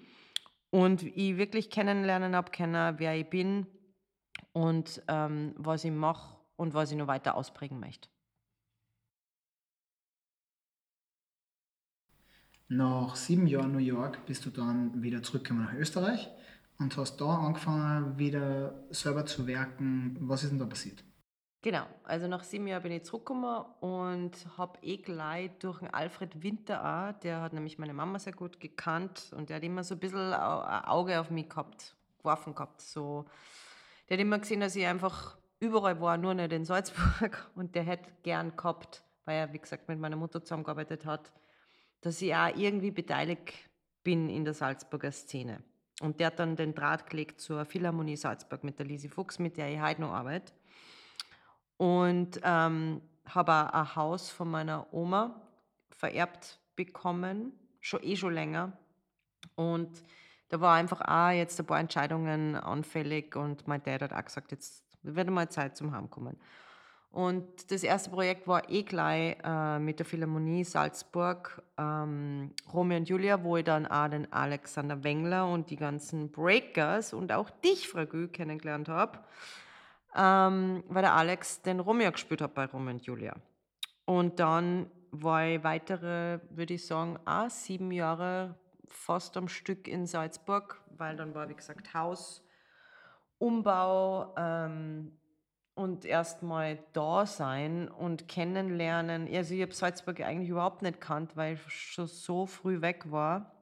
Und 0.71 1.03
ich 1.03 1.37
wirklich 1.37 1.69
kennenlernen 1.69 2.35
habe 2.35 2.53
können, 2.53 2.99
wer 2.99 3.15
ich 3.17 3.29
bin 3.29 3.67
und 4.53 5.03
ähm, 5.09 5.55
was 5.59 5.85
ich 5.85 5.93
mache 5.93 6.39
und 6.57 6.73
was 6.73 6.91
ich 6.91 6.97
noch 6.97 7.07
weiter 7.07 7.35
ausprägen 7.35 7.81
möchte. 7.81 8.09
Nach 12.73 13.17
sieben 13.17 13.49
Jahren 13.49 13.73
New 13.73 13.79
York 13.79 14.25
bist 14.27 14.47
du 14.47 14.51
dann 14.51 15.03
wieder 15.03 15.25
zurückgekommen 15.25 15.65
nach 15.65 15.75
Österreich 15.75 16.31
und 16.79 16.97
hast 16.97 17.21
da 17.21 17.39
angefangen, 17.39 18.17
wieder 18.17 18.85
selber 18.91 19.27
zu 19.27 19.49
werken. 19.49 20.17
Was 20.21 20.45
ist 20.45 20.51
denn 20.51 20.61
da 20.61 20.67
passiert? 20.67 21.03
Genau, 21.63 21.85
also 22.05 22.29
nach 22.29 22.45
sieben 22.45 22.69
Jahren 22.69 22.85
bin 22.85 22.93
ich 22.93 23.03
zurückgekommen 23.03 23.65
und 23.81 24.31
habe 24.57 24.79
eh 24.83 24.99
gleich 24.99 25.51
durch 25.59 25.81
den 25.81 25.93
Alfred 25.93 26.45
Winter 26.45 26.85
auch, 26.85 27.19
der 27.19 27.41
hat 27.41 27.55
nämlich 27.55 27.77
meine 27.81 27.93
Mama 27.93 28.21
sehr 28.21 28.35
gut 28.35 28.61
gekannt 28.61 29.33
und 29.37 29.49
der 29.49 29.57
hat 29.57 29.65
immer 29.65 29.83
so 29.83 29.97
ein 29.97 29.99
bisschen 29.99 30.33
ein 30.33 30.85
Auge 30.85 31.19
auf 31.19 31.29
mich 31.29 31.49
gehabt, 31.49 31.97
geworfen 32.19 32.55
gehabt. 32.55 32.83
So. 32.83 33.25
Der 34.09 34.17
hat 34.17 34.23
immer 34.23 34.39
gesehen, 34.39 34.61
dass 34.61 34.77
ich 34.77 34.87
einfach 34.87 35.37
überall 35.59 36.01
war, 36.01 36.17
nur 36.17 36.35
nicht 36.35 36.53
in 36.53 36.65
Salzburg 36.65 37.51
und 37.57 37.75
der 37.75 37.83
hätte 37.83 38.13
gern 38.23 38.57
gehabt, 38.57 39.03
weil 39.25 39.39
er, 39.39 39.53
wie 39.53 39.59
gesagt, 39.59 39.89
mit 39.89 39.99
meiner 39.99 40.15
Mutter 40.15 40.41
zusammengearbeitet 40.45 41.05
hat, 41.05 41.33
dass 42.01 42.23
ich 42.23 42.35
auch 42.35 42.55
irgendwie 42.57 42.91
beteiligt 42.91 43.53
bin 44.03 44.29
in 44.29 44.45
der 44.45 44.55
Salzburger 44.55 45.13
Szene. 45.13 45.63
Und 46.01 46.19
der 46.19 46.29
hat 46.29 46.39
dann 46.39 46.57
den 46.57 46.75
Draht 46.75 47.09
gelegt 47.09 47.41
zur 47.41 47.65
Philharmonie 47.65 48.17
Salzburg 48.17 48.65
mit 48.65 48.79
der 48.79 48.87
Lisi 48.87 49.09
Fuchs, 49.09 49.39
mit 49.39 49.59
der 49.59 49.71
ich 49.71 49.81
heute 49.81 50.01
noch 50.01 50.13
arbeite. 50.13 50.53
Und 51.77 52.41
ähm, 52.43 53.03
habe 53.27 53.75
ein 53.75 53.97
Haus 53.97 54.31
von 54.31 54.51
meiner 54.51 54.93
Oma 54.93 55.41
vererbt 55.91 56.59
bekommen, 56.77 57.53
schon 57.81 58.03
eh 58.03 58.17
schon 58.17 58.33
länger. 58.33 58.73
Und 59.55 60.03
da 60.49 60.61
war 60.61 60.77
einfach 60.77 61.03
auch 61.03 61.31
jetzt 61.31 61.61
ein 61.61 61.67
paar 61.67 61.79
Entscheidungen 61.79 62.57
anfällig 62.57 63.37
und 63.37 63.69
mein 63.69 63.83
Dad 63.83 64.03
hat 64.03 64.13
auch 64.13 64.25
gesagt, 64.25 64.51
jetzt 64.53 64.85
wird 65.03 65.31
mal 65.31 65.49
Zeit 65.49 65.77
zum 65.77 65.95
Heimkommen. 65.95 66.39
Und 67.13 67.73
das 67.73 67.83
erste 67.83 68.11
Projekt 68.11 68.47
war 68.47 68.71
eh 68.71 68.85
gleich 68.85 69.37
äh, 69.43 69.81
mit 69.81 69.99
der 69.99 70.07
Philharmonie 70.07 70.63
Salzburg, 70.63 71.61
ähm, 71.77 72.53
Romeo 72.73 72.99
und 72.99 73.09
Julia, 73.09 73.43
wo 73.43 73.57
ich 73.57 73.65
dann 73.65 73.87
auch 73.87 74.09
den 74.09 74.33
Alexander 74.33 75.03
Wengler 75.03 75.49
und 75.49 75.71
die 75.71 75.77
ganzen 75.77 76.31
Breakers 76.31 77.13
und 77.13 77.33
auch 77.33 77.51
dich, 77.51 77.89
Frau 77.89 78.07
Gü, 78.07 78.29
kennengelernt 78.29 78.89
habe, 78.89 79.19
ähm, 80.15 80.85
weil 80.89 81.03
der 81.03 81.15
Alex 81.15 81.63
den 81.63 81.81
Romeo 81.81 82.13
gespielt 82.13 82.43
hat 82.43 82.55
bei 82.55 82.67
Romeo 82.67 82.93
und 82.93 83.03
Julia. 83.03 83.35
Und 84.05 84.39
dann 84.39 84.89
war 85.11 85.45
ich 85.47 85.65
weitere, 85.65 86.39
würde 86.51 86.75
ich 86.75 86.87
sagen, 86.87 87.19
auch 87.25 87.51
sieben 87.51 87.91
Jahre 87.91 88.55
fast 88.87 89.37
am 89.37 89.49
Stück 89.49 89.89
in 89.89 90.07
Salzburg, 90.07 90.81
weil 90.97 91.17
dann 91.17 91.35
war, 91.35 91.49
wie 91.49 91.55
gesagt, 91.55 91.93
Haus, 91.93 92.45
Umbau, 93.39 94.33
ähm, 94.37 95.20
und 95.81 96.05
erstmal 96.05 96.79
da 96.93 97.25
sein 97.25 97.89
und 97.89 98.29
kennenlernen. 98.29 99.27
Also 99.33 99.55
ich 99.55 99.63
habe 99.63 99.73
Salzburg 99.73 100.21
eigentlich 100.21 100.51
überhaupt 100.51 100.83
nicht 100.83 101.01
kannt, 101.01 101.37
weil 101.37 101.55
ich 101.55 101.73
schon 101.73 102.07
so 102.07 102.47
früh 102.47 102.83
weg 102.83 103.11
war. 103.11 103.55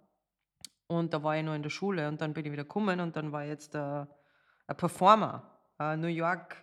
Und 0.88 1.14
da 1.14 1.22
war 1.22 1.36
ich 1.36 1.44
nur 1.44 1.54
in 1.54 1.62
der 1.62 1.70
Schule 1.70 2.08
und 2.08 2.20
dann 2.20 2.34
bin 2.34 2.44
ich 2.44 2.52
wieder 2.52 2.64
gekommen 2.64 3.00
und 3.00 3.14
dann 3.14 3.30
war 3.30 3.44
ich 3.44 3.50
jetzt 3.50 3.76
ein, 3.76 4.08
ein 4.66 4.76
Performer, 4.76 5.48
ein 5.76 6.00
New 6.00 6.08
York 6.08 6.56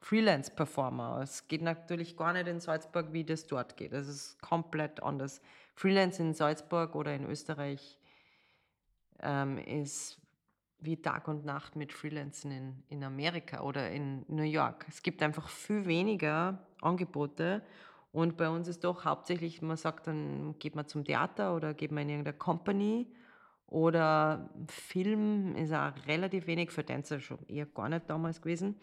Freelance 0.00 0.50
Performer. 0.50 1.20
Es 1.22 1.46
geht 1.46 1.62
natürlich 1.62 2.16
gar 2.16 2.32
nicht 2.32 2.46
in 2.46 2.60
Salzburg, 2.60 3.12
wie 3.12 3.24
das 3.24 3.46
dort 3.46 3.76
geht. 3.76 3.92
Es 3.92 4.08
ist 4.08 4.40
komplett 4.40 5.02
anders. 5.02 5.42
Freelance 5.74 6.22
in 6.22 6.32
Salzburg 6.32 6.94
oder 6.94 7.14
in 7.14 7.24
Österreich 7.24 7.98
ähm, 9.20 9.58
ist 9.58 10.21
wie 10.84 11.00
Tag 11.00 11.28
und 11.28 11.44
Nacht 11.44 11.76
mit 11.76 11.92
Freelancern 11.92 12.50
in, 12.50 12.82
in 12.88 13.04
Amerika 13.04 13.60
oder 13.62 13.90
in 13.90 14.24
New 14.28 14.42
York. 14.42 14.86
Es 14.88 15.02
gibt 15.02 15.22
einfach 15.22 15.48
viel 15.48 15.86
weniger 15.86 16.58
Angebote 16.80 17.62
und 18.12 18.36
bei 18.36 18.48
uns 18.48 18.68
ist 18.68 18.84
doch 18.84 19.04
hauptsächlich, 19.04 19.62
man 19.62 19.76
sagt 19.76 20.06
dann, 20.06 20.58
geht 20.58 20.74
man 20.74 20.86
zum 20.86 21.04
Theater 21.04 21.54
oder 21.56 21.72
geht 21.72 21.92
man 21.92 22.02
in 22.04 22.10
irgendeine 22.10 22.36
Company 22.36 23.06
oder 23.66 24.50
Film 24.68 25.56
ist 25.56 25.72
auch 25.72 25.92
relativ 26.06 26.46
wenig 26.46 26.70
für 26.70 26.84
Tänzer 26.84 27.20
schon 27.20 27.38
eher 27.48 27.64
gar 27.66 27.88
nicht 27.88 28.10
damals 28.10 28.42
gewesen. 28.42 28.76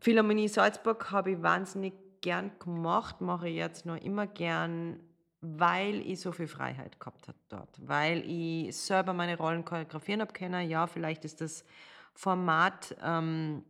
Philharmonie 0.00 0.48
Salzburg 0.48 1.12
habe 1.12 1.32
ich 1.32 1.42
wahnsinnig 1.42 1.92
gern 2.20 2.50
gemacht, 2.58 3.20
mache 3.20 3.48
ich 3.48 3.56
jetzt 3.56 3.86
noch 3.86 3.96
immer 3.96 4.26
gern 4.26 4.98
weil 5.42 6.00
ich 6.08 6.20
so 6.20 6.30
viel 6.30 6.46
Freiheit 6.46 7.00
gehabt 7.00 7.26
habe 7.26 7.38
dort, 7.48 7.76
weil 7.86 8.22
ich 8.24 8.76
selber 8.76 9.12
meine 9.12 9.36
Rollen 9.36 9.64
choreografieren 9.64 10.20
habe 10.20 10.32
können. 10.32 10.70
Ja, 10.70 10.86
vielleicht 10.86 11.24
ist 11.24 11.40
das 11.40 11.64
Format 12.14 12.96
ähm, 13.02 13.64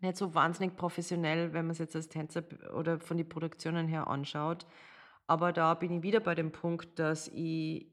nicht 0.00 0.16
so 0.16 0.34
wahnsinnig 0.34 0.76
professionell, 0.76 1.52
wenn 1.52 1.66
man 1.66 1.72
es 1.72 1.78
jetzt 1.78 1.94
als 1.94 2.08
Tänzer 2.08 2.42
oder 2.74 2.98
von 2.98 3.16
den 3.16 3.28
Produktionen 3.28 3.86
her 3.86 4.08
anschaut. 4.08 4.66
Aber 5.28 5.52
da 5.52 5.74
bin 5.74 5.98
ich 5.98 6.02
wieder 6.02 6.18
bei 6.18 6.34
dem 6.34 6.50
Punkt, 6.50 6.98
dass 6.98 7.28
ich, 7.28 7.86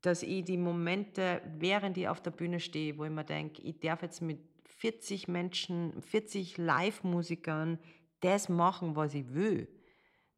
dass 0.00 0.22
ich 0.22 0.44
die 0.44 0.58
Momente, 0.58 1.42
während 1.58 1.98
ich 1.98 2.08
auf 2.08 2.20
der 2.20 2.30
Bühne 2.30 2.60
stehe, 2.60 2.96
wo 2.98 3.04
ich 3.04 3.10
mir 3.10 3.24
denke, 3.24 3.60
ich 3.62 3.80
darf 3.80 4.02
jetzt 4.02 4.22
mit 4.22 4.38
40 4.78 5.26
Menschen, 5.26 6.00
40 6.02 6.56
Live-Musikern 6.56 7.80
das 8.20 8.48
machen, 8.48 8.94
was 8.94 9.12
ich 9.14 9.34
will 9.34 9.68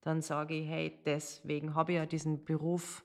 dann 0.00 0.22
sage 0.22 0.54
ich, 0.54 0.68
hey, 0.68 0.98
deswegen 1.04 1.74
habe 1.74 1.92
ich 1.92 1.96
ja 1.96 2.06
diesen 2.06 2.44
Beruf, 2.44 3.04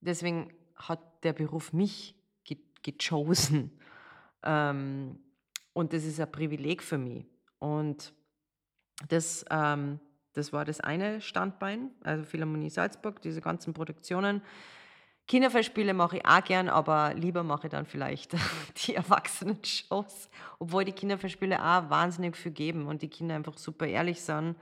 deswegen 0.00 0.52
hat 0.76 1.00
der 1.24 1.32
Beruf 1.32 1.72
mich 1.72 2.14
ge 2.44 2.58
gechosen. 2.82 3.70
Ähm, 4.46 5.18
und 5.72 5.94
das 5.94 6.04
ist 6.04 6.20
ein 6.20 6.30
Privileg 6.30 6.82
für 6.82 6.98
mich. 6.98 7.24
Und 7.58 8.12
das, 9.08 9.42
ähm, 9.50 9.98
das 10.34 10.52
war 10.52 10.66
das 10.66 10.80
eine 10.80 11.22
Standbein, 11.22 11.92
also 12.02 12.24
Philharmonie 12.24 12.68
Salzburg, 12.68 13.22
diese 13.22 13.40
ganzen 13.40 13.72
Produktionen. 13.72 14.42
Kinderfestspiele 15.26 15.94
mache 15.94 16.18
ich 16.18 16.26
auch 16.26 16.44
gern, 16.44 16.68
aber 16.68 17.14
lieber 17.14 17.42
mache 17.42 17.68
ich 17.68 17.70
dann 17.70 17.86
vielleicht 17.86 18.34
die 18.86 18.94
Erwachsenen-Shows, 18.94 20.28
obwohl 20.58 20.84
die 20.84 20.92
Kinderfestspiele 20.92 21.58
auch 21.58 21.88
wahnsinnig 21.88 22.36
viel 22.36 22.52
geben 22.52 22.86
und 22.86 23.00
die 23.00 23.08
Kinder 23.08 23.34
einfach 23.34 23.56
super 23.56 23.86
ehrlich 23.86 24.20
sind 24.20 24.56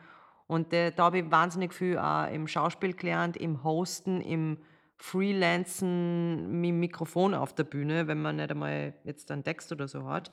und 0.52 0.70
äh, 0.74 0.92
da 0.92 1.04
habe 1.04 1.20
ich 1.20 1.30
wahnsinnig 1.30 1.72
viel 1.72 1.96
auch 1.96 2.30
im 2.30 2.46
Schauspiel 2.46 2.92
gelernt, 2.92 3.38
im 3.38 3.64
Hosten, 3.64 4.20
im 4.20 4.58
Freelancen 4.98 6.60
mit 6.60 6.68
dem 6.68 6.78
Mikrofon 6.78 7.32
auf 7.32 7.54
der 7.54 7.64
Bühne, 7.64 8.06
wenn 8.06 8.20
man 8.20 8.36
nicht 8.36 8.50
einmal 8.50 8.92
jetzt 9.04 9.30
einen 9.30 9.44
Text 9.44 9.72
oder 9.72 9.88
so 9.88 10.06
hat. 10.06 10.30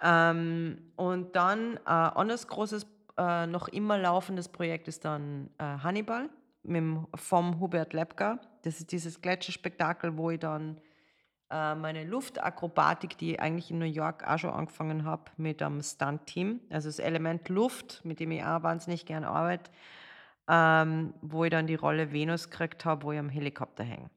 Ähm, 0.00 0.92
und 0.94 1.34
dann 1.34 1.76
äh, 1.78 1.90
anderes 1.90 2.46
großes, 2.46 2.86
äh, 3.18 3.48
noch 3.48 3.66
immer 3.66 3.98
laufendes 3.98 4.48
Projekt 4.48 4.86
ist 4.86 5.04
dann 5.04 5.50
äh, 5.58 5.64
Hannibal 5.64 6.30
mit, 6.62 6.84
vom 7.16 7.58
Hubert 7.58 7.92
Lepka. 7.92 8.38
Das 8.62 8.78
ist 8.78 8.92
dieses 8.92 9.20
Gletscherspektakel, 9.20 10.16
wo 10.16 10.30
ich 10.30 10.38
dann 10.38 10.80
äh, 11.50 11.74
meine 11.74 12.04
Luftakrobatik, 12.04 13.18
die 13.18 13.32
ich 13.32 13.40
eigentlich 13.40 13.70
in 13.70 13.78
New 13.78 13.84
York 13.84 14.26
auch 14.26 14.38
schon 14.38 14.50
angefangen 14.50 15.04
habe 15.04 15.30
mit 15.36 15.62
einem 15.62 15.82
Stunt-Team, 15.82 16.60
also 16.70 16.88
das 16.88 16.98
Element 16.98 17.48
Luft, 17.48 18.04
mit 18.04 18.20
dem 18.20 18.30
ich 18.30 18.42
auch 18.42 18.62
wahnsinnig 18.62 19.06
gerne 19.06 19.28
arbeite, 19.28 19.70
ähm, 20.48 21.14
wo 21.20 21.44
ich 21.44 21.50
dann 21.50 21.66
die 21.66 21.74
Rolle 21.74 22.12
Venus 22.12 22.50
gekriegt 22.50 22.84
habe, 22.84 23.04
wo 23.04 23.12
ich 23.12 23.18
am 23.18 23.28
Helikopter 23.28 23.84
hänge. 23.84 24.10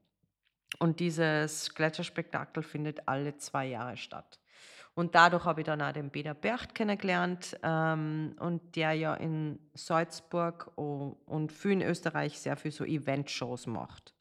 Und 0.78 1.00
dieses 1.00 1.74
Gletscherspektakel 1.74 2.62
findet 2.62 3.08
alle 3.08 3.36
zwei 3.36 3.66
Jahre 3.66 3.96
statt. 3.96 4.38
Und 4.94 5.16
dadurch 5.16 5.44
habe 5.44 5.60
ich 5.60 5.66
dann 5.66 5.82
auch 5.82 5.92
den 5.92 6.10
Peter 6.10 6.34
Bercht 6.34 6.74
kennengelernt 6.74 7.58
ähm, 7.64 8.36
und 8.38 8.76
der 8.76 8.92
ja 8.92 9.14
in 9.14 9.58
Salzburg 9.74 10.70
und 10.76 11.50
viel 11.50 11.72
in 11.72 11.82
Österreich 11.82 12.38
sehr 12.38 12.56
viel 12.56 12.70
so 12.70 12.84
Event-Shows 12.84 13.66
macht. 13.66 14.13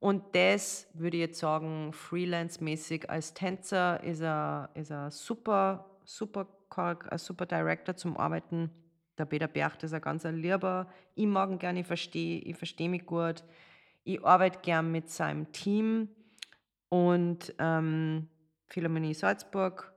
Und 0.00 0.34
das 0.34 0.88
würde 0.94 1.18
ich 1.18 1.20
jetzt 1.20 1.38
sagen, 1.38 1.92
freelance-mäßig 1.92 3.08
als 3.10 3.34
Tänzer 3.34 4.02
ist 4.02 4.22
er, 4.22 4.70
ist 4.74 4.90
er 4.90 5.10
super, 5.10 5.90
super, 6.04 6.46
ein 6.74 7.18
super 7.18 7.44
Director 7.44 7.94
zum 7.94 8.16
Arbeiten. 8.16 8.70
Der 9.18 9.26
Peter 9.26 9.46
Bercht 9.46 9.82
ist 9.82 9.92
ein 9.92 10.00
ganz 10.00 10.24
ein 10.24 10.36
Lieber. 10.36 10.88
Ich 11.14 11.26
mag 11.26 11.50
ihn 11.50 11.58
gerne, 11.58 11.80
ich 11.80 11.86
verstehe 11.86 12.40
ich 12.40 12.56
versteh 12.56 12.88
mich 12.88 13.04
gut. 13.04 13.44
Ich 14.02 14.24
arbeite 14.24 14.60
gern 14.60 14.90
mit 14.90 15.10
seinem 15.10 15.52
Team 15.52 16.08
und 16.88 17.54
ähm, 17.58 18.26
Philharmonie 18.68 19.12
Salzburg, 19.12 19.92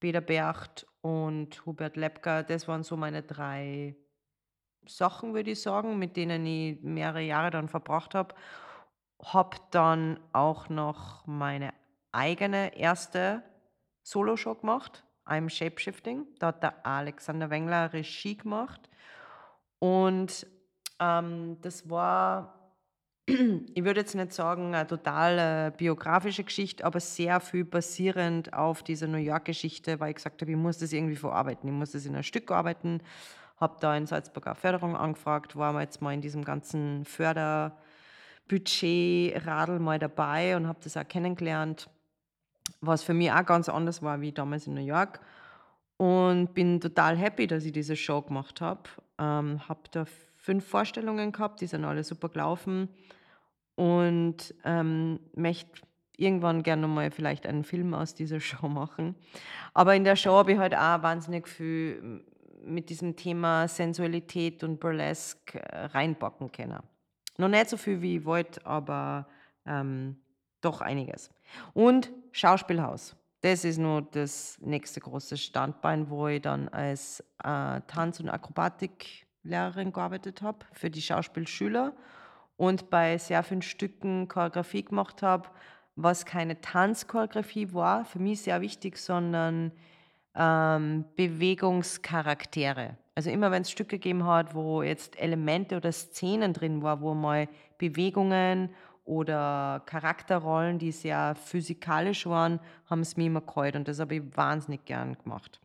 Peter 0.00 0.22
Bercht 0.22 0.86
und 1.02 1.66
Hubert 1.66 1.96
Lepka, 1.96 2.42
das 2.42 2.66
waren 2.66 2.82
so 2.82 2.96
meine 2.96 3.22
drei 3.22 3.94
Sachen, 4.86 5.34
würde 5.34 5.50
ich 5.50 5.60
sagen, 5.60 5.98
mit 5.98 6.16
denen 6.16 6.46
ich 6.46 6.80
mehrere 6.82 7.20
Jahre 7.20 7.50
dann 7.50 7.68
verbracht 7.68 8.14
habe. 8.14 8.34
Habe 9.22 9.56
dann 9.70 10.20
auch 10.32 10.68
noch 10.68 11.26
meine 11.26 11.72
eigene 12.12 12.76
erste 12.76 13.42
Solo-Show 14.02 14.56
gemacht, 14.56 15.04
I'm 15.26 15.48
Shapeshifting. 15.48 16.26
Da 16.38 16.48
hat 16.48 16.62
der 16.62 16.86
Alexander 16.86 17.50
Wengler 17.50 17.92
Regie 17.92 18.36
gemacht. 18.36 18.88
Und 19.78 20.46
ähm, 21.00 21.58
das 21.62 21.90
war, 21.90 22.72
ich 23.26 23.84
würde 23.84 24.00
jetzt 24.00 24.14
nicht 24.14 24.32
sagen, 24.32 24.74
eine 24.74 24.86
total 24.86 25.38
äh, 25.38 25.72
biografische 25.76 26.44
Geschichte, 26.44 26.84
aber 26.84 27.00
sehr 27.00 27.40
viel 27.40 27.64
basierend 27.64 28.52
auf 28.52 28.82
dieser 28.82 29.08
New 29.08 29.18
York-Geschichte, 29.18 29.98
weil 29.98 30.10
ich 30.10 30.16
gesagt 30.16 30.40
habe, 30.40 30.50
ich 30.50 30.56
muss 30.56 30.78
das 30.78 30.92
irgendwie 30.92 31.16
verarbeiten. 31.16 31.68
Ich 31.68 31.74
muss 31.74 31.92
das 31.92 32.06
in 32.06 32.14
ein 32.14 32.22
Stück 32.22 32.50
arbeiten 32.50 33.00
habe 33.56 33.76
da 33.80 33.96
in 33.96 34.06
Salzburg 34.06 34.46
auch 34.46 34.56
Förderung 34.56 34.96
angefragt, 34.96 35.56
war 35.56 35.80
jetzt 35.80 36.02
mal 36.02 36.12
in 36.12 36.20
diesem 36.20 36.44
ganzen 36.44 37.04
Förderbudget-Radl 38.48 39.78
mal 39.78 39.98
dabei 39.98 40.56
und 40.56 40.66
habe 40.66 40.78
das 40.82 40.96
auch 40.96 41.06
kennengelernt, 41.06 41.88
was 42.80 43.02
für 43.02 43.14
mich 43.14 43.30
auch 43.30 43.44
ganz 43.44 43.68
anders 43.68 44.02
war 44.02 44.20
wie 44.20 44.32
damals 44.32 44.66
in 44.66 44.74
New 44.74 44.84
York. 44.84 45.20
Und 45.98 46.52
bin 46.52 46.80
total 46.80 47.16
happy, 47.16 47.46
dass 47.46 47.64
ich 47.64 47.72
diese 47.72 47.96
Show 47.96 48.20
gemacht 48.22 48.60
habe. 48.60 48.82
Ähm, 49.18 49.66
habe 49.68 49.80
da 49.90 50.04
fünf 50.36 50.66
Vorstellungen 50.66 51.32
gehabt, 51.32 51.60
die 51.60 51.66
sind 51.66 51.84
alle 51.84 52.04
super 52.04 52.28
gelaufen 52.28 52.90
und 53.76 54.54
ähm, 54.64 55.20
möchte 55.34 55.82
irgendwann 56.18 56.62
gerne 56.62 56.82
nochmal 56.82 57.10
vielleicht 57.10 57.46
einen 57.46 57.64
Film 57.64 57.94
aus 57.94 58.14
dieser 58.14 58.40
Show 58.40 58.68
machen. 58.68 59.14
Aber 59.72 59.94
in 59.94 60.04
der 60.04 60.16
Show 60.16 60.32
habe 60.32 60.52
ich 60.52 60.58
halt 60.58 60.74
auch 60.74 61.02
wahnsinnig 61.02 61.48
viel 61.48 62.22
mit 62.62 62.90
diesem 62.90 63.16
Thema 63.16 63.68
Sensualität 63.68 64.64
und 64.64 64.80
Burlesque 64.80 65.58
äh, 65.58 65.86
reinbocken 65.86 66.52
können. 66.52 66.82
Noch 67.38 67.48
nicht 67.48 67.68
so 67.68 67.76
viel 67.76 68.00
wie 68.02 68.16
ich 68.16 68.24
wollte, 68.24 68.64
aber 68.64 69.26
ähm, 69.66 70.16
doch 70.60 70.80
einiges. 70.80 71.30
Und 71.74 72.12
Schauspielhaus. 72.32 73.16
Das 73.42 73.64
ist 73.64 73.78
nur 73.78 74.02
das 74.02 74.58
nächste 74.60 75.00
große 75.00 75.36
Standbein, 75.36 76.10
wo 76.10 76.26
ich 76.26 76.42
dann 76.42 76.68
als 76.68 77.20
äh, 77.44 77.80
Tanz- 77.86 78.18
und 78.18 78.28
Akrobatiklehrerin 78.28 79.92
gearbeitet 79.92 80.42
habe 80.42 80.66
für 80.72 80.90
die 80.90 81.02
Schauspielschüler 81.02 81.92
und 82.56 82.90
bei 82.90 83.18
sehr 83.18 83.42
vielen 83.42 83.62
Stücken 83.62 84.28
Choreografie 84.28 84.84
gemacht 84.84 85.22
habe, 85.22 85.48
was 85.94 86.24
keine 86.24 86.60
Tanzchoreografie 86.60 87.72
war, 87.72 88.04
für 88.04 88.18
mich 88.18 88.42
sehr 88.42 88.60
wichtig, 88.60 88.98
sondern 88.98 89.72
ähm, 90.34 91.04
Bewegungscharaktere. 91.16 92.96
Also 93.16 93.30
immer 93.30 93.50
wenn 93.50 93.62
es 93.62 93.70
Stücke 93.70 93.96
gegeben 93.96 94.26
hat, 94.26 94.54
wo 94.54 94.82
jetzt 94.82 95.18
Elemente 95.18 95.78
oder 95.78 95.90
Szenen 95.90 96.52
drin 96.52 96.82
war, 96.82 97.00
wo 97.00 97.14
mal 97.14 97.48
Bewegungen 97.78 98.68
oder 99.06 99.82
Charakterrollen, 99.86 100.78
die 100.78 100.92
sehr 100.92 101.34
physikalisch 101.34 102.26
waren, 102.26 102.60
haben 102.90 103.00
es 103.00 103.16
mir 103.16 103.26
immer 103.26 103.40
geholt 103.40 103.74
und 103.74 103.88
das 103.88 104.00
habe 104.00 104.16
ich 104.16 104.36
wahnsinnig 104.36 104.84
gern 104.84 105.16
gemacht. 105.16 105.60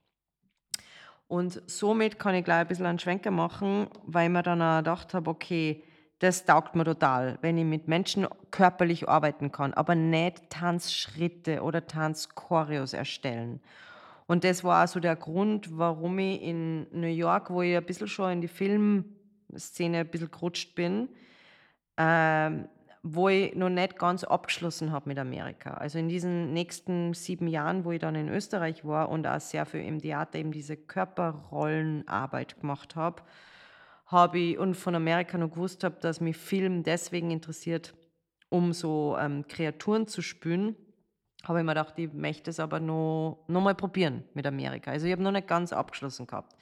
Und 1.27 1.61
somit 1.69 2.19
kann 2.19 2.35
ich 2.35 2.45
gleich 2.45 2.61
ein 2.61 2.67
bisschen 2.67 2.85
einen 2.85 2.99
Schwenker 2.99 3.31
machen, 3.31 3.87
weil 4.05 4.27
ich 4.27 4.31
mir 4.31 4.43
dann 4.43 4.61
auch 4.61 4.77
gedacht 4.77 5.13
habe, 5.13 5.29
okay, 5.29 5.83
das 6.19 6.45
taugt 6.45 6.75
mir 6.75 6.85
total, 6.85 7.37
wenn 7.41 7.57
ich 7.57 7.65
mit 7.65 7.87
Menschen 7.87 8.27
körperlich 8.51 9.09
arbeiten 9.09 9.51
kann, 9.51 9.73
aber 9.73 9.95
nicht 9.95 10.49
Tanzschritte 10.49 11.63
oder 11.63 11.85
Tanzchoreos 11.85 12.93
erstellen. 12.93 13.59
Und 14.31 14.45
das 14.45 14.63
war 14.63 14.79
also 14.79 15.01
der 15.01 15.17
Grund, 15.17 15.77
warum 15.77 16.17
ich 16.17 16.41
in 16.41 16.87
New 16.97 17.05
York, 17.05 17.49
wo 17.49 17.63
ich 17.63 17.75
ein 17.75 17.83
bisschen 17.83 18.07
schon 18.07 18.31
in 18.31 18.39
die 18.39 18.47
Filmszene 18.47 19.97
ein 19.97 20.07
bisschen 20.07 20.31
gerutscht 20.31 20.73
bin, 20.73 21.09
ähm, 21.97 22.69
wo 23.03 23.27
ich 23.27 23.53
noch 23.55 23.67
nicht 23.67 23.99
ganz 23.99 24.23
abgeschlossen 24.23 24.93
habe 24.93 25.09
mit 25.09 25.19
Amerika. 25.19 25.71
Also 25.71 25.99
in 25.99 26.07
diesen 26.07 26.53
nächsten 26.53 27.13
sieben 27.13 27.49
Jahren, 27.49 27.83
wo 27.83 27.91
ich 27.91 27.99
dann 27.99 28.15
in 28.15 28.29
Österreich 28.29 28.85
war 28.85 29.09
und 29.09 29.27
auch 29.27 29.41
sehr 29.41 29.65
viel 29.65 29.81
im 29.81 29.99
Theater 29.99 30.39
eben 30.39 30.53
diese 30.53 30.77
Körperrollenarbeit 30.77 32.61
gemacht 32.61 32.95
habe, 32.95 33.23
habe 34.05 34.39
ich 34.39 34.57
und 34.57 34.75
von 34.75 34.95
Amerika 34.95 35.37
noch 35.37 35.51
gewusst 35.51 35.83
habe, 35.83 35.97
dass 35.99 36.21
mich 36.21 36.37
Film 36.37 36.83
deswegen 36.83 37.31
interessiert, 37.31 37.93
um 38.47 38.71
so 38.71 39.17
ähm, 39.19 39.45
Kreaturen 39.49 40.07
zu 40.07 40.21
spüren 40.21 40.77
habe 41.43 41.59
ich 41.59 41.65
mir 41.65 41.71
gedacht, 41.71 41.97
ich 41.97 42.11
möchte 42.13 42.49
es 42.49 42.59
aber 42.59 42.79
noch, 42.79 43.43
noch 43.47 43.61
mal 43.61 43.75
probieren 43.75 44.23
mit 44.33 44.45
Amerika. 44.45 44.91
Also 44.91 45.07
ich 45.07 45.11
habe 45.11 45.23
noch 45.23 45.31
nicht 45.31 45.47
ganz 45.47 45.73
abgeschlossen 45.73 46.27
gehabt. 46.27 46.55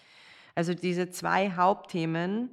Also 0.55 0.73
diese 0.73 1.09
zwei 1.09 1.51
Hauptthemen, 1.51 2.49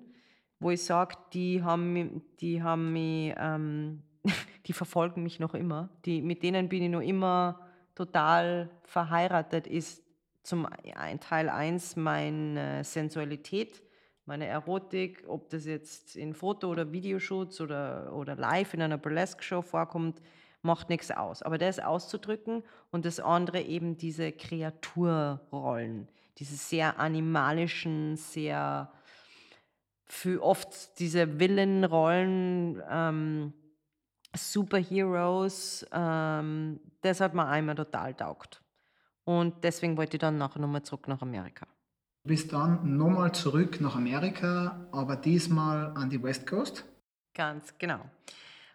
wo 0.58 0.70
ich 0.70 0.84
sage, 0.84 1.16
die 1.32 1.62
haben, 1.62 2.22
die 2.40 2.62
haben 2.62 2.92
mich, 2.92 3.34
ähm, 3.38 4.02
die 4.66 4.72
verfolgen 4.72 5.22
mich 5.22 5.38
noch 5.38 5.54
immer. 5.54 5.88
Die, 6.04 6.22
mit 6.22 6.42
denen 6.42 6.68
bin 6.68 6.82
ich 6.82 6.90
noch 6.90 7.00
immer 7.00 7.60
total 7.94 8.70
verheiratet, 8.84 9.66
ist 9.66 10.02
zum 10.42 10.68
Teil 11.20 11.48
1 11.48 11.96
meine 11.96 12.84
Sensualität, 12.84 13.82
meine 14.26 14.46
Erotik, 14.46 15.24
ob 15.26 15.48
das 15.50 15.66
jetzt 15.66 16.16
in 16.16 16.34
Foto- 16.34 16.68
oder 16.68 16.92
Videoshoots 16.92 17.60
oder, 17.60 18.12
oder 18.12 18.36
live 18.36 18.74
in 18.74 18.82
einer 18.82 18.98
Burlesque-Show 18.98 19.62
vorkommt, 19.62 20.20
macht 20.66 20.90
nichts 20.90 21.10
aus. 21.10 21.42
Aber 21.42 21.56
das 21.56 21.78
auszudrücken 21.78 22.62
und 22.90 23.04
das 23.04 23.20
andere 23.20 23.62
eben 23.62 23.96
diese 23.96 24.32
Kreaturrollen, 24.32 26.08
diese 26.38 26.56
sehr 26.56 26.98
animalischen, 26.98 28.16
sehr 28.16 28.92
für 30.04 30.42
oft 30.42 30.98
diese 30.98 31.40
Villenrollen, 31.40 32.82
ähm, 32.88 33.52
Superheroes, 34.34 35.86
ähm, 35.92 36.80
das 37.00 37.20
hat 37.20 37.34
mir 37.34 37.46
einmal 37.46 37.74
total 37.74 38.14
taugt. 38.14 38.62
Und 39.24 39.64
deswegen 39.64 39.96
wollte 39.96 40.16
ich 40.16 40.20
dann 40.20 40.38
nachher 40.38 40.60
nochmal 40.60 40.82
zurück 40.82 41.08
nach 41.08 41.22
Amerika. 41.22 41.66
Du 42.24 42.28
bist 42.28 42.52
dann 42.52 42.96
nochmal 42.96 43.32
zurück 43.32 43.80
nach 43.80 43.96
Amerika, 43.96 44.86
aber 44.92 45.16
diesmal 45.16 45.92
an 45.96 46.10
die 46.10 46.22
West 46.22 46.46
Coast? 46.46 46.84
Ganz 47.34 47.76
genau 47.78 48.00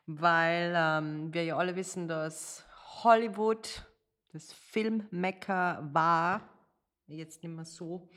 weil 0.05 0.73
ähm, 0.75 1.33
wir 1.33 1.43
ja 1.43 1.57
alle 1.57 1.75
wissen, 1.75 2.07
dass 2.07 2.65
Hollywood 3.03 3.85
das 4.33 4.53
Filmmecker 4.53 5.89
war, 5.91 6.41
jetzt 7.07 7.43
nicht 7.43 7.53
mehr 7.53 7.65
so. 7.65 8.09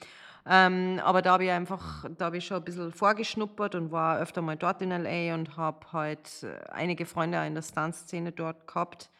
Ähm, 0.46 1.00
aber 1.02 1.22
da 1.22 1.32
habe 1.32 1.44
ich 1.44 1.50
einfach, 1.50 2.04
da 2.18 2.26
habe 2.26 2.36
ich 2.36 2.44
schon 2.44 2.58
ein 2.58 2.64
bisschen 2.64 2.92
vorgeschnuppert 2.92 3.74
und 3.74 3.90
war 3.90 4.18
öfter 4.18 4.42
mal 4.42 4.56
dort 4.56 4.82
in 4.82 4.90
LA 4.90 5.34
und 5.34 5.56
habe 5.56 5.92
halt 5.92 6.42
äh, 6.42 6.70
einige 6.70 7.06
Freunde 7.06 7.44
in 7.46 7.54
der 7.54 7.62
Stunt-Szene 7.62 8.32
dort 8.32 8.66
gehabt 8.66 9.10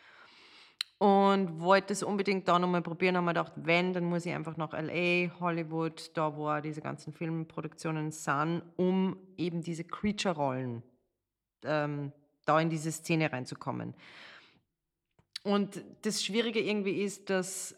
und 0.99 1.61
wollte 1.61 1.93
es 1.93 2.03
unbedingt 2.03 2.47
da 2.47 2.59
nochmal 2.59 2.83
probieren. 2.83 3.17
Haben 3.17 3.25
mir 3.25 3.33
gedacht, 3.33 3.53
wenn, 3.57 3.95
dann 3.95 4.05
muss 4.05 4.27
ich 4.27 4.33
einfach 4.33 4.57
nach 4.59 4.73
LA, 4.73 5.41
Hollywood, 5.41 6.11
da 6.15 6.37
wo 6.37 6.61
diese 6.61 6.83
ganzen 6.83 7.15
Filmproduktionen 7.15 8.11
sind, 8.11 8.63
um 8.77 9.17
eben 9.39 9.63
diese 9.63 9.85
Creature-Rollen 9.85 10.83
ähm, 11.65 12.13
da 12.45 12.61
in 12.61 12.71
diese 12.71 12.93
Szene 12.93 13.33
reinzukommen. 13.33 13.95
Und 15.43 15.85
das 16.03 16.25
Schwierige 16.25 16.61
irgendwie 16.61 17.03
ist, 17.03 17.29
dass, 17.31 17.77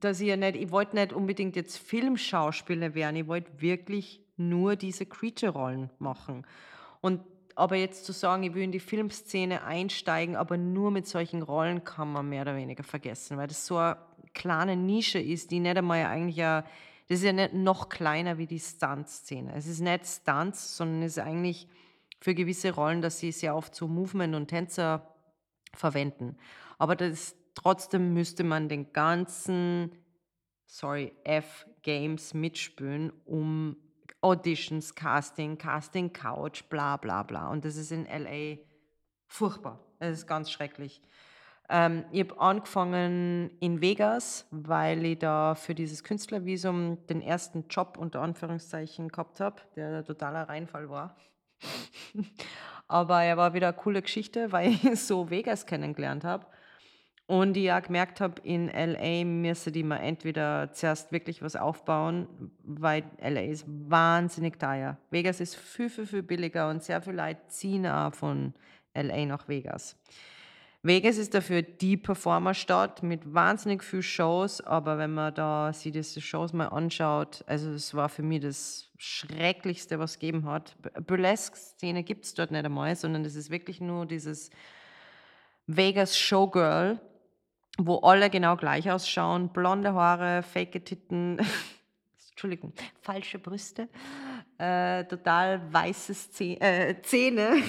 dass 0.00 0.20
ich 0.20 0.28
ja 0.28 0.36
nicht, 0.36 0.56
ich 0.56 0.70
wollte 0.70 0.96
nicht 0.96 1.12
unbedingt 1.12 1.56
jetzt 1.56 1.78
Filmschauspieler 1.78 2.94
werden, 2.94 3.16
ich 3.16 3.26
wollte 3.26 3.60
wirklich 3.60 4.20
nur 4.36 4.76
diese 4.76 5.06
Creature-Rollen 5.06 5.90
machen. 5.98 6.46
Und 7.00 7.20
aber 7.56 7.76
jetzt 7.76 8.04
zu 8.04 8.12
sagen, 8.12 8.42
ich 8.42 8.54
will 8.54 8.64
in 8.64 8.72
die 8.72 8.80
Filmszene 8.80 9.62
einsteigen, 9.62 10.34
aber 10.34 10.56
nur 10.56 10.90
mit 10.90 11.06
solchen 11.06 11.42
Rollen 11.42 11.84
kann 11.84 12.12
man 12.12 12.28
mehr 12.28 12.42
oder 12.42 12.56
weniger 12.56 12.82
vergessen, 12.82 13.36
weil 13.36 13.46
das 13.46 13.66
so 13.66 13.76
eine 13.76 13.96
kleine 14.32 14.76
Nische 14.76 15.20
ist, 15.20 15.50
die 15.50 15.60
nicht 15.60 15.76
einmal 15.76 16.04
eigentlich 16.04 16.36
ja, 16.36 16.64
das 17.08 17.18
ist 17.18 17.24
ja 17.24 17.32
nicht 17.32 17.54
noch 17.54 17.88
kleiner 17.88 18.38
wie 18.38 18.46
die 18.46 18.58
Stunt-Szene. 18.58 19.54
Es 19.54 19.66
ist 19.66 19.80
nicht 19.80 20.06
Stunts, 20.06 20.76
sondern 20.76 21.02
es 21.02 21.16
ist 21.16 21.22
eigentlich 21.22 21.68
für 22.24 22.34
gewisse 22.34 22.74
Rollen, 22.74 23.02
dass 23.02 23.18
sie 23.18 23.32
sehr 23.32 23.54
oft 23.54 23.74
so 23.74 23.86
Movement 23.86 24.34
und 24.34 24.48
Tänzer 24.48 25.14
verwenden. 25.74 26.38
Aber 26.78 26.96
das, 26.96 27.36
trotzdem 27.54 28.14
müsste 28.14 28.44
man 28.44 28.70
den 28.70 28.94
ganzen, 28.94 29.94
sorry, 30.64 31.12
F-Games 31.24 32.32
mitspielen, 32.32 33.12
um 33.26 33.76
Auditions, 34.22 34.94
Casting, 34.94 35.58
Casting 35.58 36.14
Couch, 36.14 36.64
bla 36.70 36.96
bla 36.96 37.24
bla. 37.24 37.50
Und 37.50 37.66
das 37.66 37.76
ist 37.76 37.92
in 37.92 38.06
LA 38.06 38.56
furchtbar. 39.26 39.80
Es 39.98 40.20
ist 40.20 40.26
ganz 40.26 40.50
schrecklich. 40.50 41.02
Ähm, 41.68 42.06
ich 42.10 42.20
habe 42.20 42.40
angefangen 42.40 43.50
in 43.60 43.82
Vegas, 43.82 44.46
weil 44.50 45.04
ich 45.04 45.18
da 45.18 45.54
für 45.54 45.74
dieses 45.74 46.02
Künstlervisum 46.02 47.06
den 47.06 47.20
ersten 47.20 47.68
Job 47.68 47.98
unter 47.98 48.22
Anführungszeichen 48.22 49.08
gehabt 49.08 49.40
habe, 49.40 49.60
der 49.76 50.02
totaler 50.06 50.48
Reinfall 50.48 50.88
war. 50.88 51.18
Aber 52.88 53.22
er 53.22 53.36
war 53.36 53.54
wieder 53.54 53.68
eine 53.68 53.76
coole 53.76 54.02
Geschichte, 54.02 54.52
weil 54.52 54.72
ich 54.72 55.00
so 55.00 55.30
Vegas 55.30 55.66
kennengelernt 55.66 56.24
habe. 56.24 56.46
Und 57.26 57.56
ich 57.56 57.72
auch 57.72 57.80
gemerkt 57.80 58.20
habe, 58.20 58.42
in 58.42 58.68
LA 58.68 59.24
müsste 59.24 59.72
die 59.72 59.82
mal 59.82 59.96
entweder 59.96 60.72
zuerst 60.74 61.10
wirklich 61.10 61.40
was 61.40 61.56
aufbauen, 61.56 62.28
weil 62.62 63.04
LA 63.18 63.44
ist 63.44 63.64
wahnsinnig 63.66 64.58
teuer. 64.58 64.98
Vegas 65.10 65.40
ist 65.40 65.56
viel, 65.56 65.88
viel, 65.88 66.06
viel 66.06 66.22
billiger 66.22 66.68
und 66.68 66.82
sehr 66.82 67.00
viele 67.00 67.16
Leute 67.16 67.40
ziehen 67.48 67.86
auch 67.86 68.12
von 68.12 68.52
LA 68.92 69.24
nach 69.24 69.48
Vegas. 69.48 69.96
Vegas 70.86 71.16
ist 71.16 71.32
dafür 71.32 71.62
die 71.62 71.96
Performerstadt 71.96 73.02
mit 73.02 73.32
wahnsinnig 73.32 73.82
vielen 73.82 74.02
Shows, 74.02 74.60
aber 74.60 74.98
wenn 74.98 75.14
man 75.14 75.34
da 75.34 75.72
sich 75.72 75.92
diese 75.92 76.20
Shows 76.20 76.52
mal 76.52 76.66
anschaut, 76.66 77.42
also 77.46 77.70
es 77.70 77.94
war 77.94 78.10
für 78.10 78.22
mich 78.22 78.42
das 78.42 78.90
Schrecklichste, 78.98 79.98
was 79.98 80.10
es 80.10 80.18
gegeben 80.18 80.44
hat. 80.44 80.76
Burlesque-Szene 81.06 82.02
gibt 82.02 82.26
es 82.26 82.34
dort 82.34 82.50
nicht 82.50 82.66
einmal, 82.66 82.94
sondern 82.96 83.24
es 83.24 83.34
ist 83.34 83.48
wirklich 83.50 83.80
nur 83.80 84.04
dieses 84.04 84.50
Vegas 85.66 86.18
Showgirl, 86.18 87.00
wo 87.78 88.00
alle 88.00 88.28
genau 88.28 88.54
gleich 88.56 88.90
ausschauen, 88.90 89.48
blonde 89.54 89.94
Haare, 89.94 90.42
fake 90.42 90.84
Titten, 90.84 91.38
Entschuldigung, 92.32 92.74
falsche 93.00 93.38
Brüste, 93.38 93.88
äh, 94.58 95.04
total 95.04 95.62
weiße 95.72 96.12
äh, 96.60 97.00
Zähne 97.00 97.62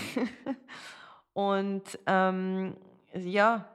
und 1.33 1.97
ähm, 2.07 2.75
ja, 3.15 3.65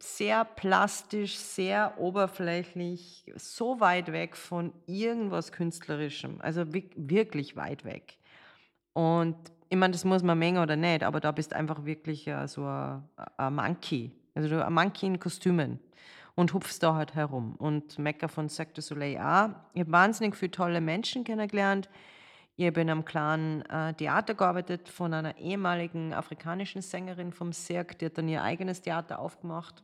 sehr 0.00 0.44
plastisch, 0.44 1.36
sehr 1.36 1.98
oberflächlich, 1.98 3.24
so 3.36 3.80
weit 3.80 4.12
weg 4.12 4.36
von 4.36 4.72
irgendwas 4.86 5.52
Künstlerischem, 5.52 6.40
also 6.40 6.64
wirklich 6.72 7.56
weit 7.56 7.84
weg. 7.84 8.18
Und 8.92 9.36
ich 9.68 9.76
meine, 9.76 9.92
das 9.92 10.04
muss 10.04 10.22
man 10.22 10.38
mengen 10.38 10.62
oder 10.62 10.76
nicht, 10.76 11.02
aber 11.02 11.20
da 11.20 11.32
bist 11.32 11.52
einfach 11.52 11.84
wirklich 11.84 12.30
so 12.46 12.64
ein, 12.64 13.02
ein 13.36 13.54
Monkey, 13.54 14.12
also 14.34 14.60
ein 14.60 14.72
Monkey 14.72 15.06
in 15.06 15.18
Kostümen 15.18 15.80
und 16.34 16.52
hupfst 16.52 16.80
da 16.80 16.94
halt 16.94 17.14
herum. 17.14 17.54
Und 17.56 17.98
Mecca 17.98 18.28
von 18.28 18.48
Cirque 18.48 18.74
du 18.74 18.82
Soleil 18.82 19.18
auch. 19.18 19.50
Ich 19.72 19.80
habe 19.80 19.92
wahnsinnig 19.92 20.36
viele 20.36 20.50
tolle 20.50 20.80
Menschen 20.80 21.24
kennengelernt. 21.24 21.88
Ich 22.56 22.66
habe 22.66 22.80
in 22.80 22.90
einem 22.90 23.04
kleinen 23.04 23.62
äh, 23.62 23.94
Theater 23.94 24.34
gearbeitet 24.34 24.88
von 24.88 25.12
einer 25.12 25.36
ehemaligen 25.38 26.12
afrikanischen 26.12 26.82
Sängerin 26.82 27.32
vom 27.32 27.52
Cirque, 27.52 27.96
die 27.96 28.06
hat 28.06 28.18
dann 28.18 28.28
ihr 28.28 28.42
eigenes 28.42 28.80
Theater 28.80 29.18
aufgemacht. 29.18 29.82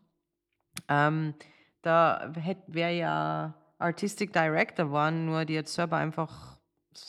Ähm, 0.89 1.35
da 1.83 2.33
wäre 2.69 2.93
ja 2.93 3.55
Artistic 3.79 4.33
Director 4.33 4.87
geworden, 4.87 5.27
nur 5.27 5.45
die 5.45 5.59
hat 5.59 5.67
selber 5.67 5.97
einfach 5.97 6.59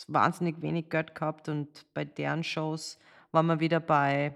wahnsinnig 0.08 0.62
wenig 0.62 0.90
Geld 0.90 1.14
gehabt 1.14 1.48
und 1.50 1.86
bei 1.94 2.06
deren 2.06 2.44
Shows 2.44 2.98
waren 3.32 3.46
wir 3.48 3.60
wieder 3.60 3.80
bei 3.80 4.36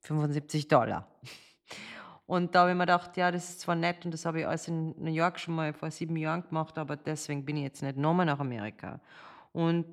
75 0.00 0.68
Dollar. 0.68 1.06
Und 2.26 2.54
da 2.54 2.60
habe 2.60 2.72
ich 2.72 2.76
mir 2.76 2.82
gedacht, 2.82 3.16
ja, 3.16 3.30
das 3.30 3.48
ist 3.48 3.60
zwar 3.60 3.74
nett 3.74 4.04
und 4.04 4.12
das 4.12 4.26
habe 4.26 4.40
ich 4.40 4.46
alles 4.46 4.68
in 4.68 4.94
New 5.02 5.10
York 5.10 5.40
schon 5.40 5.54
mal 5.54 5.72
vor 5.72 5.90
sieben 5.90 6.14
Jahren 6.14 6.42
gemacht, 6.46 6.76
aber 6.76 6.94
deswegen 6.94 7.42
bin 7.46 7.56
ich 7.56 7.62
jetzt 7.62 7.82
nicht 7.82 7.96
nochmal 7.96 8.26
nach 8.26 8.38
Amerika. 8.38 9.00
Und 9.52 9.86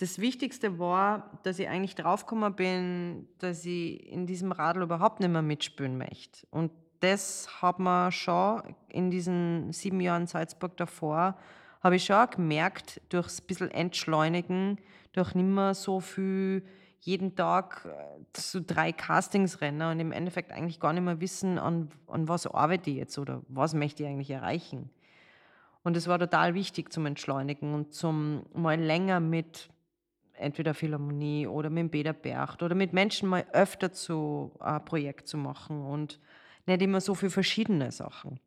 das 0.00 0.18
Wichtigste 0.18 0.78
war, 0.78 1.38
dass 1.42 1.58
ich 1.58 1.68
eigentlich 1.68 1.94
draufgekommen 1.94 2.54
bin, 2.54 3.28
dass 3.36 3.66
ich 3.66 4.10
in 4.10 4.26
diesem 4.26 4.50
Radl 4.50 4.80
überhaupt 4.80 5.20
nicht 5.20 5.28
mehr 5.28 5.42
mitspielen 5.42 5.98
möchte. 5.98 6.46
Und 6.50 6.72
das 7.00 7.60
hat 7.60 7.78
man 7.78 8.10
schon 8.10 8.62
in 8.88 9.10
diesen 9.10 9.72
sieben 9.74 10.00
Jahren 10.00 10.26
Salzburg 10.26 10.74
davor, 10.78 11.36
habe 11.82 11.96
ich 11.96 12.04
schon 12.06 12.30
gemerkt, 12.30 13.02
durchs 13.10 13.42
bisschen 13.42 13.70
Entschleunigen, 13.70 14.78
durch 15.12 15.34
nicht 15.34 15.44
mehr 15.44 15.74
so 15.74 16.00
viel 16.00 16.64
jeden 17.00 17.36
Tag 17.36 17.86
äh, 17.86 18.24
so 18.34 18.60
drei 18.66 18.92
Castings 18.92 19.60
rennen 19.60 19.82
und 19.82 20.00
im 20.00 20.12
Endeffekt 20.12 20.50
eigentlich 20.50 20.80
gar 20.80 20.94
nicht 20.94 21.02
mehr 21.02 21.20
wissen, 21.20 21.58
an, 21.58 21.90
an 22.06 22.26
was 22.26 22.46
arbeite 22.46 22.88
ich 22.88 22.96
jetzt 22.96 23.18
oder 23.18 23.42
was 23.48 23.74
möchte 23.74 24.02
ich 24.02 24.08
eigentlich 24.08 24.30
erreichen. 24.30 24.88
Und 25.82 25.96
es 25.96 26.08
war 26.08 26.18
total 26.18 26.54
wichtig 26.54 26.90
zum 26.90 27.04
Entschleunigen 27.04 27.74
und 27.74 27.92
zum 27.92 28.44
mal 28.54 28.80
länger 28.80 29.20
mit 29.20 29.68
entweder 30.40 30.74
Philharmonie 30.74 31.46
oder 31.46 31.70
mit 31.70 31.90
Peter 31.90 32.12
Bercht 32.12 32.62
oder 32.62 32.74
mit 32.74 32.92
Menschen 32.92 33.28
mal 33.28 33.46
öfter 33.52 33.92
zu 33.92 34.52
ein 34.60 34.84
Projekt 34.84 35.28
zu 35.28 35.36
machen 35.36 35.84
und 35.84 36.18
nicht 36.66 36.82
immer 36.82 37.00
so 37.00 37.14
viele 37.14 37.30
verschiedene 37.30 37.92
Sachen. 37.92 38.40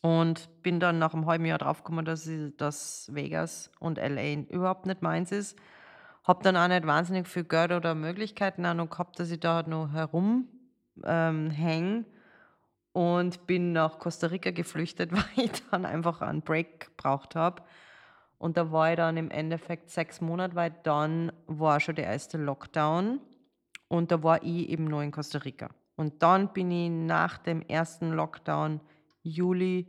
Und 0.00 0.50
bin 0.62 0.80
dann 0.80 0.98
nach 0.98 1.14
einem 1.14 1.26
halben 1.26 1.44
Jahr 1.44 1.58
draufgekommen, 1.58 2.04
dass, 2.04 2.28
dass 2.56 3.08
Vegas 3.14 3.70
und 3.78 3.98
LA 3.98 4.34
überhaupt 4.50 4.86
nicht 4.86 5.02
meins 5.02 5.30
ist. 5.30 5.56
Habe 6.24 6.42
dann 6.42 6.56
auch 6.56 6.68
nicht 6.68 6.86
wahnsinnig 6.86 7.28
viel 7.28 7.44
Geld 7.44 7.70
oder 7.72 7.94
Möglichkeiten 7.94 8.66
auch 8.66 8.74
noch 8.74 8.90
gehabt, 8.90 9.20
dass 9.20 9.30
ich 9.30 9.38
da 9.40 9.56
halt 9.56 9.68
noch 9.68 9.92
herumhänge. 9.92 10.46
Ähm, 11.04 12.04
und 12.92 13.46
bin 13.46 13.72
nach 13.72 13.98
Costa 13.98 14.26
Rica 14.26 14.50
geflüchtet, 14.50 15.12
weil 15.36 15.44
ich 15.44 15.62
dann 15.70 15.86
einfach 15.86 16.20
einen 16.20 16.42
Break 16.42 16.96
gebraucht 16.96 17.36
habe 17.36 17.62
und 18.42 18.56
da 18.56 18.72
war 18.72 18.90
ich 18.90 18.96
dann 18.96 19.16
im 19.16 19.30
Endeffekt 19.30 19.88
sechs 19.88 20.20
Monate, 20.20 20.56
weil 20.56 20.74
dann 20.82 21.30
war 21.46 21.78
schon 21.78 21.94
der 21.94 22.06
erste 22.06 22.38
Lockdown 22.38 23.20
und 23.86 24.10
da 24.10 24.24
war 24.24 24.42
ich 24.42 24.68
eben 24.68 24.86
nur 24.86 25.04
in 25.04 25.12
Costa 25.12 25.38
Rica. 25.38 25.70
Und 25.94 26.24
dann 26.24 26.52
bin 26.52 26.72
ich 26.72 26.90
nach 26.90 27.38
dem 27.38 27.62
ersten 27.62 28.10
Lockdown 28.10 28.80
Juli 29.22 29.86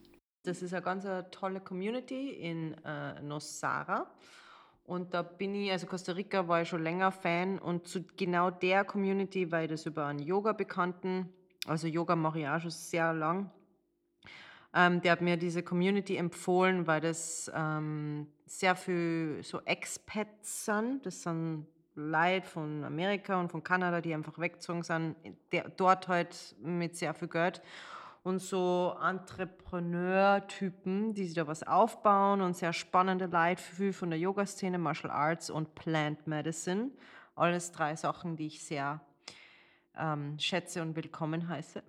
Das 0.44 0.62
ist 0.62 0.74
eine 0.74 0.84
ganz 0.84 1.06
tolle 1.32 1.60
Community 1.60 2.30
in 2.30 2.76
äh, 2.86 3.22
Nosara. 3.22 4.10
Und 4.86 5.14
da 5.14 5.24
bin 5.24 5.56
ich, 5.56 5.72
also 5.72 5.88
Costa 5.88 6.12
Rica 6.12 6.48
war 6.48 6.62
ich 6.62 6.70
schon 6.70 6.84
länger 6.84 7.12
Fan 7.12 7.58
und 7.58 7.88
zu 7.88 8.04
genau 8.18 8.52
der 8.52 8.84
Community, 8.86 9.52
weil 9.52 9.68
das 9.68 9.86
über 9.86 10.06
einen 10.06 10.20
Yoga-Bekannten, 10.20 11.30
also 11.66 11.88
Yoga 11.88 12.16
mache 12.16 12.42
ich 12.42 12.48
auch 12.48 12.60
schon 12.60 12.70
sehr 12.70 13.12
lang, 13.14 13.50
ähm, 14.76 15.02
der 15.02 15.14
hat 15.14 15.22
mir 15.22 15.38
diese 15.38 15.64
Community 15.64 16.18
empfohlen, 16.18 16.86
weil 16.86 17.02
das 17.02 17.52
ähm, 17.56 18.28
sehr 18.46 18.76
viel 18.76 19.40
so 19.42 19.62
Expats 19.62 20.66
sind. 20.66 21.06
Das 21.06 21.24
sind 21.24 21.66
Leute 21.96 22.46
von 22.46 22.84
Amerika 22.84 23.40
und 23.40 23.50
von 23.50 23.64
Kanada, 23.64 24.02
die 24.02 24.14
einfach 24.14 24.38
weggezogen 24.38 24.84
sind, 24.84 25.16
der, 25.52 25.70
dort 25.70 26.10
halt 26.10 26.56
mit 26.62 26.96
sehr 26.98 27.14
viel 27.14 27.30
Geld 27.30 27.62
und 28.26 28.40
so 28.40 28.98
Entrepreneur-Typen, 29.04 31.14
die 31.14 31.26
sich 31.26 31.36
da 31.36 31.46
was 31.46 31.62
aufbauen 31.62 32.42
und 32.42 32.58
sehr 32.58 32.74
spannende 32.74 33.28
Leute, 33.28 33.62
viel 33.62 33.94
von 33.94 34.10
der 34.10 34.18
Yoga-Szene, 34.18 34.80
Martial 34.80 35.12
Arts 35.12 35.52
und 35.52 35.76
Plant 35.76 36.26
Medicine. 36.26 36.90
Alles 37.36 37.72
drei 37.72 37.96
Sachen, 37.96 38.36
die 38.36 38.48
ich 38.48 38.64
sehr 38.64 39.00
ähm, 39.96 40.40
schätze 40.40 40.82
und 40.82 40.96
willkommen 40.96 41.48
heiße, 41.48 41.84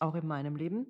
auch 0.00 0.16
in 0.16 0.26
meinem 0.26 0.56
Leben. 0.56 0.88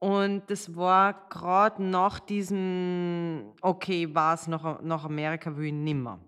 Und 0.00 0.50
das 0.50 0.74
war 0.74 1.28
gerade 1.28 1.80
nach 1.84 2.18
diesem, 2.18 3.52
okay, 3.60 4.12
war 4.12 4.34
es 4.34 4.48
nach, 4.48 4.82
nach 4.82 5.04
Amerika, 5.04 5.56
will 5.56 5.66
ich 5.66 5.72
nimmer. 5.72 6.18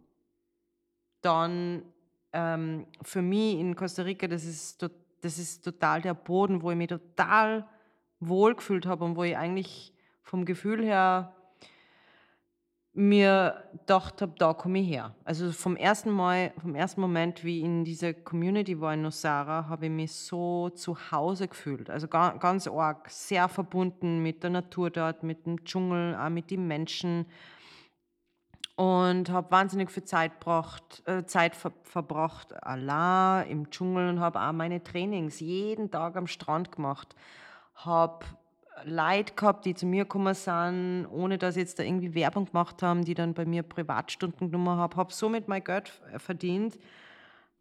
Dann 1.22 1.82
ähm, 2.32 2.86
für 3.02 3.22
mich 3.22 3.58
in 3.58 3.74
Costa 3.74 4.02
Rica, 4.02 4.28
das 4.28 4.44
ist, 4.44 4.88
das 5.22 5.38
ist 5.38 5.64
total 5.64 6.02
der 6.02 6.14
Boden, 6.14 6.62
wo 6.62 6.70
ich 6.70 6.76
mich 6.76 6.86
total 6.86 7.66
wohlgefühlt 8.20 8.86
habe 8.86 9.04
und 9.04 9.16
wo 9.16 9.24
ich 9.24 9.36
eigentlich 9.36 9.92
vom 10.22 10.44
Gefühl 10.44 10.84
her 10.84 11.34
mir 12.92 13.64
gedacht 13.72 14.20
habe, 14.20 14.34
da 14.38 14.52
komme 14.52 14.80
ich 14.80 14.88
her. 14.88 15.14
Also 15.24 15.52
vom 15.52 15.76
ersten 15.76 16.10
Mal, 16.10 16.52
vom 16.60 16.74
ersten 16.74 17.00
Moment, 17.00 17.44
wie 17.44 17.58
ich 17.58 17.64
in 17.64 17.84
dieser 17.84 18.12
Community 18.12 18.80
war 18.80 18.94
in 18.94 19.02
Nosara, 19.02 19.68
habe 19.68 19.86
ich 19.86 19.92
mich 19.92 20.12
so 20.12 20.70
zu 20.70 20.96
Hause 21.10 21.48
gefühlt. 21.48 21.88
Also 21.88 22.08
ganz 22.08 22.66
arg, 22.66 23.08
sehr 23.08 23.48
verbunden 23.48 24.22
mit 24.22 24.42
der 24.42 24.50
Natur 24.50 24.90
dort, 24.90 25.22
mit 25.22 25.46
dem 25.46 25.64
Dschungel, 25.64 26.16
auch 26.16 26.30
mit 26.30 26.50
den 26.50 26.66
Menschen 26.66 27.26
und 28.80 29.28
habe 29.28 29.50
wahnsinnig 29.50 29.90
viel 29.90 30.04
Zeit, 30.04 30.40
braucht, 30.40 31.06
äh, 31.06 31.26
Zeit 31.26 31.54
ver 31.54 31.72
verbracht 31.82 32.54
allein 32.64 33.46
im 33.48 33.70
Dschungel 33.70 34.08
und 34.08 34.20
habe 34.20 34.40
auch 34.40 34.52
meine 34.52 34.82
Trainings 34.82 35.40
jeden 35.40 35.90
Tag 35.90 36.16
am 36.16 36.26
Strand 36.26 36.72
gemacht 36.72 37.14
habe 37.84 38.26
Leute 38.84 39.34
gehabt, 39.34 39.66
die 39.66 39.74
zu 39.74 39.86
mir 39.86 40.04
gekommen 40.04 40.34
sind, 40.34 41.06
ohne 41.10 41.38
dass 41.38 41.56
jetzt 41.56 41.78
da 41.78 41.82
irgendwie 41.82 42.14
Werbung 42.14 42.46
gemacht 42.46 42.82
haben, 42.82 43.04
die 43.04 43.14
dann 43.14 43.34
bei 43.34 43.44
mir 43.44 43.62
Privatstunden 43.62 44.50
genommen 44.50 44.78
haben, 44.78 44.96
habe 44.96 45.12
somit 45.12 45.48
mein 45.48 45.64
Geld 45.64 45.90
verdient, 46.16 46.78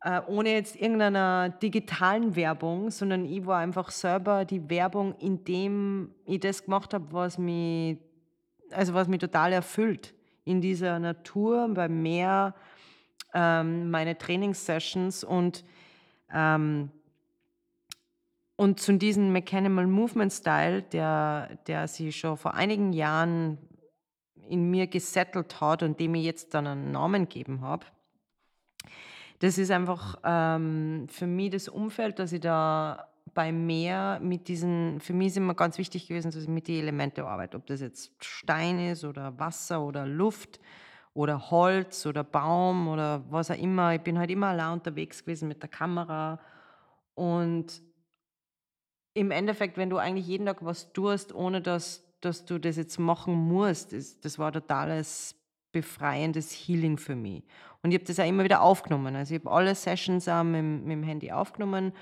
äh, 0.02 0.22
ohne 0.28 0.54
jetzt 0.54 0.76
irgendeiner 0.76 1.50
digitalen 1.50 2.36
Werbung, 2.36 2.90
sondern 2.90 3.26
ich 3.26 3.46
war 3.46 3.60
einfach 3.60 3.92
selber 3.92 4.46
die 4.46 4.70
Werbung, 4.70 5.16
indem 5.20 6.12
ich 6.26 6.40
das 6.40 6.64
gemacht 6.64 6.94
habe, 6.94 7.12
was 7.12 7.38
mich, 7.38 7.98
also 8.72 8.94
was 8.94 9.08
mich 9.08 9.20
total 9.20 9.52
erfüllt. 9.52 10.14
In 10.46 10.62
dieser 10.62 11.00
Natur, 11.00 11.68
beim 11.74 12.02
Meer, 12.02 12.56
ähm, 13.34 13.92
meine 13.92 14.18
Trainingssessions 14.18 15.24
und 15.24 15.66
ähm, 16.34 16.92
und 18.60 18.82
zu 18.82 18.98
diesem 18.98 19.32
Mechanical 19.32 19.88
Movement 19.88 20.34
Style, 20.34 20.82
der, 20.82 21.48
der 21.68 21.88
sich 21.88 22.20
schon 22.20 22.36
vor 22.36 22.56
einigen 22.56 22.92
Jahren 22.92 23.58
in 24.50 24.70
mir 24.70 24.88
gesettelt 24.88 25.62
hat 25.62 25.82
und 25.82 25.98
dem 26.02 26.14
ich 26.16 26.26
jetzt 26.26 26.54
dann 26.54 26.68
einen 26.68 26.92
Namen 26.92 27.30
gegeben 27.30 27.62
habe, 27.62 27.86
das 29.40 29.58
ist 29.58 29.72
einfach 29.72 30.20
ähm, 30.26 31.08
für 31.08 31.26
mich 31.26 31.52
das 31.52 31.70
Umfeld, 31.70 32.20
dass 32.20 32.34
ich 32.34 32.42
da 32.42 33.08
bei 33.34 33.54
Meer 33.54 34.20
mit 34.22 34.50
diesen, 34.50 35.00
für 35.00 35.14
mich 35.14 35.28
ist 35.28 35.38
immer 35.38 35.54
ganz 35.54 35.78
wichtig 35.78 36.10
gewesen, 36.10 36.32
dass 36.32 36.44
ich 36.44 36.50
mit 36.50 36.68
den 36.68 36.82
Elementen 36.82 37.22
arbeite, 37.22 37.56
ob 37.56 37.66
das 37.66 37.80
jetzt 37.80 38.12
Stein 38.22 38.78
ist 38.90 39.06
oder 39.06 39.40
Wasser 39.40 39.82
oder 39.82 40.06
Luft 40.06 40.60
oder 41.14 41.50
Holz 41.50 42.06
oder 42.06 42.26
Baum 42.26 42.90
oder 42.90 43.24
was 43.30 43.52
auch 43.52 43.58
immer. 43.58 43.96
Ich 43.96 44.02
bin 44.02 44.20
halt 44.20 44.32
immer 44.32 44.48
allein 44.48 44.74
unterwegs 44.74 45.24
gewesen 45.24 45.48
mit 45.48 45.62
der 45.62 45.70
Kamera 45.70 46.42
und 47.16 47.88
im 49.14 49.32
Endeffekt, 49.32 49.78
wenn 49.78 49.90
du 49.90 49.98
eigentlich 49.98 50.28
jeden 50.28 50.46
Tag 50.46 50.64
was 50.64 50.94
tust, 50.94 51.34
ohne 51.34 51.62
dass, 51.62 52.04
dass 52.22 52.46
du 52.46 52.60
das 52.60 52.78
jetzt 52.78 53.00
machen 53.00 53.34
musst, 53.34 53.94
das, 53.94 54.20
das 54.20 54.40
war 54.40 54.52
totales 54.52 55.36
befreiendes 55.72 56.52
Healing 56.52 56.98
für 56.98 57.16
mich. 57.16 57.44
Und 57.82 57.92
ich 57.92 57.98
habe 57.98 58.06
das 58.06 58.20
auch 58.20 58.28
immer 58.28 58.44
wieder 58.44 58.62
aufgenommen. 58.62 59.16
Also 59.16 59.36
ich 59.36 59.42
habe 59.42 59.52
alle 59.52 59.76
Sessions 59.76 60.28
auch 60.28 60.44
mit, 60.44 60.64
mit 60.64 60.92
dem 60.92 61.04
Handy 61.04 61.32
aufgenommen 61.32 61.94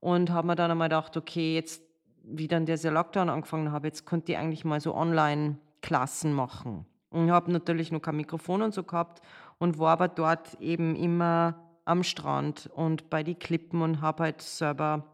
und 0.00 0.30
habe 0.30 0.46
mir 0.46 0.56
dann 0.56 0.70
einmal 0.70 0.88
gedacht, 0.88 1.16
okay, 1.16 1.54
jetzt, 1.54 1.82
wie 2.22 2.48
dann 2.48 2.66
dieser 2.66 2.90
Lockdown 2.90 3.30
angefangen 3.30 3.72
habe, 3.72 3.86
jetzt 3.86 4.04
konnte 4.04 4.32
ich 4.32 4.38
eigentlich 4.38 4.64
mal 4.64 4.80
so 4.80 4.94
Online-Klassen 4.94 6.32
machen. 6.32 6.86
Und 7.10 7.30
habe 7.30 7.52
natürlich 7.52 7.92
noch 7.92 8.00
kein 8.00 8.16
Mikrofon 8.16 8.62
und 8.62 8.74
so 8.74 8.82
gehabt 8.82 9.22
und 9.58 9.78
war 9.78 9.92
aber 9.92 10.08
dort 10.08 10.60
eben 10.60 10.96
immer 10.96 11.54
am 11.84 12.02
Strand 12.02 12.68
und 12.74 13.08
bei 13.08 13.22
den 13.22 13.38
Klippen 13.38 13.80
und 13.80 14.00
habe 14.00 14.24
halt 14.24 14.42
selber 14.42 15.04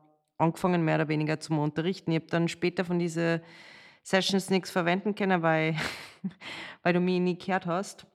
angefangen, 0.43 0.85
mehr 0.85 0.97
oder 0.97 1.09
weniger 1.09 1.41
zu 1.41 1.55
unterrichten. 1.55 2.11
Ich 2.13 2.17
habe 2.17 2.31
dann 2.31 2.49
später 2.49 2.85
von 2.85 2.99
diesen 2.99 3.41
Sessions 4.03 4.51
nichts 4.51 4.71
verwenden 4.71 5.15
können, 5.15 5.43
weil, 5.43 5.77
weil 6.83 6.93
du 6.93 7.01
mich 7.01 7.21
nie 7.21 7.39
gehört 7.39 7.67
hast. 7.67 8.07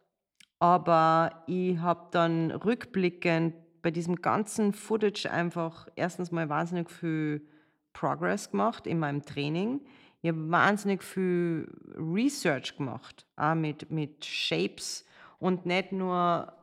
Aber 0.59 1.43
ich 1.47 1.77
habe 1.79 2.07
dann 2.11 2.51
rückblickend 2.51 3.55
bei 3.81 3.91
diesem 3.91 4.17
ganzen 4.17 4.73
Footage 4.73 5.31
einfach 5.31 5.87
erstens 5.95 6.31
mal 6.31 6.49
wahnsinnig 6.49 6.89
viel 6.89 7.47
Progress 7.93 8.51
gemacht 8.51 8.87
in 8.87 8.99
meinem 8.99 9.23
Training. 9.23 9.81
Ich 10.21 10.29
habe 10.29 10.51
wahnsinnig 10.51 11.03
viel 11.03 11.71
Research 11.95 12.75
gemacht, 12.75 13.25
auch 13.35 13.55
mit, 13.55 13.91
mit 13.91 14.25
Shapes 14.25 15.05
und 15.39 15.65
nicht 15.65 15.91
nur 15.91 16.53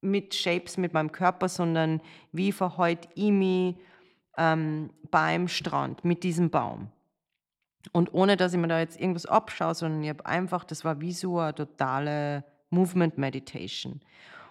mit 0.00 0.34
Shapes 0.34 0.76
mit 0.76 0.94
meinem 0.94 1.12
Körper, 1.12 1.48
sondern 1.48 2.00
wie 2.32 2.52
verhalte 2.52 3.08
ich 3.14 3.30
mich 3.30 3.76
ähm, 4.36 4.90
beim 5.10 5.48
Strand 5.48 6.04
mit 6.04 6.22
diesem 6.22 6.50
Baum. 6.50 6.88
Und 7.92 8.12
ohne 8.12 8.36
dass 8.36 8.52
ich 8.52 8.58
mir 8.58 8.68
da 8.68 8.78
jetzt 8.78 9.00
irgendwas 9.00 9.26
abschaue, 9.26 9.74
sondern 9.74 10.02
ich 10.02 10.10
habe 10.10 10.26
einfach, 10.26 10.64
das 10.64 10.84
war 10.84 11.00
wie 11.00 11.12
so 11.12 11.38
eine 11.38 11.54
totale 11.54 12.44
Movement 12.70 13.18
Meditation. 13.18 14.00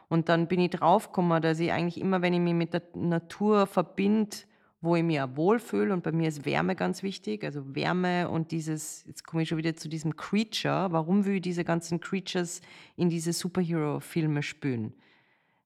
Und 0.10 0.30
dann 0.30 0.48
bin 0.48 0.60
ich 0.60 0.72
draufgekommen, 0.72 1.42
dass 1.42 1.60
ich 1.60 1.72
eigentlich 1.72 2.02
immer, 2.02 2.22
wenn 2.22 2.34
ich 2.34 2.40
mich 2.40 2.56
mit 2.56 2.74
der 2.74 2.82
Natur 2.96 3.68
verbinde, 3.68 4.38
wo 4.82 4.96
ich 4.96 5.04
mich 5.04 5.22
auch 5.22 5.36
wohlfühle, 5.36 5.94
und 5.94 6.04
bei 6.04 6.12
mir 6.12 6.30
ist 6.30 6.46
Wärme 6.46 6.76
ganz 6.76 7.04
wichtig, 7.04 7.44
also 7.44 7.76
Wärme 7.76 8.30
und 8.30 8.52
dieses, 8.52 9.04
jetzt 9.06 9.26
komme 9.26 9.44
ich 9.44 9.50
schon 9.50 9.58
wieder 9.58 9.76
zu 9.76 9.90
diesem 9.90 10.16
Creature, 10.16 10.92
warum 10.92 11.26
will 11.26 11.36
ich 11.36 11.42
diese 11.42 11.66
ganzen 11.66 12.00
Creatures 12.00 12.62
in 12.96 13.10
diese 13.10 13.34
Superhero-Filme 13.34 14.42
spülen? 14.42 14.94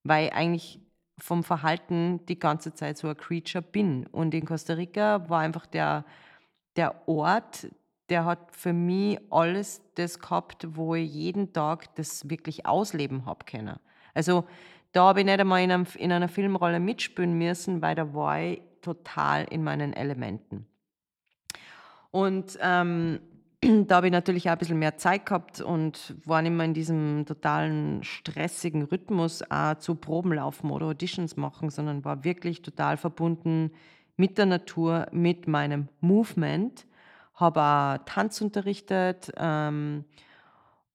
Weil 0.03 0.32
eigentlich 0.32 0.80
vom 1.24 1.45
Verhalten 1.45 2.19
die 2.26 2.38
ganze 2.38 2.74
Zeit 2.74 2.97
so 2.97 3.07
ein 3.07 3.15
Creature 3.15 3.61
bin. 3.61 4.05
Und 4.07 4.34
in 4.34 4.45
Costa 4.45 4.74
Rica 4.74 5.30
war 5.30 5.39
einfach 5.39 5.65
der, 5.65 6.03
der 6.76 7.07
Ort, 7.07 7.69
der 8.09 8.26
hat 8.26 8.53
für 8.53 8.74
mich 8.74 9.17
alles 9.30 9.82
das 9.95 10.19
gehabt, 10.19 10.76
wo 10.76 10.95
ich 10.95 11.09
jeden 11.09 11.53
Tag 11.53 11.95
das 11.95 12.30
wirklich 12.30 12.65
ausleben 12.65 13.26
habe 13.26 13.45
können. 13.45 13.80
Also 14.13 14.43
da 14.91 15.05
habe 15.05 15.21
ich 15.21 15.26
nicht 15.26 15.39
einmal 15.39 15.63
in, 15.63 15.71
einem, 15.71 15.88
in 15.95 16.11
einer 16.11 16.28
Filmrolle 16.28 16.82
mitspielen 16.82 17.38
müssen, 17.38 17.82
weil 17.82 17.95
da 17.95 18.13
war 18.13 18.41
ich 18.41 18.61
total 18.82 19.45
in 19.45 19.63
meinen 19.63 19.93
Elementen. 19.93 20.65
Und 22.11 22.59
ähm, 22.61 23.21
da 23.88 23.95
habe 23.97 24.07
ich 24.07 24.11
natürlich 24.11 24.47
auch 24.47 24.53
ein 24.53 24.57
bisschen 24.57 24.80
mehr 24.80 24.97
Zeit 24.97 25.26
gehabt 25.26 25.61
und 25.61 26.16
war 26.26 26.41
nicht 26.41 26.51
mehr 26.51 26.66
in 26.66 26.74
diesem 26.74 27.26
totalen 27.26 28.03
stressigen 28.03 28.84
Rhythmus 28.84 29.43
auch 29.49 29.76
zu 29.76 29.95
Proben 29.95 30.34
laufen 30.34 30.72
oder 30.72 30.88
Auditions 30.88 31.38
machen, 31.38 31.70
sondern 31.70 32.03
war 32.05 32.24
wirklich 32.24 32.61
total 32.61 32.97
verbunden 32.97 33.72
mit 34.18 34.38
der 34.38 34.45
Natur, 34.45 35.07
mit 35.11 35.47
meinem 35.47 35.88
Movement, 36.01 36.86
habe 37.36 37.61
auch 37.61 37.97
Tanz 38.05 38.41
unterrichtet 38.41 39.32
ähm, 39.38 40.05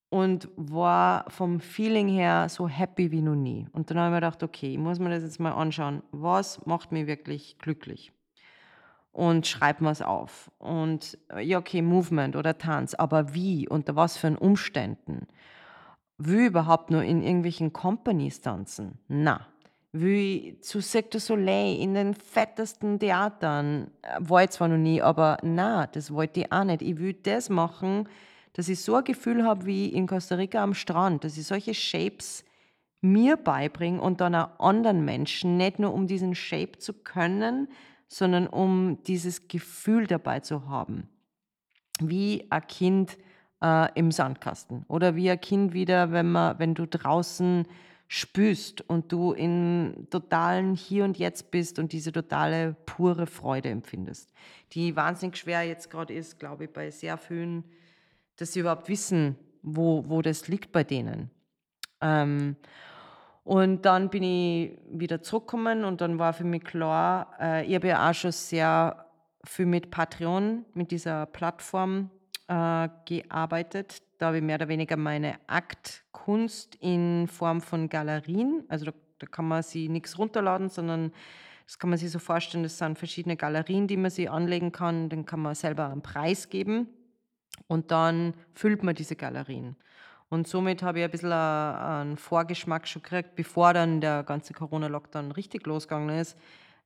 und 0.09 0.49
war 0.55 1.25
vom 1.29 1.59
Feeling 1.59 2.07
her 2.07 2.47
so 2.49 2.67
happy 2.67 3.11
wie 3.11 3.21
noch 3.21 3.35
nie. 3.35 3.67
Und 3.73 3.89
dann 3.89 3.97
habe 3.97 4.07
ich 4.07 4.11
mir 4.11 4.17
gedacht, 4.17 4.43
okay, 4.43 4.71
ich 4.71 4.79
muss 4.79 4.99
mir 4.99 5.09
das 5.09 5.23
jetzt 5.23 5.39
mal 5.39 5.51
anschauen, 5.51 6.01
was 6.11 6.65
macht 6.65 6.91
mich 6.91 7.07
wirklich 7.07 7.57
glücklich 7.59 8.13
und 9.11 9.47
schreibt 9.47 9.81
man 9.81 9.91
es 9.91 10.01
auf. 10.01 10.51
Und 10.57 11.17
ja, 11.39 11.57
okay, 11.57 11.81
Movement 11.81 12.35
oder 12.35 12.57
Tanz, 12.57 12.93
aber 12.93 13.33
wie, 13.33 13.67
unter 13.67 13.95
was 13.95 14.17
für 14.17 14.37
Umständen? 14.37 15.27
Will 16.17 16.41
ich 16.41 16.47
überhaupt 16.47 16.91
nur 16.91 17.03
in 17.03 17.21
irgendwelchen 17.21 17.73
Companies 17.73 18.41
tanzen? 18.41 18.99
Na. 19.07 19.47
Will 19.91 20.59
zu 20.61 20.81
Cirque 20.81 21.09
du 21.09 21.19
Soleil 21.19 21.79
in 21.79 21.95
den 21.95 22.13
fettesten 22.13 22.99
Theatern? 22.99 23.89
War 24.19 24.43
ich 24.43 24.51
zwar 24.51 24.67
noch 24.67 24.77
nie, 24.77 25.01
aber 25.01 25.37
na, 25.41 25.87
das 25.87 26.13
wollte 26.13 26.41
ich 26.41 26.51
auch 26.51 26.63
nicht. 26.63 26.83
Ich 26.83 26.99
will 26.99 27.13
das 27.13 27.49
machen, 27.49 28.07
dass 28.53 28.69
ich 28.69 28.81
so 28.81 28.95
ein 28.95 29.03
Gefühl 29.03 29.43
habe 29.43 29.65
wie 29.65 29.87
in 29.87 30.05
Costa 30.05 30.35
Rica 30.35 30.61
am 30.61 30.75
Strand, 30.75 31.23
dass 31.23 31.37
ich 31.37 31.47
solche 31.47 31.73
Shapes 31.73 32.43
mir 33.01 33.37
beibringe 33.37 34.01
und 34.01 34.21
dann 34.21 34.35
auch 34.35 34.59
anderen 34.59 35.05
Menschen, 35.05 35.57
nicht 35.57 35.79
nur 35.79 35.93
um 35.93 36.05
diesen 36.05 36.35
Shape 36.35 36.77
zu 36.77 36.93
können, 36.93 37.69
sondern 38.09 38.47
um 38.47 39.01
dieses 39.03 39.47
Gefühl 39.47 40.07
dabei 40.07 40.41
zu 40.41 40.67
haben. 40.67 41.07
Wie 42.01 42.47
ein 42.49 42.67
Kind 42.67 43.17
äh, 43.61 43.87
im 43.93 44.11
Sandkasten 44.11 44.83
oder 44.87 45.15
wie 45.15 45.29
ein 45.29 45.39
Kind 45.39 45.73
wieder, 45.73 46.11
wenn, 46.11 46.31
man, 46.31 46.59
wenn 46.59 46.73
du 46.73 46.87
draußen 46.87 47.65
spürst 48.07 48.81
und 48.81 49.11
du 49.11 49.33
in 49.33 50.07
totalen 50.09 50.73
Hier 50.75 51.03
und 51.03 51.19
Jetzt 51.19 51.51
bist 51.51 51.77
und 51.77 51.93
diese 51.93 52.11
totale 52.11 52.75
pure 52.87 53.27
Freude 53.27 53.69
empfindest, 53.69 54.33
die 54.71 54.95
wahnsinnig 54.95 55.37
schwer 55.37 55.61
jetzt 55.61 55.91
gerade 55.91 56.13
ist, 56.13 56.39
glaube 56.39 56.65
ich, 56.65 56.73
bei 56.73 56.89
sehr 56.89 57.17
vielen, 57.17 57.63
dass 58.37 58.53
sie 58.53 58.61
überhaupt 58.61 58.89
wissen, 58.89 59.35
wo, 59.61 60.09
wo 60.09 60.23
das 60.23 60.47
liegt 60.47 60.71
bei 60.71 60.83
denen. 60.83 61.29
Ähm, 62.01 62.55
und 63.49 63.81
dann 63.81 64.11
bin 64.11 64.21
ich 64.21 64.77
wieder 64.91 65.23
zurückgekommen 65.23 65.83
und 65.83 66.01
dann 66.01 66.19
war 66.19 66.33
für 66.33 66.43
mich 66.43 66.63
klar, 66.63 67.33
äh, 67.39 67.65
ich 67.65 67.73
habe 67.73 67.87
ja 67.87 68.07
auch 68.07 68.13
schon 68.13 68.31
sehr 68.31 69.07
viel 69.43 69.65
mit 69.65 69.89
Patreon, 69.89 70.65
mit 70.75 70.91
dieser 70.91 71.25
Plattform 71.25 72.11
äh, 72.47 72.87
gearbeitet. 73.05 74.03
Da 74.19 74.27
habe 74.27 74.37
ich 74.37 74.43
mehr 74.43 74.57
oder 74.57 74.67
weniger 74.67 74.97
meine 74.97 75.39
Aktkunst 75.47 76.75
in 76.75 77.27
Form 77.27 77.59
von 77.61 77.89
Galerien, 77.89 78.65
also 78.67 78.85
da, 78.85 78.91
da 79.17 79.25
kann 79.25 79.47
man 79.47 79.63
sich 79.63 79.89
nichts 79.89 80.19
runterladen, 80.19 80.69
sondern 80.69 81.11
das 81.65 81.79
kann 81.79 81.89
man 81.89 81.97
sich 81.97 82.11
so 82.11 82.19
vorstellen, 82.19 82.61
das 82.61 82.77
sind 82.77 82.99
verschiedene 82.99 83.35
Galerien, 83.35 83.87
die 83.87 83.97
man 83.97 84.11
sich 84.11 84.29
anlegen 84.29 84.71
kann, 84.71 85.09
dann 85.09 85.25
kann 85.25 85.39
man 85.39 85.55
selber 85.55 85.89
einen 85.89 86.03
Preis 86.03 86.49
geben 86.49 86.87
und 87.65 87.89
dann 87.89 88.35
füllt 88.53 88.83
man 88.83 88.93
diese 88.93 89.15
Galerien. 89.15 89.75
Und 90.29 90.47
somit 90.47 90.83
habe 90.83 90.99
ich 90.99 91.05
ein 91.05 91.11
bisschen 91.11 91.31
einen 91.31 92.17
Vorgeschmack 92.17 92.87
schon 92.87 93.01
gekriegt, 93.01 93.35
bevor 93.35 93.73
dann 93.73 93.99
der 93.99 94.23
ganze 94.23 94.53
Corona-Lockdown 94.53 95.31
richtig 95.31 95.65
losgegangen 95.65 96.17
ist, 96.19 96.37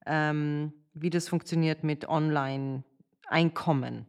ähm, 0.05 0.71
wie 0.93 1.09
das 1.09 1.27
funktioniert 1.27 1.83
mit 1.83 2.07
Online-Einkommen. 2.07 4.05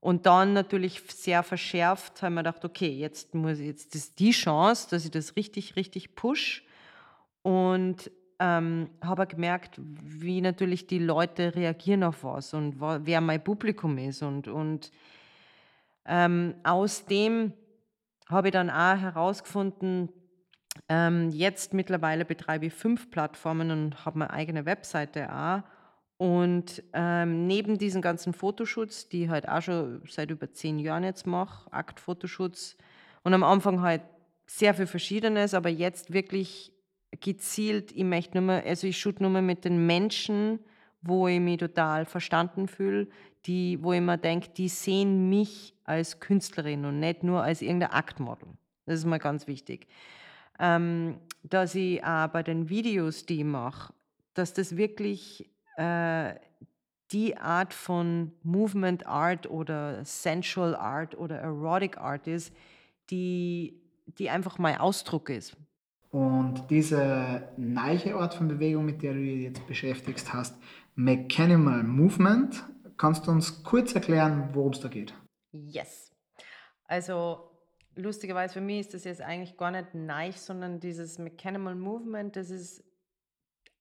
Und 0.00 0.26
dann 0.26 0.52
natürlich 0.52 1.02
sehr 1.08 1.42
verschärft, 1.42 2.22
haben 2.22 2.34
wir 2.34 2.42
gedacht, 2.42 2.64
okay, 2.64 2.90
jetzt 2.90 3.34
muss 3.34 3.58
jetzt 3.58 3.94
ist 3.94 4.18
die 4.18 4.30
Chance, 4.30 4.88
dass 4.90 5.04
ich 5.04 5.10
das 5.10 5.34
richtig, 5.34 5.74
richtig 5.76 6.14
push. 6.14 6.62
Und 7.42 8.10
ähm, 8.38 8.90
habe 9.02 9.26
gemerkt, 9.26 9.80
wie 9.80 10.40
natürlich 10.40 10.86
die 10.86 11.00
Leute 11.00 11.56
reagieren 11.56 12.04
auf 12.04 12.22
was 12.22 12.54
und 12.54 12.80
wer 12.80 13.20
mein 13.20 13.42
Publikum 13.42 13.98
ist. 13.98 14.22
Und, 14.22 14.46
und 14.46 14.92
ähm, 16.04 16.54
aus 16.62 17.04
dem 17.06 17.52
habe 18.28 18.48
ich 18.48 18.52
dann 18.52 18.70
auch 18.70 18.98
herausgefunden, 18.98 20.10
Ähm, 20.88 21.30
jetzt 21.30 21.74
mittlerweile 21.74 22.24
betreibe 22.24 22.66
ich 22.66 22.72
fünf 22.72 23.10
Plattformen 23.10 23.70
und 23.72 24.04
habe 24.04 24.18
meine 24.20 24.30
eigene 24.32 24.64
Webseite 24.64 25.32
auch. 25.32 25.62
Und 26.18 26.82
ähm, 26.92 27.46
neben 27.46 27.78
diesen 27.78 28.00
ganzen 28.02 28.32
Fotoshoots, 28.32 29.08
die 29.08 29.24
ich 29.24 29.28
halt 29.28 29.48
auch 29.48 29.62
schon 29.62 30.02
seit 30.08 30.30
über 30.30 30.52
zehn 30.52 30.78
Jahren 30.78 31.04
jetzt 31.04 31.26
mache, 31.26 31.72
Aktfotoshoots 31.72 32.76
und 33.24 33.34
am 33.34 33.42
Anfang 33.42 33.80
halt 33.82 34.02
sehr 34.46 34.74
viel 34.74 34.86
Verschiedenes, 34.86 35.54
aber 35.54 35.68
jetzt 35.68 36.12
wirklich 36.12 36.72
gezielt, 37.20 37.92
ich 37.92 38.04
möchte 38.04 38.38
nur 38.38 38.46
mehr, 38.46 38.64
also 38.64 38.86
ich 38.86 38.98
shoot 38.98 39.20
nur 39.20 39.30
mehr 39.30 39.42
mit 39.42 39.64
den 39.64 39.86
Menschen, 39.86 40.60
wo 41.02 41.28
ich 41.28 41.40
mich 41.40 41.58
total 41.58 42.04
verstanden 42.04 42.68
fühle, 42.68 43.08
die, 43.46 43.82
wo 43.82 43.92
ich 43.92 44.00
mir 44.00 44.18
denke, 44.18 44.50
die 44.50 44.68
sehen 44.68 45.28
mich 45.28 45.74
als 45.88 46.20
Künstlerin 46.20 46.84
und 46.84 47.00
nicht 47.00 47.24
nur 47.24 47.42
als 47.42 47.62
irgendein 47.62 47.90
Aktmodel. 47.90 48.48
Das 48.86 49.00
ist 49.00 49.06
mal 49.06 49.18
ganz 49.18 49.46
wichtig. 49.46 49.86
Ähm, 50.58 51.18
dass 51.42 51.74
ich 51.74 52.02
auch 52.04 52.28
bei 52.28 52.42
den 52.42 52.68
Videos, 52.68 53.26
die 53.26 53.38
ich 53.38 53.44
mache, 53.44 53.92
dass 54.34 54.54
das 54.54 54.76
wirklich 54.76 55.48
äh, 55.76 56.34
die 57.12 57.36
Art 57.38 57.72
von 57.72 58.32
Movement 58.42 59.06
Art 59.06 59.48
oder 59.48 60.04
Sensual 60.04 60.74
Art 60.74 61.16
oder 61.16 61.38
Erotic 61.38 61.98
Art 61.98 62.26
ist, 62.26 62.52
die, 63.10 63.80
die 64.18 64.30
einfach 64.30 64.58
mein 64.58 64.78
Ausdruck 64.78 65.30
ist. 65.30 65.56
Und 66.10 66.64
diese 66.70 67.48
neue 67.56 68.16
Art 68.16 68.34
von 68.34 68.48
Bewegung, 68.48 68.86
mit 68.86 69.02
der 69.02 69.14
du 69.14 69.20
dich 69.20 69.42
jetzt 69.42 69.66
beschäftigst, 69.66 70.32
hast 70.32 70.56
Mechanical 70.94 71.82
Movement. 71.82 72.64
Kannst 72.96 73.26
du 73.26 73.30
uns 73.30 73.62
kurz 73.62 73.94
erklären, 73.94 74.48
worum 74.52 74.72
es 74.72 74.80
da 74.80 74.88
geht? 74.88 75.14
Yes. 75.52 76.12
Also 76.84 77.50
lustigerweise 77.94 78.54
für 78.54 78.60
mich 78.60 78.80
ist 78.80 78.94
das 78.94 79.04
jetzt 79.04 79.20
eigentlich 79.20 79.56
gar 79.56 79.70
nicht 79.70 79.94
neu, 79.94 80.32
sondern 80.32 80.80
dieses 80.80 81.18
Mechanical 81.18 81.74
Movement, 81.74 82.36
das 82.36 82.50
ist 82.50 82.84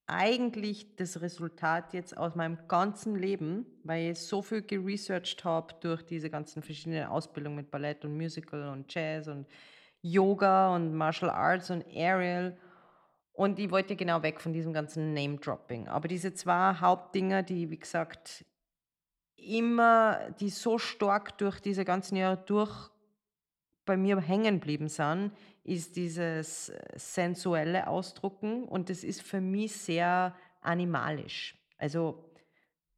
eigentlich 0.08 0.96
das 0.96 1.22
Resultat 1.22 1.94
jetzt 1.94 2.18
aus 2.18 2.34
meinem 2.36 2.58
ganzen 2.70 3.16
Leben, 3.16 3.66
weil 3.84 4.12
ich 4.12 4.20
so 4.20 4.42
viel 4.42 4.62
geresearched 4.62 5.44
habe 5.44 5.74
durch 5.82 6.02
diese 6.04 6.30
ganzen 6.30 6.64
verschiedenen 6.64 7.08
Ausbildungen 7.08 7.58
mit 7.58 7.72
Ballett 7.72 8.06
und 8.06 8.16
Musical 8.16 8.70
und 8.70 8.94
Jazz 8.94 9.28
und 9.28 9.48
Yoga 10.02 10.74
und 10.74 10.94
Martial 10.94 11.30
Arts 11.30 11.70
und 11.70 11.86
Aerial. 11.88 12.58
Und 13.34 13.60
ich 13.60 13.70
wollte 13.70 13.98
genau 13.98 14.24
weg 14.24 14.40
von 14.40 14.54
diesem 14.54 14.72
ganzen 14.72 15.14
Name-Dropping. 15.14 15.90
Aber 15.90 16.08
diese 16.08 16.34
zwei 16.34 16.74
Hauptdinger, 16.74 17.44
die, 17.44 17.70
wie 17.70 17.78
gesagt, 17.78 18.46
immer, 19.38 20.32
die 20.40 20.50
so 20.50 20.78
stark 20.78 21.38
durch 21.38 21.60
diese 21.60 21.86
ganzen 21.86 22.16
Jahre 22.18 22.38
durch 22.46 22.90
bei 23.86 23.96
mir 23.96 24.20
hängen 24.20 24.60
geblieben 24.60 24.90
sind, 24.90 25.32
ist 25.64 25.96
dieses 25.96 26.72
sensuelle 26.96 27.88
Ausdrucken 27.88 28.66
und 28.66 28.90
das 28.90 29.04
ist 29.04 29.22
für 29.22 29.42
mich 29.42 29.74
sehr 29.74 30.36
animalisch. 30.62 31.56
Also 31.78 32.28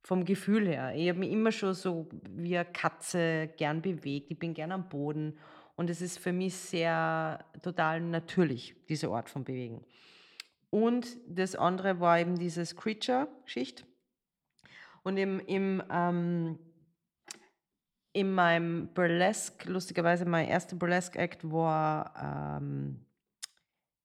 vom 0.01 0.25
Gefühl 0.25 0.67
her. 0.67 0.93
Ich 0.95 1.09
habe 1.09 1.19
mich 1.19 1.31
immer 1.31 1.51
schon 1.51 1.73
so 1.73 2.07
wie 2.29 2.57
eine 2.57 2.69
Katze 2.71 3.49
gern 3.57 3.81
bewegt. 3.81 4.31
Ich 4.31 4.39
bin 4.39 4.53
gern 4.53 4.71
am 4.71 4.89
Boden 4.89 5.37
und 5.75 5.89
es 5.89 6.01
ist 6.01 6.19
für 6.19 6.33
mich 6.33 6.55
sehr 6.55 7.45
total 7.61 8.01
natürlich, 8.01 8.75
diese 8.87 9.09
Art 9.09 9.29
von 9.29 9.43
Bewegen. 9.43 9.83
Und 10.69 11.17
das 11.27 11.55
andere 11.55 11.99
war 11.99 12.19
eben 12.19 12.37
dieses 12.37 12.75
Creature-Schicht. 12.75 13.85
Und 15.03 15.17
im, 15.17 15.39
im 15.39 15.83
ähm, 15.91 16.59
in 18.13 18.33
meinem 18.33 18.87
Burlesque, 18.93 19.69
lustigerweise 19.69 20.25
mein 20.25 20.47
erster 20.47 20.75
Burlesque-Act 20.75 21.51
war 21.51 22.59
ähm, 22.59 23.05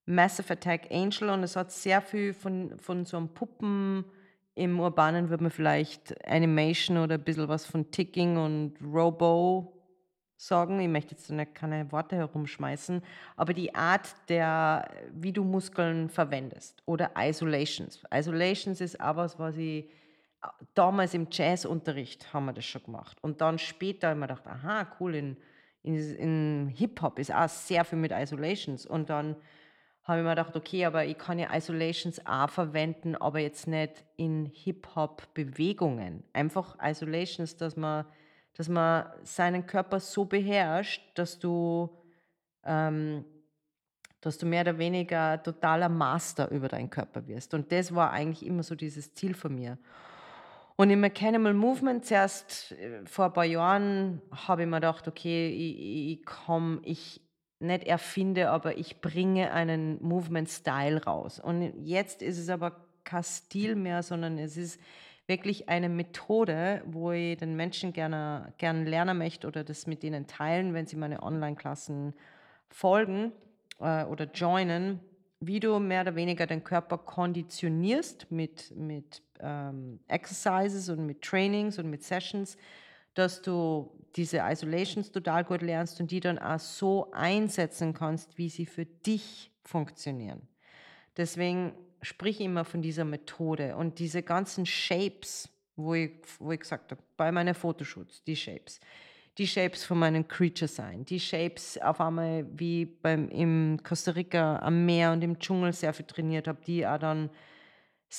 Massive 0.07 0.53
Attack 0.53 0.89
Angel 0.91 1.31
und 1.31 1.43
es 1.43 1.57
hat 1.57 1.73
sehr 1.73 2.03
viel 2.03 2.35
von, 2.35 2.79
von 2.79 3.07
so 3.07 3.17
einem 3.17 3.29
Puppen, 3.29 4.05
im 4.55 4.79
Urbanen 4.79 5.31
würde 5.31 5.43
man 5.43 5.51
vielleicht 5.51 6.15
Animation 6.29 6.99
oder 6.99 7.17
ein 7.17 7.25
bisschen 7.25 7.49
was 7.49 7.67
von 7.67 7.91
Ticking 7.91 8.37
und 8.37 8.75
Robo 8.81 9.73
sagen. 10.37 10.79
Ich 10.79 10.89
möchte 10.89 11.17
jetzt 11.17 11.33
keine 11.55 11.91
Worte 11.91 12.15
herumschmeißen, 12.15 13.03
aber 13.37 13.53
die 13.53 13.75
Art 13.75 14.15
der, 14.29 14.89
wie 15.13 15.33
du 15.33 15.43
Muskeln 15.43 16.09
verwendest 16.09 16.83
oder 16.87 17.11
Isolations. 17.19 18.01
Isolations 18.15 18.81
ist 18.81 19.01
auch 19.01 19.17
was, 19.17 19.39
was 19.41 19.57
ich 19.57 19.91
damals 20.75 21.15
im 21.15 21.29
Jazzunterricht 21.31 22.33
haben 22.33 22.47
wir 22.47 22.53
das 22.53 22.65
schon 22.65 22.83
gemacht. 22.83 23.19
Und 23.23 23.41
dann 23.41 23.59
später 23.59 24.09
haben 24.09 24.21
wir 24.21 24.27
gedacht, 24.27 24.47
aha, 24.47 24.87
cool, 25.01 25.15
in, 25.15 25.37
in, 25.83 26.17
in 26.17 26.69
Hip-Hop 26.69 27.19
ist 27.19 27.33
auch 27.33 27.49
sehr 27.49 27.85
viel 27.85 27.99
mit 27.99 28.13
Isolations. 28.13 28.87
Und 28.87 29.11
dann 29.11 29.37
habe 30.05 30.19
ich 30.19 30.25
mir 30.25 30.31
gedacht, 30.31 30.55
okay, 30.55 30.85
aber 30.85 31.05
ich 31.07 31.17
kann 31.17 31.39
ja 31.39 31.55
Isolations 31.55 32.25
auch 32.27 32.51
verwenden, 32.51 33.17
aber 33.17 33.39
jetzt 33.41 33.67
nicht 33.67 34.05
in 34.17 34.47
Hip-Hop-Bewegungen. 34.47 36.25
Einfach 36.33 36.77
Isolations, 36.83 37.57
dass 37.57 37.77
man, 37.77 38.05
dass 38.55 38.69
man 38.69 39.07
seinen 39.23 39.67
Körper 39.67 40.01
so 40.01 40.27
beherrscht, 40.27 41.03
dass 41.15 41.39
du, 41.39 41.89
ähm, 42.65 43.25
dass 44.21 44.37
du 44.37 44.45
mehr 44.45 44.61
oder 44.61 44.77
weniger 44.77 45.43
totaler 45.43 45.89
Master 45.89 46.51
über 46.51 46.69
deinen 46.69 46.91
Körper 46.91 47.27
wirst. 47.27 47.55
Und 47.55 47.73
das 47.73 47.95
war 47.95 48.11
eigentlich 48.11 48.45
immer 48.45 48.63
so 48.63 48.75
dieses 48.75 49.15
Ziel 49.15 49.35
von 49.35 49.55
mir. 49.55 49.79
Und 50.77 50.91
im 50.91 51.01
Mechanical 51.01 51.55
Movement 51.55 52.05
zuerst 52.05 52.73
äh, 52.73 53.07
vor 53.07 53.27
ein 53.27 53.33
paar 53.33 53.45
Jahren 53.45 54.21
habe 54.33 54.63
ich 54.63 54.69
mir 54.69 54.77
gedacht, 54.77 55.07
okay, 55.07 55.49
ich, 55.49 56.19
ich 56.19 56.27
komme, 56.27 56.81
ich 56.83 57.21
nicht 57.61 57.85
erfinde, 57.85 58.51
aber 58.51 58.77
ich 58.77 59.01
bringe 59.01 59.53
einen 59.53 60.03
Movement-Style 60.03 61.05
raus. 61.05 61.39
Und 61.39 61.73
jetzt 61.85 62.23
ist 62.23 62.39
es 62.39 62.49
aber 62.49 62.85
kein 63.05 63.23
Stil 63.23 63.77
mehr, 63.77 64.03
sondern 64.03 64.39
es 64.39 64.57
ist 64.57 64.81
wirklich 65.27 65.69
eine 65.69 65.89
Methode, 65.89 66.83
wo 66.87 67.13
ich 67.13 67.39
den 67.39 67.57
Menschen 67.57 67.93
gerne, 67.93 68.53
gerne 68.59 68.85
lernen 68.85 69.17
möchte 69.17 69.47
oder 69.47 69.65
das 69.65 69.87
mit 69.87 70.05
ihnen 70.05 70.27
teilen, 70.27 70.75
wenn 70.75 70.87
sie 70.87 70.97
meine 70.97 71.23
Online-Klassen 71.23 72.15
folgen 72.69 73.33
äh, 73.79 74.05
oder 74.05 74.31
joinen, 74.33 75.01
wie 75.41 75.61
du 75.61 75.79
mehr 75.79 76.03
oder 76.03 76.15
weniger 76.15 76.47
den 76.47 76.65
Körper 76.65 76.99
konditionierst 76.99 78.31
mit, 78.31 78.75
mit 78.77 79.23
ähm, 79.45 80.01
Exercises 80.09 80.89
und 80.89 81.07
mit 81.07 81.23
Trainings 81.23 81.79
und 81.79 81.91
mit 81.91 82.03
Sessions, 82.03 82.57
dass 83.15 83.43
du 83.43 83.91
diese 84.17 84.39
Isolations 84.39 85.11
total 85.13 85.45
gut 85.45 85.63
lernst 85.63 86.01
und 86.01 86.11
die 86.11 86.21
dann 86.21 86.39
auch 86.39 86.59
so 86.59 87.11
einsetzen 87.13 87.95
kannst, 87.95 88.39
wie 88.39 88.49
sie 88.49 88.67
für 88.67 88.87
dich 88.87 89.51
funktionieren. 89.63 90.49
Deswegen 91.17 91.73
sprich 92.03 92.41
immer 92.41 92.65
von 92.65 92.83
dieser 92.83 93.05
Methode 93.05 93.77
und 93.77 93.99
diese 93.99 94.23
ganzen 94.23 94.67
Shapes, 94.67 95.49
wo 95.77 95.95
ich, 95.95 96.13
wo 96.39 96.53
ich 96.53 96.61
gesagt 96.61 96.91
habe, 96.91 97.03
bei 97.17 97.33
meinen 97.33 97.55
Fotoshoots, 97.55 98.23
die 98.25 98.37
Shapes, 98.37 98.81
die 99.39 99.47
Shapes 99.47 99.85
von 99.85 99.99
meinen 99.99 100.29
Creature 100.29 100.69
sein, 100.69 101.05
die 101.05 101.19
Shapes 101.19 101.79
auf 101.79 102.01
einmal 102.01 102.47
wie 102.57 102.85
beim 102.85 103.29
im 103.31 103.81
Costa 103.83 104.13
Rica 104.13 104.59
am 104.61 104.87
Meer 104.87 105.13
und 105.13 105.23
im 105.23 105.39
Dschungel 105.39 105.73
sehr 105.73 105.93
viel 105.93 106.07
trainiert 106.07 106.47
habe, 106.47 106.61
die 106.65 106.87
auch 106.87 106.99
dann 106.99 107.31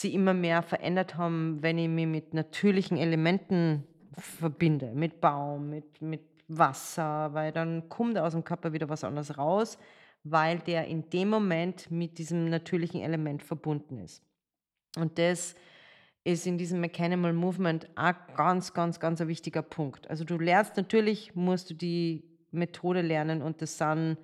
sie 0.02 0.14
immer 0.14 0.34
mehr 0.34 0.62
verändert 0.62 1.16
haben, 1.16 1.62
wenn 1.62 1.78
ich 1.78 1.88
mich 1.88 2.08
mit 2.08 2.34
natürlichen 2.34 2.98
Elementen 2.98 3.84
verbinde, 4.18 4.92
mit 4.94 5.22
Baum, 5.22 5.70
mit, 5.70 6.02
mit 6.02 6.22
Wasser, 6.48 7.34
weil 7.34 7.52
dann 7.52 7.88
kommt 7.88 8.18
aus 8.18 8.34
dem 8.34 8.44
Körper 8.44 8.74
wieder 8.74 8.90
was 8.90 9.04
anderes 9.04 9.38
raus, 9.38 9.78
weil 10.24 10.60
der 10.60 10.88
in 10.88 11.10
dem 11.10 11.30
Moment 11.30 11.90
mit 11.92 12.18
diesem 12.18 12.50
natürlichen 12.50 13.02
Element 13.02 13.42
verbunden 13.42 14.00
ist. 14.00 14.22
Und 14.98 15.18
das 15.18 15.56
ist 16.26 16.46
in 16.46 16.58
diesem 16.58 16.82
Mechanical 16.82 17.34
Movement 17.34 17.88
auch 17.96 18.14
ganz, 18.36 18.74
ganz, 18.74 19.00
ganz 19.00 19.22
ein 19.22 19.28
wichtiger 19.28 19.62
Punkt. 19.62 20.10
Also 20.10 20.24
du 20.24 20.38
lernst 20.38 20.76
natürlich, 20.76 21.36
musst 21.36 21.70
du 21.70 21.74
die 21.74 22.24
Methode 22.52 23.02
lernen 23.02 23.42
und 23.42 23.62
das 23.62 23.78
sind 23.78 24.18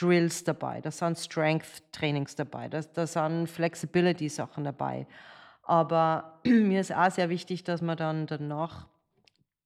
Drills 0.00 0.44
dabei, 0.44 0.80
da 0.80 0.90
sind 0.90 1.18
Strength-Trainings 1.18 2.36
dabei, 2.36 2.68
da, 2.68 2.80
da 2.80 3.06
sind 3.06 3.48
Flexibility-Sachen 3.48 4.64
dabei. 4.64 5.06
Aber 5.62 6.40
mir 6.44 6.80
ist 6.80 6.94
auch 6.94 7.10
sehr 7.10 7.28
wichtig, 7.28 7.64
dass 7.64 7.82
man 7.82 7.96
dann 7.96 8.26
danach 8.26 8.86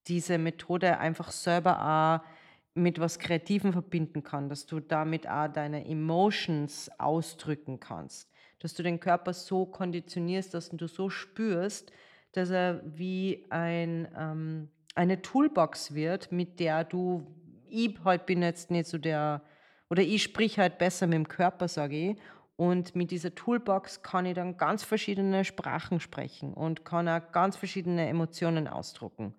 diese 0.07 0.39
Methode 0.39 0.99
einfach 0.99 1.31
selber 1.31 2.23
auch 2.23 2.29
mit 2.75 2.99
was 2.99 3.19
Kreativem 3.19 3.73
verbinden 3.73 4.25
kann, 4.25 4.49
dass 4.49 4.67
du 4.67 4.81
damit 4.81 5.29
auch 5.29 5.49
deine 5.49 5.87
Emotions 5.87 6.91
ausdrücken 6.99 7.79
kannst, 7.79 8.29
dass 8.59 8.75
du 8.75 8.83
den 8.83 8.99
Körper 8.99 9.33
so 9.33 9.65
konditionierst, 9.65 10.53
dass 10.55 10.71
du 10.71 10.89
so 10.89 11.09
spürst, 11.09 11.93
dass 12.33 12.51
er 12.51 12.83
wie 12.85 13.47
ein, 13.51 14.09
ähm, 14.19 14.69
eine 14.97 15.23
Toolbox 15.23 15.95
wird, 15.95 16.33
mit 16.33 16.59
der 16.59 16.83
du, 16.83 17.25
ich 17.69 17.97
halt 18.05 18.27
bin 18.27 18.43
jetzt 18.43 18.73
nicht 18.73 18.89
so 18.89 18.99
der 18.99 19.41
oder 19.95 20.03
ich 20.03 20.25
sprich 20.25 20.59
halt 20.59 20.77
besser 20.79 21.07
mit 21.07 21.15
dem 21.15 21.29
Körper, 21.29 21.69
sage 21.69 22.11
ich. 22.11 22.17
Und 22.57 22.97
mit 22.97 23.13
dieser 23.13 23.33
Toolbox 23.33 24.03
kann 24.03 24.27
ich 24.27 24.35
dann 24.35 24.57
ganz 24.57 24.83
verschiedene 24.83 25.45
Sprachen 25.45 26.01
sprechen 26.01 26.53
und 26.53 26.85
kann 26.85 27.09
auch 27.09 27.31
ganz 27.31 27.57
verschiedene 27.57 28.09
Emotionen 28.09 28.67
ausdrucken. 28.67 29.35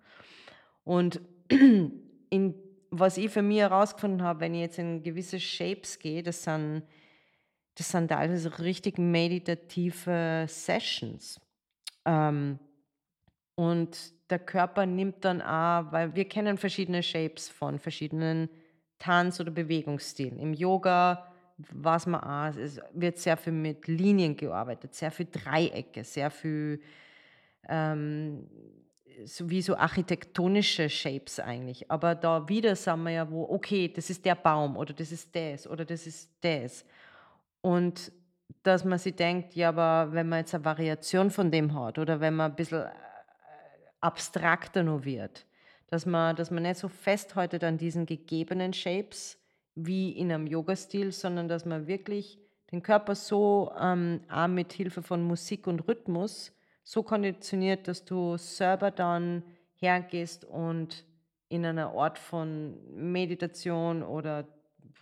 Und 0.82 1.20
in, 1.50 2.54
was 2.90 3.18
ich 3.18 3.30
für 3.30 3.42
mich 3.42 3.58
herausgefunden 3.58 4.22
habe, 4.22 4.40
wenn 4.40 4.54
ich 4.54 4.62
jetzt 4.62 4.78
in 4.78 5.02
gewisse 5.02 5.38
Shapes 5.38 5.98
gehe, 5.98 6.22
das 6.22 6.42
sind 6.42 6.84
das 7.74 7.90
sind 7.90 8.08
teilweise 8.08 8.58
richtig 8.58 8.96
meditative 8.96 10.46
Sessions. 10.48 11.38
Ähm, 12.06 12.58
und 13.54 14.14
der 14.30 14.38
Körper 14.38 14.86
nimmt 14.86 15.22
dann 15.26 15.42
auch, 15.42 15.92
weil 15.92 16.14
wir 16.14 16.24
kennen 16.26 16.56
verschiedene 16.56 17.02
Shapes 17.02 17.50
von 17.50 17.78
verschiedenen 17.78 18.48
Tanz- 18.98 19.40
oder 19.40 19.50
Bewegungsstilen. 19.50 20.38
Im 20.38 20.54
Yoga 20.54 21.32
was 21.72 22.06
man 22.06 22.20
auch, 22.20 22.56
es 22.56 22.80
wird 22.92 23.18
sehr 23.18 23.36
viel 23.36 23.52
mit 23.52 23.86
Linien 23.86 24.36
gearbeitet, 24.36 24.94
sehr 24.94 25.10
viel 25.10 25.26
Dreiecke, 25.30 26.04
sehr 26.04 26.30
viel 26.30 26.80
ähm, 27.68 28.46
so 29.24 29.48
wie 29.48 29.62
so 29.62 29.74
architektonische 29.74 30.90
Shapes 30.90 31.40
eigentlich. 31.40 31.90
Aber 31.90 32.14
da 32.14 32.46
wieder 32.48 32.76
sagen 32.76 33.04
wir 33.04 33.12
ja, 33.12 33.30
wo, 33.30 33.44
okay, 33.44 33.88
das 33.88 34.10
ist 34.10 34.24
der 34.24 34.34
Baum 34.34 34.76
oder 34.76 34.92
das 34.92 35.10
ist 35.10 35.34
das 35.34 35.66
oder 35.66 35.86
das 35.86 36.06
ist 36.06 36.30
das. 36.42 36.84
Und 37.62 38.12
dass 38.62 38.84
man 38.84 38.98
sich 38.98 39.16
denkt, 39.16 39.54
ja, 39.54 39.70
aber 39.70 40.12
wenn 40.12 40.28
man 40.28 40.40
jetzt 40.40 40.54
eine 40.54 40.64
Variation 40.64 41.30
von 41.30 41.50
dem 41.50 41.74
hat 41.74 41.98
oder 41.98 42.20
wenn 42.20 42.36
man 42.36 42.50
ein 42.50 42.56
bisschen 42.56 42.82
äh, 42.82 42.90
abstrakter 44.00 44.82
nur 44.82 45.04
wird, 45.04 45.46
dass 45.88 46.06
man, 46.06 46.34
dass 46.36 46.50
man 46.50 46.62
nicht 46.62 46.78
so 46.78 46.88
festhaltet 46.88 47.62
an 47.64 47.78
diesen 47.78 48.06
gegebenen 48.06 48.72
Shapes, 48.72 49.38
wie 49.74 50.10
in 50.10 50.32
einem 50.32 50.46
Yoga-Stil, 50.46 51.12
sondern 51.12 51.48
dass 51.48 51.64
man 51.64 51.86
wirklich 51.86 52.38
den 52.72 52.82
Körper 52.82 53.14
so 53.14 53.72
ähm, 53.80 54.20
auch 54.30 54.48
mit 54.48 54.72
Hilfe 54.72 55.02
von 55.02 55.22
Musik 55.22 55.66
und 55.66 55.86
Rhythmus 55.86 56.52
so 56.82 57.02
konditioniert, 57.02 57.86
dass 57.86 58.04
du 58.04 58.36
selber 58.36 58.90
dann 58.90 59.42
hergehst 59.74 60.44
und 60.44 61.04
in 61.48 61.64
einer 61.64 61.92
Art 61.92 62.18
von 62.18 62.76
Meditation 62.94 64.02
oder, 64.02 64.46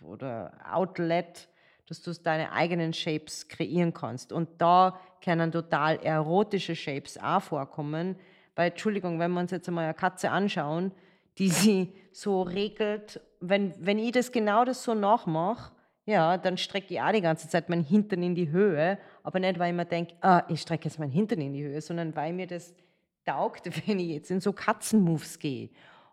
oder 0.01 0.53
Outlet, 0.71 1.47
dass 1.87 2.01
du 2.01 2.11
deine 2.13 2.51
eigenen 2.51 2.93
Shapes 2.93 3.47
kreieren 3.47 3.93
kannst. 3.93 4.31
Und 4.31 4.49
da 4.59 4.99
können 5.23 5.51
total 5.51 5.97
erotische 5.97 6.75
Shapes 6.75 7.17
auch 7.17 7.41
vorkommen, 7.41 8.15
weil, 8.55 8.71
Entschuldigung, 8.71 9.19
wenn 9.19 9.31
wir 9.31 9.39
uns 9.39 9.51
jetzt 9.51 9.67
einmal 9.67 9.85
eine 9.85 9.93
Katze 9.93 10.31
anschauen, 10.31 10.91
die 11.37 11.49
sie 11.49 11.93
so 12.11 12.41
regelt. 12.41 13.19
Wenn, 13.41 13.73
wenn 13.79 13.99
ich 13.99 14.11
das 14.11 14.31
genau 14.31 14.63
das 14.63 14.83
so 14.83 14.93
nachmache, 14.93 15.73
ja, 16.05 16.37
dann 16.37 16.57
strecke 16.57 16.93
ich 16.93 17.01
auch 17.01 17.11
die 17.11 17.21
ganze 17.21 17.49
Zeit 17.49 17.67
meinen 17.67 17.83
Hintern 17.83 18.21
in 18.23 18.35
die 18.35 18.49
Höhe, 18.49 18.97
aber 19.23 19.39
nicht, 19.39 19.59
weil 19.59 19.71
ich 19.71 19.75
mir 19.75 19.85
denke, 19.85 20.13
ah, 20.21 20.43
ich 20.47 20.61
strecke 20.61 20.85
jetzt 20.85 20.99
meinen 20.99 21.11
Hintern 21.11 21.41
in 21.41 21.53
die 21.53 21.63
Höhe, 21.63 21.81
sondern 21.81 22.15
weil 22.15 22.31
mir 22.31 22.47
das 22.47 22.73
taugt, 23.25 23.65
wenn 23.87 23.99
ich 23.99 24.09
jetzt 24.09 24.31
in 24.31 24.39
so 24.39 24.53
Katzenmoves 24.53 25.39
gehe 25.39 25.69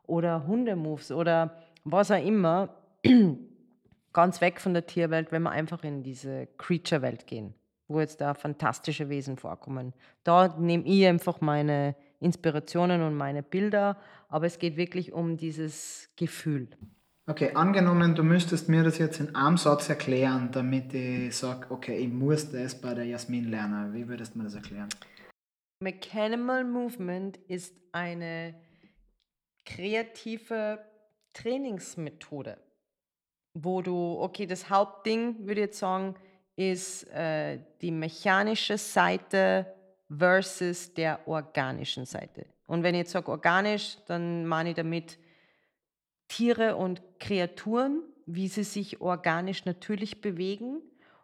oder 0.06 0.46
Hundemoves 0.46 1.12
oder 1.12 1.62
was 1.84 2.10
auch 2.10 2.24
immer, 2.24 2.70
ganz 4.12 4.40
weg 4.40 4.60
von 4.60 4.72
der 4.74 4.86
Tierwelt, 4.86 5.30
wenn 5.30 5.42
wir 5.42 5.50
einfach 5.50 5.84
in 5.84 6.02
diese 6.02 6.48
Creature-Welt 6.58 7.26
gehen, 7.26 7.54
wo 7.88 8.00
jetzt 8.00 8.20
da 8.20 8.34
fantastische 8.34 9.08
Wesen 9.08 9.36
vorkommen. 9.36 9.92
Da 10.24 10.56
nehme 10.58 10.84
ich 10.84 11.06
einfach 11.06 11.40
meine 11.40 11.94
Inspirationen 12.22 13.02
und 13.02 13.16
meine 13.16 13.42
Bilder, 13.42 13.98
aber 14.28 14.46
es 14.46 14.58
geht 14.58 14.76
wirklich 14.76 15.12
um 15.12 15.36
dieses 15.36 16.08
Gefühl. 16.16 16.68
Okay, 17.26 17.52
angenommen, 17.54 18.14
du 18.14 18.24
müsstest 18.24 18.68
mir 18.68 18.82
das 18.82 18.98
jetzt 18.98 19.20
in 19.20 19.34
einem 19.36 19.56
Satz 19.56 19.88
erklären, 19.88 20.50
damit 20.50 20.92
ich 20.92 21.36
sage, 21.36 21.66
okay, 21.70 21.96
ich 21.96 22.08
muss 22.08 22.50
das 22.50 22.80
bei 22.80 22.94
der 22.94 23.04
Jasmin 23.04 23.48
lernen. 23.48 23.92
Wie 23.94 24.08
würdest 24.08 24.34
du 24.34 24.38
mir 24.38 24.44
das 24.44 24.54
erklären? 24.54 24.88
Mechanimal 25.80 26.64
Movement 26.64 27.36
ist 27.48 27.74
eine 27.92 28.54
kreative 29.64 30.80
Trainingsmethode, 31.32 32.56
wo 33.54 33.82
du, 33.82 34.18
okay, 34.20 34.46
das 34.46 34.68
Hauptding, 34.68 35.46
würde 35.46 35.60
ich 35.60 35.66
jetzt 35.66 35.78
sagen, 35.78 36.16
ist 36.56 37.08
äh, 37.10 37.60
die 37.80 37.90
mechanische 37.90 38.78
Seite 38.78 39.66
versus 40.18 40.92
der 40.94 41.26
organischen 41.26 42.04
Seite. 42.04 42.46
Und 42.66 42.82
wenn 42.82 42.94
ich 42.94 43.00
jetzt 43.00 43.12
sage 43.12 43.30
organisch, 43.30 43.98
dann 44.06 44.46
meine 44.46 44.70
ich 44.70 44.76
damit 44.76 45.18
Tiere 46.28 46.76
und 46.76 47.02
Kreaturen, 47.18 48.02
wie 48.26 48.48
sie 48.48 48.64
sich 48.64 49.00
organisch 49.00 49.64
natürlich 49.64 50.20
bewegen. 50.20 50.80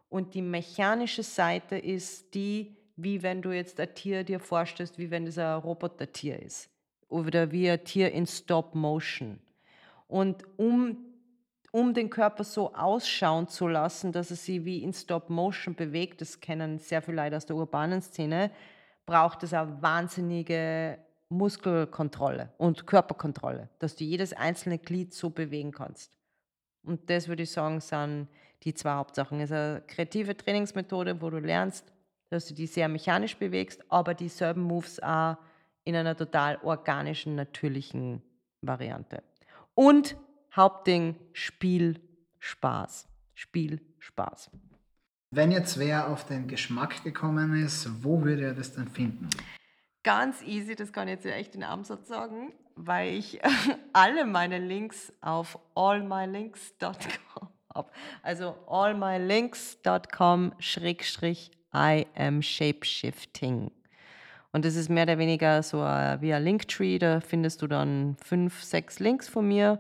Und 0.09 0.35
die 0.35 0.43
mechanische 0.43 1.23
Seite 1.23 1.79
ist 1.79 2.35
die, 2.35 2.77
wie 2.97 3.23
wenn 3.23 3.43
du 3.43 3.53
jetzt 3.53 3.79
ein 3.81 3.95
Tier 3.95 4.25
dir 4.25 4.41
vorstellst, 4.41 4.99
wie 4.99 5.11
wenn 5.11 5.27
es 5.27 5.39
ein 5.39 5.59
Robotertier 5.59 6.43
ist. 6.43 6.69
Oder 7.09 7.53
wie 7.53 7.71
ein 7.71 7.85
Tier 7.85 8.13
in 8.13 8.27
Stop 8.27 8.75
Motion. 8.75 9.39
Und 10.09 10.45
um, 10.57 10.99
um 11.71 11.95
den 11.95 12.11
Körper 12.11 12.45
so 12.45 12.75
ausschauen 12.75 13.49
zu 13.49 13.69
lassen, 13.69 14.13
dass 14.13 14.31
er 14.31 14.37
sich 14.37 14.65
wie 14.65 14.83
in 14.83 14.93
Stop 14.93 15.31
Motion 15.31 15.75
bewegt, 15.75 16.21
das 16.21 16.41
kennen 16.41 16.79
sehr 16.79 17.01
viele 17.01 17.23
Leute 17.23 17.37
aus 17.37 17.47
der 17.47 17.57
urbanen 17.57 18.03
Szene, 18.03 18.51
braucht 19.09 19.43
es 19.43 19.55
eine 19.55 19.81
wahnsinnige 19.81 20.99
Muskelkontrolle 21.31 22.53
und 22.59 22.87
Körperkontrolle, 22.87 23.71
dass 23.79 23.97
du 23.97 24.05
jedes 24.05 24.35
einzelne 24.35 24.79
Glied 24.79 25.15
so 25.15 25.31
bewegen 25.31 25.73
kannst. 25.73 26.19
Und 26.83 27.09
das 27.09 27.27
würde 27.27 27.45
ich 27.45 27.51
sagen, 27.51 27.81
sind 27.81 28.29
die 28.65 28.75
zwei 28.75 28.93
Hauptsachen. 28.93 29.41
Es 29.41 29.51
ist 29.51 29.57
eine 29.57 29.83
kreative 29.87 30.37
Trainingsmethode, 30.37 31.23
wo 31.23 31.31
du 31.31 31.39
lernst, 31.39 31.91
dass 32.29 32.49
du 32.49 32.55
die 32.55 32.67
sehr 32.67 32.87
mechanisch 32.89 33.39
bewegst, 33.39 33.83
aber 33.91 34.13
dieselben 34.13 34.61
Moves 34.61 35.03
auch 35.03 35.39
in 35.85 35.97
einer 35.97 36.15
total 36.15 36.59
organischen, 36.63 37.35
natürlichen 37.35 38.21
Variante. 38.61 39.23
Und 39.75 40.19
Hauptding, 40.55 41.17
Spiel, 41.33 41.99
Spaß. 42.41 43.09
Spiel, 43.33 43.81
Spaß. 44.01 44.51
Wenn 45.31 45.51
jetzt 45.51 45.79
wer 45.79 46.09
auf 46.09 46.25
den 46.25 46.49
Geschmack 46.49 47.05
gekommen 47.05 47.63
ist, 47.63 48.03
wo 48.03 48.23
würde 48.23 48.45
er 48.45 48.55
das 48.55 48.73
dann 48.73 48.89
finden? 48.89 49.29
Ganz 50.03 50.43
easy, 50.43 50.75
das 50.75 50.91
kann 50.91 51.07
ich 51.07 51.17
jetzt 51.17 51.27
echt 51.27 51.55
in 51.55 51.63
einem 51.63 51.85
Satz 51.85 52.09
sagen, 52.09 52.55
weil 52.77 53.13
ich 53.13 53.39
alle 53.93 54.25
meine 54.25 54.59
Links 54.59 55.13
auf 55.21 55.59
allmylinks.com 55.75 57.49
habe. 57.75 57.91
Also 58.23 58.55
allmylinks.com 58.69 60.55
schrägstrich 60.59 61.51
I 61.75 62.07
am 62.17 62.41
shapeshifting. 62.41 63.71
Und 64.53 64.65
das 64.65 64.77
ist 64.77 64.89
mehr 64.89 65.03
oder 65.03 65.19
weniger 65.19 65.63
so 65.63 65.81
wie 65.81 66.33
ein 66.33 66.43
Linktree, 66.43 66.99
da 66.99 67.21
findest 67.21 67.61
du 67.61 67.67
dann 67.67 68.17
fünf, 68.25 68.63
sechs 68.63 68.99
Links 68.99 69.29
von 69.29 69.47
mir 69.47 69.79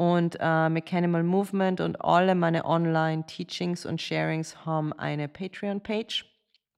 und 0.00 0.38
äh, 0.40 0.70
Mechanimal 0.70 1.22
Movement 1.22 1.82
und 1.82 2.02
alle 2.02 2.34
meine 2.34 2.64
Online-Teachings 2.64 3.84
und 3.84 4.00
Sharings 4.00 4.64
haben 4.64 4.94
eine 4.94 5.28
Patreon-Page. 5.28 6.24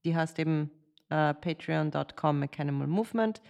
Die 0.05 0.17
heißt 0.17 0.41
eben 0.41 0.73
äh, 1.09 1.33
patreon.com 1.33 2.41
Mechanimal 2.41 2.89
Movement. 2.89 3.41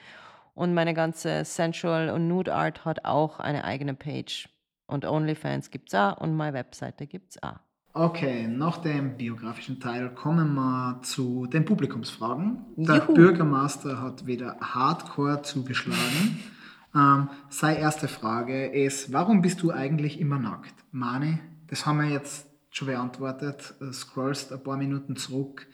Und 0.52 0.74
meine 0.74 0.92
ganze 0.92 1.46
Sensual 1.46 2.10
und 2.10 2.28
Nude 2.28 2.54
Art 2.54 2.84
hat 2.84 3.06
auch 3.06 3.40
eine 3.40 3.64
eigene 3.64 3.94
Page. 3.94 4.46
Und 4.86 5.06
OnlyFans 5.06 5.70
gibt 5.70 5.88
es 5.88 5.98
auch 5.98 6.18
und 6.18 6.36
meine 6.36 6.52
Webseite 6.52 7.06
gibt 7.06 7.30
es 7.30 7.42
auch. 7.42 7.56
Okay, 7.94 8.46
nach 8.48 8.76
dem 8.76 9.16
biografischen 9.16 9.80
Teil 9.80 10.10
kommen 10.10 10.52
wir 10.52 11.00
zu 11.00 11.46
den 11.46 11.64
Publikumsfragen. 11.64 12.58
Der 12.76 12.96
Juhu. 12.96 13.14
Bürgermeister 13.14 14.02
hat 14.02 14.26
wieder 14.26 14.54
hardcore 14.60 15.40
zugeschlagen. 15.40 16.42
Ähm, 16.94 17.30
seine 17.48 17.78
erste 17.78 18.08
Frage 18.08 18.66
ist, 18.66 19.12
warum 19.12 19.42
bist 19.42 19.62
du 19.62 19.70
eigentlich 19.70 20.20
immer 20.20 20.38
nackt? 20.38 20.74
Mani, 20.90 21.38
das 21.68 21.86
haben 21.86 22.00
wir 22.00 22.08
jetzt 22.08 22.46
schon 22.70 22.88
beantwortet. 22.88 23.74
Scrollst 23.92 24.52
ein 24.52 24.62
paar 24.62 24.76
Minuten 24.76 25.16
zurück, 25.16 25.66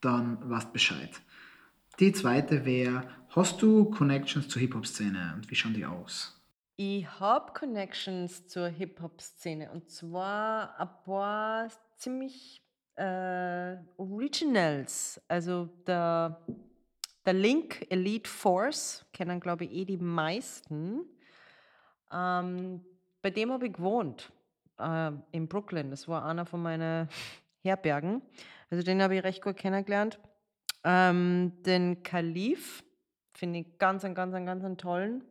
dann 0.00 0.38
weißt 0.48 0.72
Bescheid. 0.72 1.10
Die 1.98 2.12
zweite 2.12 2.64
wäre, 2.64 3.02
hast 3.30 3.60
du 3.62 3.90
Connections 3.90 4.48
zur 4.48 4.60
Hip-Hop-Szene 4.60 5.34
und 5.36 5.50
wie 5.50 5.54
schauen 5.54 5.74
die 5.74 5.84
aus? 5.84 6.40
Ich 6.76 7.06
habe 7.20 7.52
Connections 7.52 8.46
zur 8.46 8.68
Hip-Hop-Szene 8.68 9.70
und 9.70 9.90
zwar 9.90 10.80
ein 10.80 10.88
paar 11.04 11.68
ziemlich 11.96 12.62
äh, 12.94 13.76
Originals. 13.98 15.20
Also 15.28 15.68
der 15.86 16.40
der 17.26 17.34
Link 17.34 17.86
Elite 17.90 18.28
Force 18.28 19.04
kennen, 19.12 19.40
glaube 19.40 19.64
ich, 19.64 19.72
eh 19.72 19.84
die 19.84 19.98
meisten. 19.98 21.00
Ähm, 22.12 22.84
bei 23.22 23.30
dem 23.30 23.52
habe 23.52 23.66
ich 23.66 23.72
gewohnt, 23.74 24.32
äh, 24.78 25.12
in 25.32 25.48
Brooklyn. 25.48 25.90
Das 25.90 26.08
war 26.08 26.24
einer 26.24 26.46
von 26.46 26.62
meinen 26.62 27.08
Herbergen. 27.62 28.22
Also 28.70 28.82
den 28.82 29.02
habe 29.02 29.16
ich 29.16 29.24
recht 29.24 29.42
gut 29.42 29.56
kennengelernt. 29.56 30.18
Ähm, 30.84 31.52
den 31.62 32.02
Kalif 32.02 32.82
finde 33.34 33.60
ich 33.60 33.78
ganz, 33.78 34.02
ganz, 34.02 34.16
ganz, 34.16 34.44
ganz 34.46 34.80
tollen. 34.80 35.24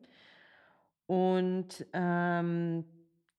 Und 1.08 1.88
ähm, 1.94 2.86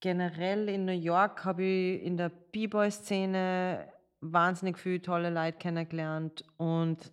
generell 0.01 0.69
in 0.69 0.87
New 0.87 0.93
York 0.93 1.45
habe 1.45 1.63
ich 1.63 2.03
in 2.03 2.17
der 2.17 2.31
B-Boy-Szene 2.31 3.87
wahnsinnig 4.21 4.77
viele 4.79 5.01
tolle 5.01 5.31
Leute 5.31 5.59
kennengelernt 5.59 6.45
und 6.57 7.13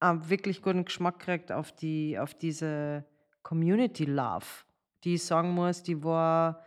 einen 0.00 0.28
wirklich 0.28 0.62
guten 0.62 0.84
Geschmack 0.84 1.18
gekriegt 1.18 1.52
auf, 1.52 1.72
die, 1.72 2.18
auf 2.18 2.34
diese 2.34 3.04
Community 3.42 4.04
Love, 4.04 4.46
die 5.04 5.14
ich 5.14 5.24
sagen 5.24 5.50
muss, 5.50 5.82
die 5.82 6.02
war, 6.02 6.64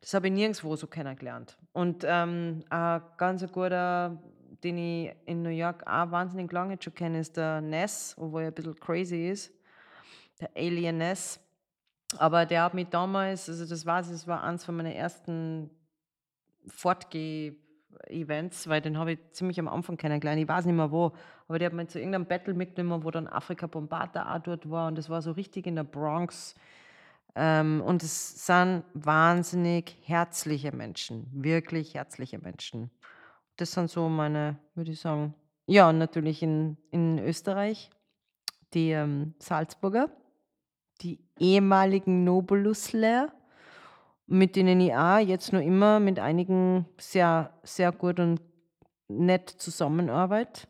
Das 0.00 0.14
habe 0.14 0.26
ich 0.26 0.32
nirgendwo 0.32 0.76
so 0.76 0.86
kennengelernt. 0.86 1.56
Und 1.72 2.04
ähm, 2.06 2.64
ein 2.68 3.02
ganz 3.16 3.50
guter, 3.50 4.20
den 4.62 4.78
ich 4.78 5.14
in 5.26 5.42
New 5.42 5.50
York 5.50 5.86
auch 5.86 6.10
wahnsinnig 6.10 6.50
lange 6.52 6.76
schon 6.80 6.94
kenne, 6.94 7.20
ist 7.20 7.36
der 7.36 7.60
Ness, 7.60 8.14
obwohl 8.18 8.42
er 8.42 8.48
ein 8.48 8.54
bisschen 8.54 8.78
crazy 8.78 9.28
ist. 9.28 9.52
Der 10.40 10.50
Alien 10.56 10.98
Ness. 10.98 11.40
Aber 12.18 12.44
der 12.44 12.64
hat 12.64 12.74
mich 12.74 12.88
damals, 12.88 13.48
also 13.48 13.64
das 13.64 13.86
war 13.86 14.02
das 14.02 14.26
war 14.26 14.42
eins 14.42 14.64
von 14.64 14.76
meinen 14.76 14.92
ersten 14.92 15.70
Fortgeh-Events, 17.92 18.68
weil 18.68 18.80
den 18.80 18.98
habe 18.98 19.12
ich 19.12 19.18
ziemlich 19.32 19.58
am 19.58 19.68
Anfang 19.68 19.96
kennengelernt. 19.96 20.40
Ich 20.40 20.48
weiß 20.48 20.66
nicht 20.66 20.74
mehr 20.74 20.90
wo, 20.90 21.12
aber 21.48 21.58
der 21.58 21.66
hat 21.66 21.74
mich 21.74 21.88
zu 21.88 21.98
irgendeinem 21.98 22.26
Battle 22.26 22.54
mitgenommen, 22.54 23.04
wo 23.04 23.10
dann 23.10 23.26
Afrika 23.26 23.66
Bombata 23.66 24.34
auch 24.34 24.42
dort 24.42 24.70
war 24.70 24.88
und 24.88 24.98
das 24.98 25.08
war 25.08 25.22
so 25.22 25.32
richtig 25.32 25.66
in 25.66 25.76
der 25.76 25.84
Bronx. 25.84 26.54
Ähm, 27.34 27.82
und 27.84 28.02
es 28.02 28.46
sind 28.46 28.84
wahnsinnig 28.92 29.96
herzliche 30.04 30.72
Menschen, 30.72 31.26
wirklich 31.32 31.94
herzliche 31.94 32.38
Menschen. 32.38 32.90
Das 33.56 33.72
sind 33.72 33.90
so 33.90 34.08
meine, 34.08 34.58
würde 34.74 34.92
ich 34.92 35.00
sagen. 35.00 35.34
Ja, 35.66 35.88
und 35.88 35.98
natürlich 35.98 36.42
in, 36.42 36.76
in 36.90 37.18
Österreich 37.18 37.90
die 38.74 38.90
ähm, 38.90 39.34
Salzburger, 39.38 40.10
die 41.00 41.20
ehemaligen 41.38 42.24
Nobulusler, 42.24 43.32
mit 44.26 44.56
denen 44.56 44.80
ich 44.80 44.94
auch 44.94 45.18
jetzt 45.18 45.52
noch 45.52 45.60
immer 45.60 46.00
mit 46.00 46.18
einigen 46.18 46.86
sehr, 46.98 47.52
sehr 47.62 47.92
gut 47.92 48.20
und 48.20 48.40
nett 49.08 49.50
zusammenarbeite. 49.50 50.66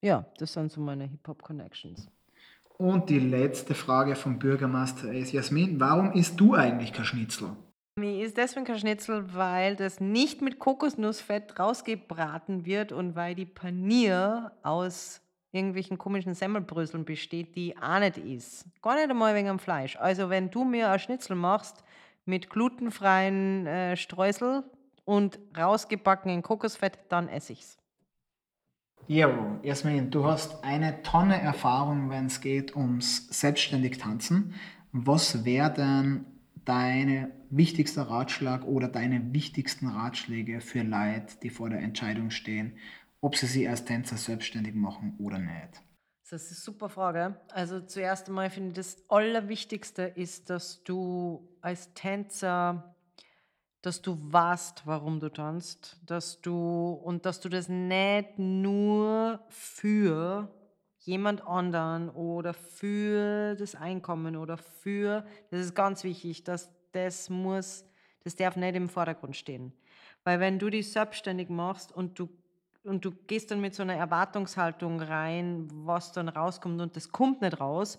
Ja, 0.00 0.26
das 0.38 0.52
sind 0.52 0.70
so 0.70 0.80
meine 0.80 1.04
Hip-Hop-Connections. 1.04 2.08
Und 2.76 3.10
die 3.10 3.18
letzte 3.18 3.74
Frage 3.74 4.14
vom 4.14 4.38
Bürgermeister 4.38 5.12
ist, 5.12 5.32
Jasmin, 5.32 5.80
warum 5.80 6.12
isst 6.12 6.38
du 6.38 6.54
eigentlich 6.54 6.92
kein 6.92 7.04
Schnitzel? 7.04 7.56
Mir 7.96 8.24
ist 8.24 8.36
deswegen 8.36 8.64
kein 8.64 8.78
Schnitzel, 8.78 9.34
weil 9.34 9.74
das 9.74 9.98
nicht 9.98 10.40
mit 10.40 10.60
Kokosnussfett 10.60 11.58
rausgebraten 11.58 12.64
wird 12.64 12.92
und 12.92 13.16
weil 13.16 13.34
die 13.34 13.46
Panier 13.46 14.52
aus 14.62 15.20
irgendwelchen 15.50 15.98
komischen 15.98 16.34
Semmelbröseln 16.34 17.04
besteht, 17.04 17.56
die 17.56 17.76
auch 17.76 17.98
nicht 17.98 18.18
ist. 18.18 18.66
Gar 18.82 18.94
nicht 18.94 19.10
einmal 19.10 19.34
wegen 19.34 19.48
dem 19.48 19.58
Fleisch. 19.58 19.96
Also 19.96 20.30
wenn 20.30 20.48
du 20.48 20.62
mir 20.62 20.90
ein 20.92 21.00
Schnitzel 21.00 21.34
machst 21.34 21.82
mit 22.28 22.50
glutenfreien 22.50 23.66
äh, 23.66 23.96
Streusel 23.96 24.62
und 25.04 25.38
rausgebackenen 25.56 26.42
Kokosfett, 26.42 26.98
dann 27.08 27.28
esse 27.28 27.54
ich's. 27.54 27.78
Jo, 29.06 29.58
Jasmin, 29.62 30.10
du 30.10 30.26
hast 30.26 30.62
eine 30.62 31.02
Tonne 31.02 31.40
Erfahrung, 31.40 32.10
wenn 32.10 32.26
es 32.26 32.42
geht 32.42 32.76
ums 32.76 33.26
selbstständig 33.30 33.96
tanzen. 33.96 34.54
Was 34.92 35.46
wäre 35.46 35.72
denn 35.72 36.26
deine 36.66 37.30
wichtigster 37.48 38.02
Ratschlag 38.02 38.64
oder 38.64 38.88
deine 38.88 39.32
wichtigsten 39.32 39.88
Ratschläge 39.88 40.60
für 40.60 40.82
Leute, 40.82 41.36
die 41.42 41.48
vor 41.48 41.70
der 41.70 41.80
Entscheidung 41.80 42.30
stehen, 42.30 42.74
ob 43.22 43.36
sie 43.36 43.46
sich 43.46 43.66
als 43.66 43.86
Tänzer 43.86 44.18
selbstständig 44.18 44.74
machen 44.74 45.14
oder 45.18 45.38
nicht? 45.38 45.82
Das 46.30 46.42
ist 46.42 46.50
eine 46.50 46.56
super 46.56 46.88
Frage. 46.88 47.40
Also 47.52 47.80
zuerst 47.80 48.28
einmal 48.28 48.50
finde 48.50 48.70
ich, 48.70 48.74
das 48.76 49.02
Allerwichtigste 49.08 50.02
ist, 50.02 50.50
dass 50.50 50.82
du 50.84 51.48
als 51.60 51.92
Tänzer 51.94 52.94
dass 53.82 54.02
du 54.02 54.18
weißt, 54.20 54.86
warum 54.86 55.20
du 55.20 55.28
tanzt, 55.30 55.98
dass 56.04 56.40
du 56.40 56.90
und 56.92 57.24
dass 57.26 57.40
du 57.40 57.48
das 57.48 57.68
nicht 57.68 58.38
nur 58.38 59.40
für 59.48 60.52
jemand 60.98 61.46
anderen 61.46 62.10
oder 62.10 62.54
für 62.54 63.54
das 63.54 63.74
Einkommen 63.74 64.36
oder 64.36 64.56
für, 64.56 65.24
das 65.50 65.60
ist 65.60 65.74
ganz 65.74 66.02
wichtig, 66.04 66.44
dass 66.44 66.70
das 66.92 67.30
muss, 67.30 67.84
das 68.24 68.34
darf 68.34 68.56
nicht 68.56 68.74
im 68.74 68.88
Vordergrund 68.88 69.36
stehen. 69.36 69.72
Weil 70.24 70.40
wenn 70.40 70.58
du 70.58 70.70
dich 70.70 70.92
selbstständig 70.92 71.48
machst 71.48 71.92
und 71.92 72.18
du 72.18 72.28
und 72.84 73.04
du 73.04 73.10
gehst 73.10 73.50
dann 73.50 73.60
mit 73.60 73.74
so 73.74 73.82
einer 73.82 73.94
Erwartungshaltung 73.94 75.00
rein, 75.00 75.68
was 75.72 76.12
dann 76.12 76.28
rauskommt 76.28 76.80
und 76.80 76.96
das 76.96 77.10
kommt 77.10 77.42
nicht 77.42 77.60
raus, 77.60 77.98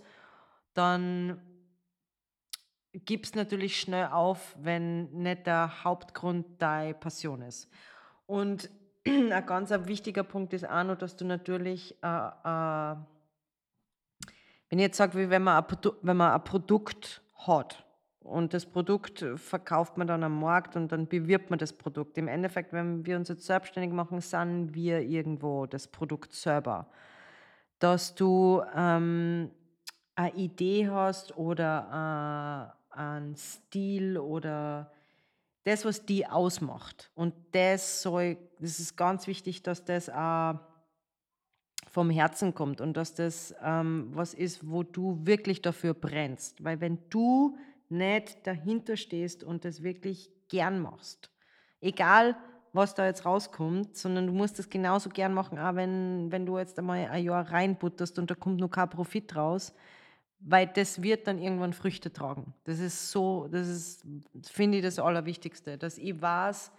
dann 0.73 1.41
gibst 2.93 3.35
natürlich 3.35 3.79
schnell 3.79 4.07
auf, 4.07 4.55
wenn 4.59 5.11
nicht 5.11 5.45
der 5.45 5.83
Hauptgrund 5.83 6.61
deine 6.61 6.93
Passion 6.93 7.41
ist. 7.41 7.69
Und 8.25 8.69
ein 9.07 9.45
ganz 9.45 9.69
wichtiger 9.69 10.23
Punkt 10.23 10.53
ist 10.53 10.67
auch 10.67 10.83
noch, 10.83 10.97
dass 10.97 11.15
du 11.15 11.25
natürlich, 11.25 11.95
äh, 12.03 12.07
äh, 12.07 12.95
wenn 14.69 14.79
ich 14.79 14.85
jetzt 14.85 14.97
sage, 14.97 15.17
wie 15.17 15.29
wenn 15.29 15.43
man, 15.43 15.63
ein 15.63 15.77
wenn 16.01 16.17
man 16.17 16.31
ein 16.31 16.43
Produkt 16.43 17.21
hat 17.35 17.85
und 18.21 18.53
das 18.53 18.65
Produkt 18.65 19.25
verkauft 19.35 19.97
man 19.97 20.07
dann 20.07 20.23
am 20.23 20.39
Markt 20.39 20.75
und 20.75 20.91
dann 20.91 21.07
bewirbt 21.07 21.49
man 21.49 21.59
das 21.59 21.73
Produkt. 21.73 22.17
Im 22.17 22.27
Endeffekt, 22.27 22.73
wenn 22.73 23.05
wir 23.05 23.15
uns 23.15 23.29
jetzt 23.29 23.45
selbstständig 23.45 23.91
machen, 23.91 24.19
sind 24.21 24.73
wir 24.73 25.01
irgendwo 25.01 25.65
das 25.65 25.87
Produkt 25.87 26.33
selber. 26.33 26.87
Dass 27.79 28.13
du 28.15 28.61
ähm, 28.75 29.51
eine 30.15 30.35
Idee 30.35 30.89
hast 30.89 31.37
oder 31.37 32.75
äh, 32.93 32.99
an 32.99 33.35
Stil 33.35 34.17
oder 34.17 34.91
das, 35.63 35.85
was 35.85 36.05
die 36.05 36.27
ausmacht. 36.27 37.09
Und 37.15 37.33
das 37.53 38.01
soll, 38.01 38.37
das 38.59 38.79
ist 38.79 38.97
ganz 38.97 39.27
wichtig, 39.27 39.63
dass 39.63 39.85
das 39.85 40.09
auch 40.09 40.59
vom 41.87 42.09
Herzen 42.09 42.53
kommt 42.53 42.81
und 42.81 42.97
dass 42.97 43.15
das 43.15 43.55
ähm, 43.63 44.09
was 44.13 44.33
ist, 44.33 44.69
wo 44.69 44.83
du 44.83 45.25
wirklich 45.25 45.61
dafür 45.61 45.93
brennst. 45.93 46.63
Weil 46.63 46.81
wenn 46.81 46.99
du 47.09 47.57
nicht 47.89 48.45
dahinter 48.45 48.97
stehst 48.97 49.43
und 49.43 49.65
das 49.65 49.83
wirklich 49.83 50.31
gern 50.47 50.79
machst, 50.79 51.31
egal 51.81 52.35
was 52.71 52.93
da 52.93 53.05
jetzt 53.05 53.25
rauskommt, 53.25 53.97
sondern 53.97 54.27
du 54.27 54.33
musst 54.33 54.59
das 54.59 54.69
genauso 54.69 55.09
gern 55.09 55.33
machen, 55.33 55.57
auch 55.57 55.75
wenn, 55.75 56.31
wenn 56.31 56.45
du 56.45 56.57
jetzt 56.57 56.77
einmal 56.77 57.07
ein 57.07 57.23
Jahr 57.23 57.51
reinbutterst 57.51 58.19
und 58.19 58.29
da 58.29 58.35
kommt 58.35 58.59
nur 58.59 58.69
kein 58.69 58.89
Profit 58.89 59.35
raus, 59.35 59.73
weil 60.39 60.67
das 60.67 61.01
wird 61.01 61.27
dann 61.27 61.39
irgendwann 61.39 61.73
Früchte 61.73 62.13
tragen. 62.13 62.53
Das 62.63 62.79
ist 62.79 63.11
so, 63.11 63.47
das 63.51 63.67
ist, 63.67 64.05
finde 64.43 64.77
ich, 64.77 64.83
das 64.83 64.99
Allerwichtigste, 64.99 65.77
dass 65.77 65.97
ich 65.97 66.21
weiß, 66.21 66.71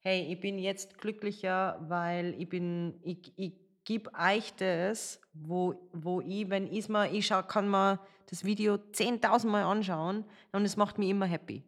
hey, 0.00 0.32
ich 0.32 0.40
bin 0.40 0.58
jetzt 0.58 0.98
glücklicher, 0.98 1.84
weil 1.88 2.34
ich 2.38 2.48
bin, 2.48 3.00
ich, 3.02 3.32
ich 3.36 3.52
gebe 3.84 4.10
euch 4.14 4.54
das, 4.54 5.20
wo, 5.32 5.88
wo 5.92 6.20
ich, 6.20 6.50
wenn 6.50 6.70
ich 6.72 6.88
mal, 6.88 7.12
ich 7.12 7.26
schau, 7.26 7.42
kann 7.42 7.68
mir 7.68 7.98
das 8.30 8.44
Video 8.44 8.74
10.000 8.74 9.46
Mal 9.46 9.64
anschauen 9.64 10.24
und 10.52 10.64
es 10.64 10.76
macht 10.76 10.98
mich 10.98 11.08
immer 11.08 11.26
happy. 11.26 11.62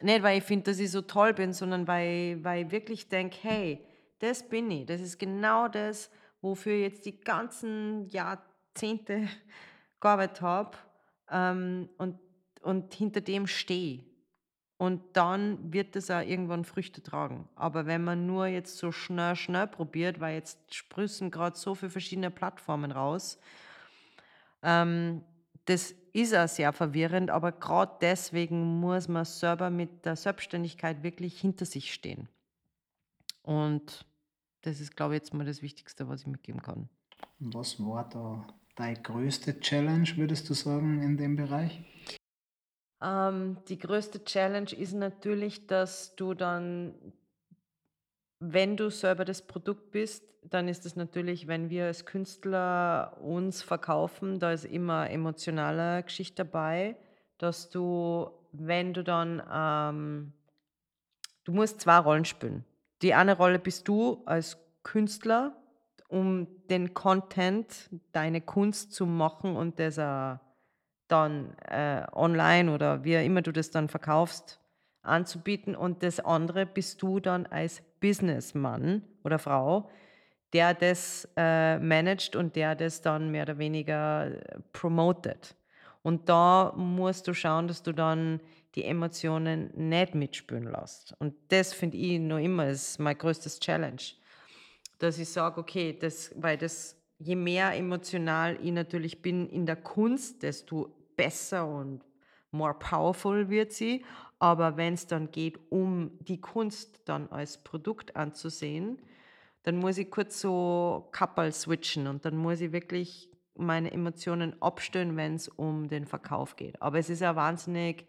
Nicht, 0.00 0.22
weil 0.22 0.38
ich 0.38 0.44
finde, 0.44 0.70
dass 0.70 0.78
ich 0.78 0.90
so 0.90 1.02
toll 1.02 1.34
bin, 1.34 1.52
sondern 1.52 1.86
weil, 1.86 2.42
weil 2.42 2.66
ich 2.66 2.70
wirklich 2.70 3.08
denke, 3.08 3.36
hey, 3.42 3.84
das 4.20 4.48
bin 4.48 4.70
ich. 4.70 4.86
Das 4.86 5.00
ist 5.00 5.18
genau 5.18 5.68
das, 5.68 6.10
wofür 6.40 6.74
jetzt 6.74 7.04
die 7.04 7.20
ganzen 7.20 8.08
Jahrzehnte 8.08 9.28
gearbeitet 10.00 10.40
habe 10.40 10.78
ähm, 11.30 11.88
und, 11.98 12.18
und 12.62 12.94
hinter 12.94 13.20
dem 13.20 13.46
stehe. 13.46 14.04
Und 14.78 15.16
dann 15.16 15.72
wird 15.72 15.96
es 15.96 16.08
auch 16.08 16.20
irgendwann 16.20 16.64
Früchte 16.64 17.02
tragen. 17.02 17.48
Aber 17.56 17.86
wenn 17.86 18.04
man 18.04 18.26
nur 18.26 18.46
jetzt 18.46 18.78
so 18.78 18.92
schnell, 18.92 19.34
schnell 19.34 19.66
probiert, 19.66 20.20
weil 20.20 20.36
jetzt 20.36 20.72
sprüssen 20.72 21.32
gerade 21.32 21.58
so 21.58 21.74
viele 21.74 21.90
verschiedene 21.90 22.30
Plattformen 22.30 22.92
raus, 22.92 23.40
ähm, 24.62 25.24
das 25.68 25.94
ist 26.14 26.34
auch 26.34 26.48
sehr 26.48 26.72
verwirrend, 26.72 27.30
aber 27.30 27.52
gerade 27.52 27.92
deswegen 28.00 28.80
muss 28.80 29.06
man 29.06 29.26
selber 29.26 29.68
mit 29.68 30.04
der 30.06 30.16
Selbstständigkeit 30.16 31.02
wirklich 31.02 31.38
hinter 31.38 31.66
sich 31.66 31.92
stehen. 31.92 32.28
Und 33.42 34.06
das 34.62 34.80
ist, 34.80 34.96
glaube 34.96 35.14
ich, 35.14 35.20
jetzt 35.20 35.34
mal 35.34 35.44
das 35.44 35.60
Wichtigste, 35.62 36.08
was 36.08 36.22
ich 36.22 36.26
mitgeben 36.26 36.62
kann. 36.62 36.88
Was 37.38 37.78
war 37.80 38.08
da 38.08 38.46
deine 38.76 39.00
größte 39.00 39.60
Challenge, 39.60 40.08
würdest 40.16 40.48
du 40.48 40.54
sagen, 40.54 41.02
in 41.02 41.18
dem 41.18 41.36
Bereich? 41.36 41.82
Ähm, 43.02 43.58
die 43.68 43.78
größte 43.78 44.24
Challenge 44.24 44.72
ist 44.72 44.94
natürlich, 44.94 45.66
dass 45.66 46.16
du 46.16 46.32
dann, 46.32 46.94
wenn 48.40 48.76
du 48.76 48.90
selber 48.90 49.24
das 49.24 49.42
Produkt 49.42 49.90
bist, 49.90 50.24
dann 50.42 50.68
ist 50.68 50.86
es 50.86 50.96
natürlich, 50.96 51.46
wenn 51.46 51.70
wir 51.70 51.86
als 51.86 52.06
Künstler 52.06 53.16
uns 53.20 53.62
verkaufen, 53.62 54.38
da 54.38 54.52
ist 54.52 54.64
immer 54.64 55.10
emotionale 55.10 56.02
Geschichte 56.02 56.44
dabei, 56.44 56.96
dass 57.38 57.70
du, 57.70 58.30
wenn 58.52 58.94
du 58.94 59.02
dann, 59.02 59.42
ähm, 59.52 60.32
du 61.44 61.52
musst 61.52 61.80
zwei 61.80 61.98
Rollen 61.98 62.24
spielen. 62.24 62.64
Die 63.02 63.14
eine 63.14 63.36
Rolle 63.36 63.58
bist 63.58 63.88
du 63.88 64.22
als 64.26 64.56
Künstler 64.82 65.56
um 66.08 66.46
den 66.68 66.94
Content, 66.94 67.90
deine 68.12 68.40
Kunst 68.40 68.92
zu 68.92 69.04
machen 69.04 69.56
und 69.56 69.78
das 69.78 69.98
äh, 69.98 70.36
dann 71.08 71.54
äh, 71.66 72.06
online 72.12 72.72
oder 72.72 73.04
wie 73.04 73.14
immer 73.14 73.42
du 73.42 73.52
das 73.52 73.70
dann 73.70 73.88
verkaufst, 73.88 74.60
anzubieten. 75.02 75.76
Und 75.76 76.02
das 76.02 76.20
andere 76.20 76.66
bist 76.66 77.02
du 77.02 77.20
dann 77.20 77.46
als 77.46 77.82
Businessmann 78.00 79.02
oder 79.24 79.38
Frau, 79.38 79.90
der 80.52 80.74
das 80.74 81.28
äh, 81.36 81.78
managt 81.78 82.36
und 82.36 82.56
der 82.56 82.74
das 82.74 83.02
dann 83.02 83.30
mehr 83.30 83.42
oder 83.42 83.58
weniger 83.58 84.26
äh, 84.26 84.60
promotet. 84.72 85.54
Und 86.02 86.28
da 86.28 86.72
musst 86.76 87.28
du 87.28 87.34
schauen, 87.34 87.68
dass 87.68 87.82
du 87.82 87.92
dann 87.92 88.40
die 88.74 88.84
Emotionen 88.84 89.70
nicht 89.74 90.14
mitspüren 90.14 90.70
lässt. 90.70 91.14
Und 91.18 91.34
das 91.48 91.74
finde 91.74 91.96
ich 91.96 92.18
noch 92.18 92.38
immer 92.38 92.68
ist 92.68 92.98
mein 92.98 93.18
größtes 93.18 93.60
Challenge. 93.60 94.00
Dass 94.98 95.18
ich 95.18 95.28
sage, 95.28 95.60
okay, 95.60 95.96
das, 95.98 96.32
weil 96.36 96.56
das, 96.56 96.96
je 97.18 97.36
mehr 97.36 97.74
emotional 97.74 98.58
ich 98.62 98.72
natürlich 98.72 99.20
bin 99.20 99.48
in 99.48 99.66
der 99.66 99.76
Kunst, 99.76 100.42
desto 100.42 100.94
besser 101.16 101.66
und 101.66 102.02
more 102.50 102.74
powerful 102.74 103.48
wird 103.48 103.72
sie. 103.72 104.04
Aber 104.38 104.76
wenn 104.76 104.94
es 104.94 105.06
dann 105.06 105.30
geht, 105.30 105.58
um 105.70 106.12
die 106.20 106.40
Kunst 106.40 107.02
dann 107.06 107.28
als 107.28 107.58
Produkt 107.58 108.16
anzusehen, 108.16 109.02
dann 109.64 109.76
muss 109.76 109.98
ich 109.98 110.10
kurz 110.10 110.40
so 110.40 111.08
Kappel 111.12 111.52
switchen 111.52 112.06
und 112.06 112.24
dann 112.24 112.36
muss 112.36 112.60
ich 112.60 112.72
wirklich 112.72 113.30
meine 113.56 113.90
Emotionen 113.90 114.60
abstellen, 114.62 115.16
wenn 115.16 115.34
es 115.34 115.48
um 115.48 115.88
den 115.88 116.06
Verkauf 116.06 116.56
geht. 116.56 116.80
Aber 116.80 116.98
es 116.98 117.10
ist 117.10 117.20
ja 117.20 117.34
wahnsinnig, 117.34 118.06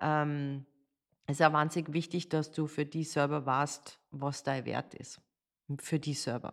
ähm, 0.00 0.66
es 1.26 1.34
ist 1.34 1.40
ja 1.40 1.52
wahnsinnig 1.52 1.92
wichtig, 1.92 2.28
dass 2.28 2.50
du 2.50 2.66
für 2.66 2.84
die 2.84 3.04
selber 3.04 3.46
weißt, 3.46 4.00
was 4.10 4.42
dein 4.42 4.64
Wert 4.64 4.94
ist. 4.94 5.20
Für 5.78 6.00
die 6.00 6.14
selber. 6.14 6.52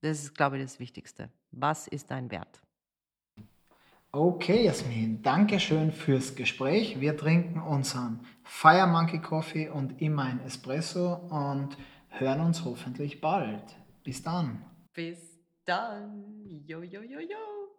Das 0.00 0.22
ist, 0.22 0.34
glaube 0.36 0.58
ich, 0.58 0.62
das 0.62 0.78
Wichtigste. 0.78 1.30
Was 1.50 1.88
ist 1.88 2.12
dein 2.12 2.30
Wert? 2.30 2.62
Okay, 4.20 4.64
Jasmin, 4.64 5.22
danke 5.22 5.60
schön 5.60 5.92
fürs 5.92 6.34
Gespräch. 6.34 7.00
Wir 7.00 7.16
trinken 7.16 7.60
unseren 7.60 8.18
Fire 8.42 8.88
Monkey 8.88 9.20
Coffee 9.20 9.68
und 9.68 10.02
immer 10.02 10.24
ein 10.24 10.40
Espresso 10.40 11.14
und 11.30 11.78
hören 12.08 12.40
uns 12.40 12.64
hoffentlich 12.64 13.20
bald. 13.20 13.62
Bis 14.02 14.20
dann. 14.24 14.64
Bis 14.92 15.38
dann. 15.64 16.64
Yo, 16.66 16.82
yo, 16.82 17.00
yo, 17.00 17.20
yo. 17.20 17.77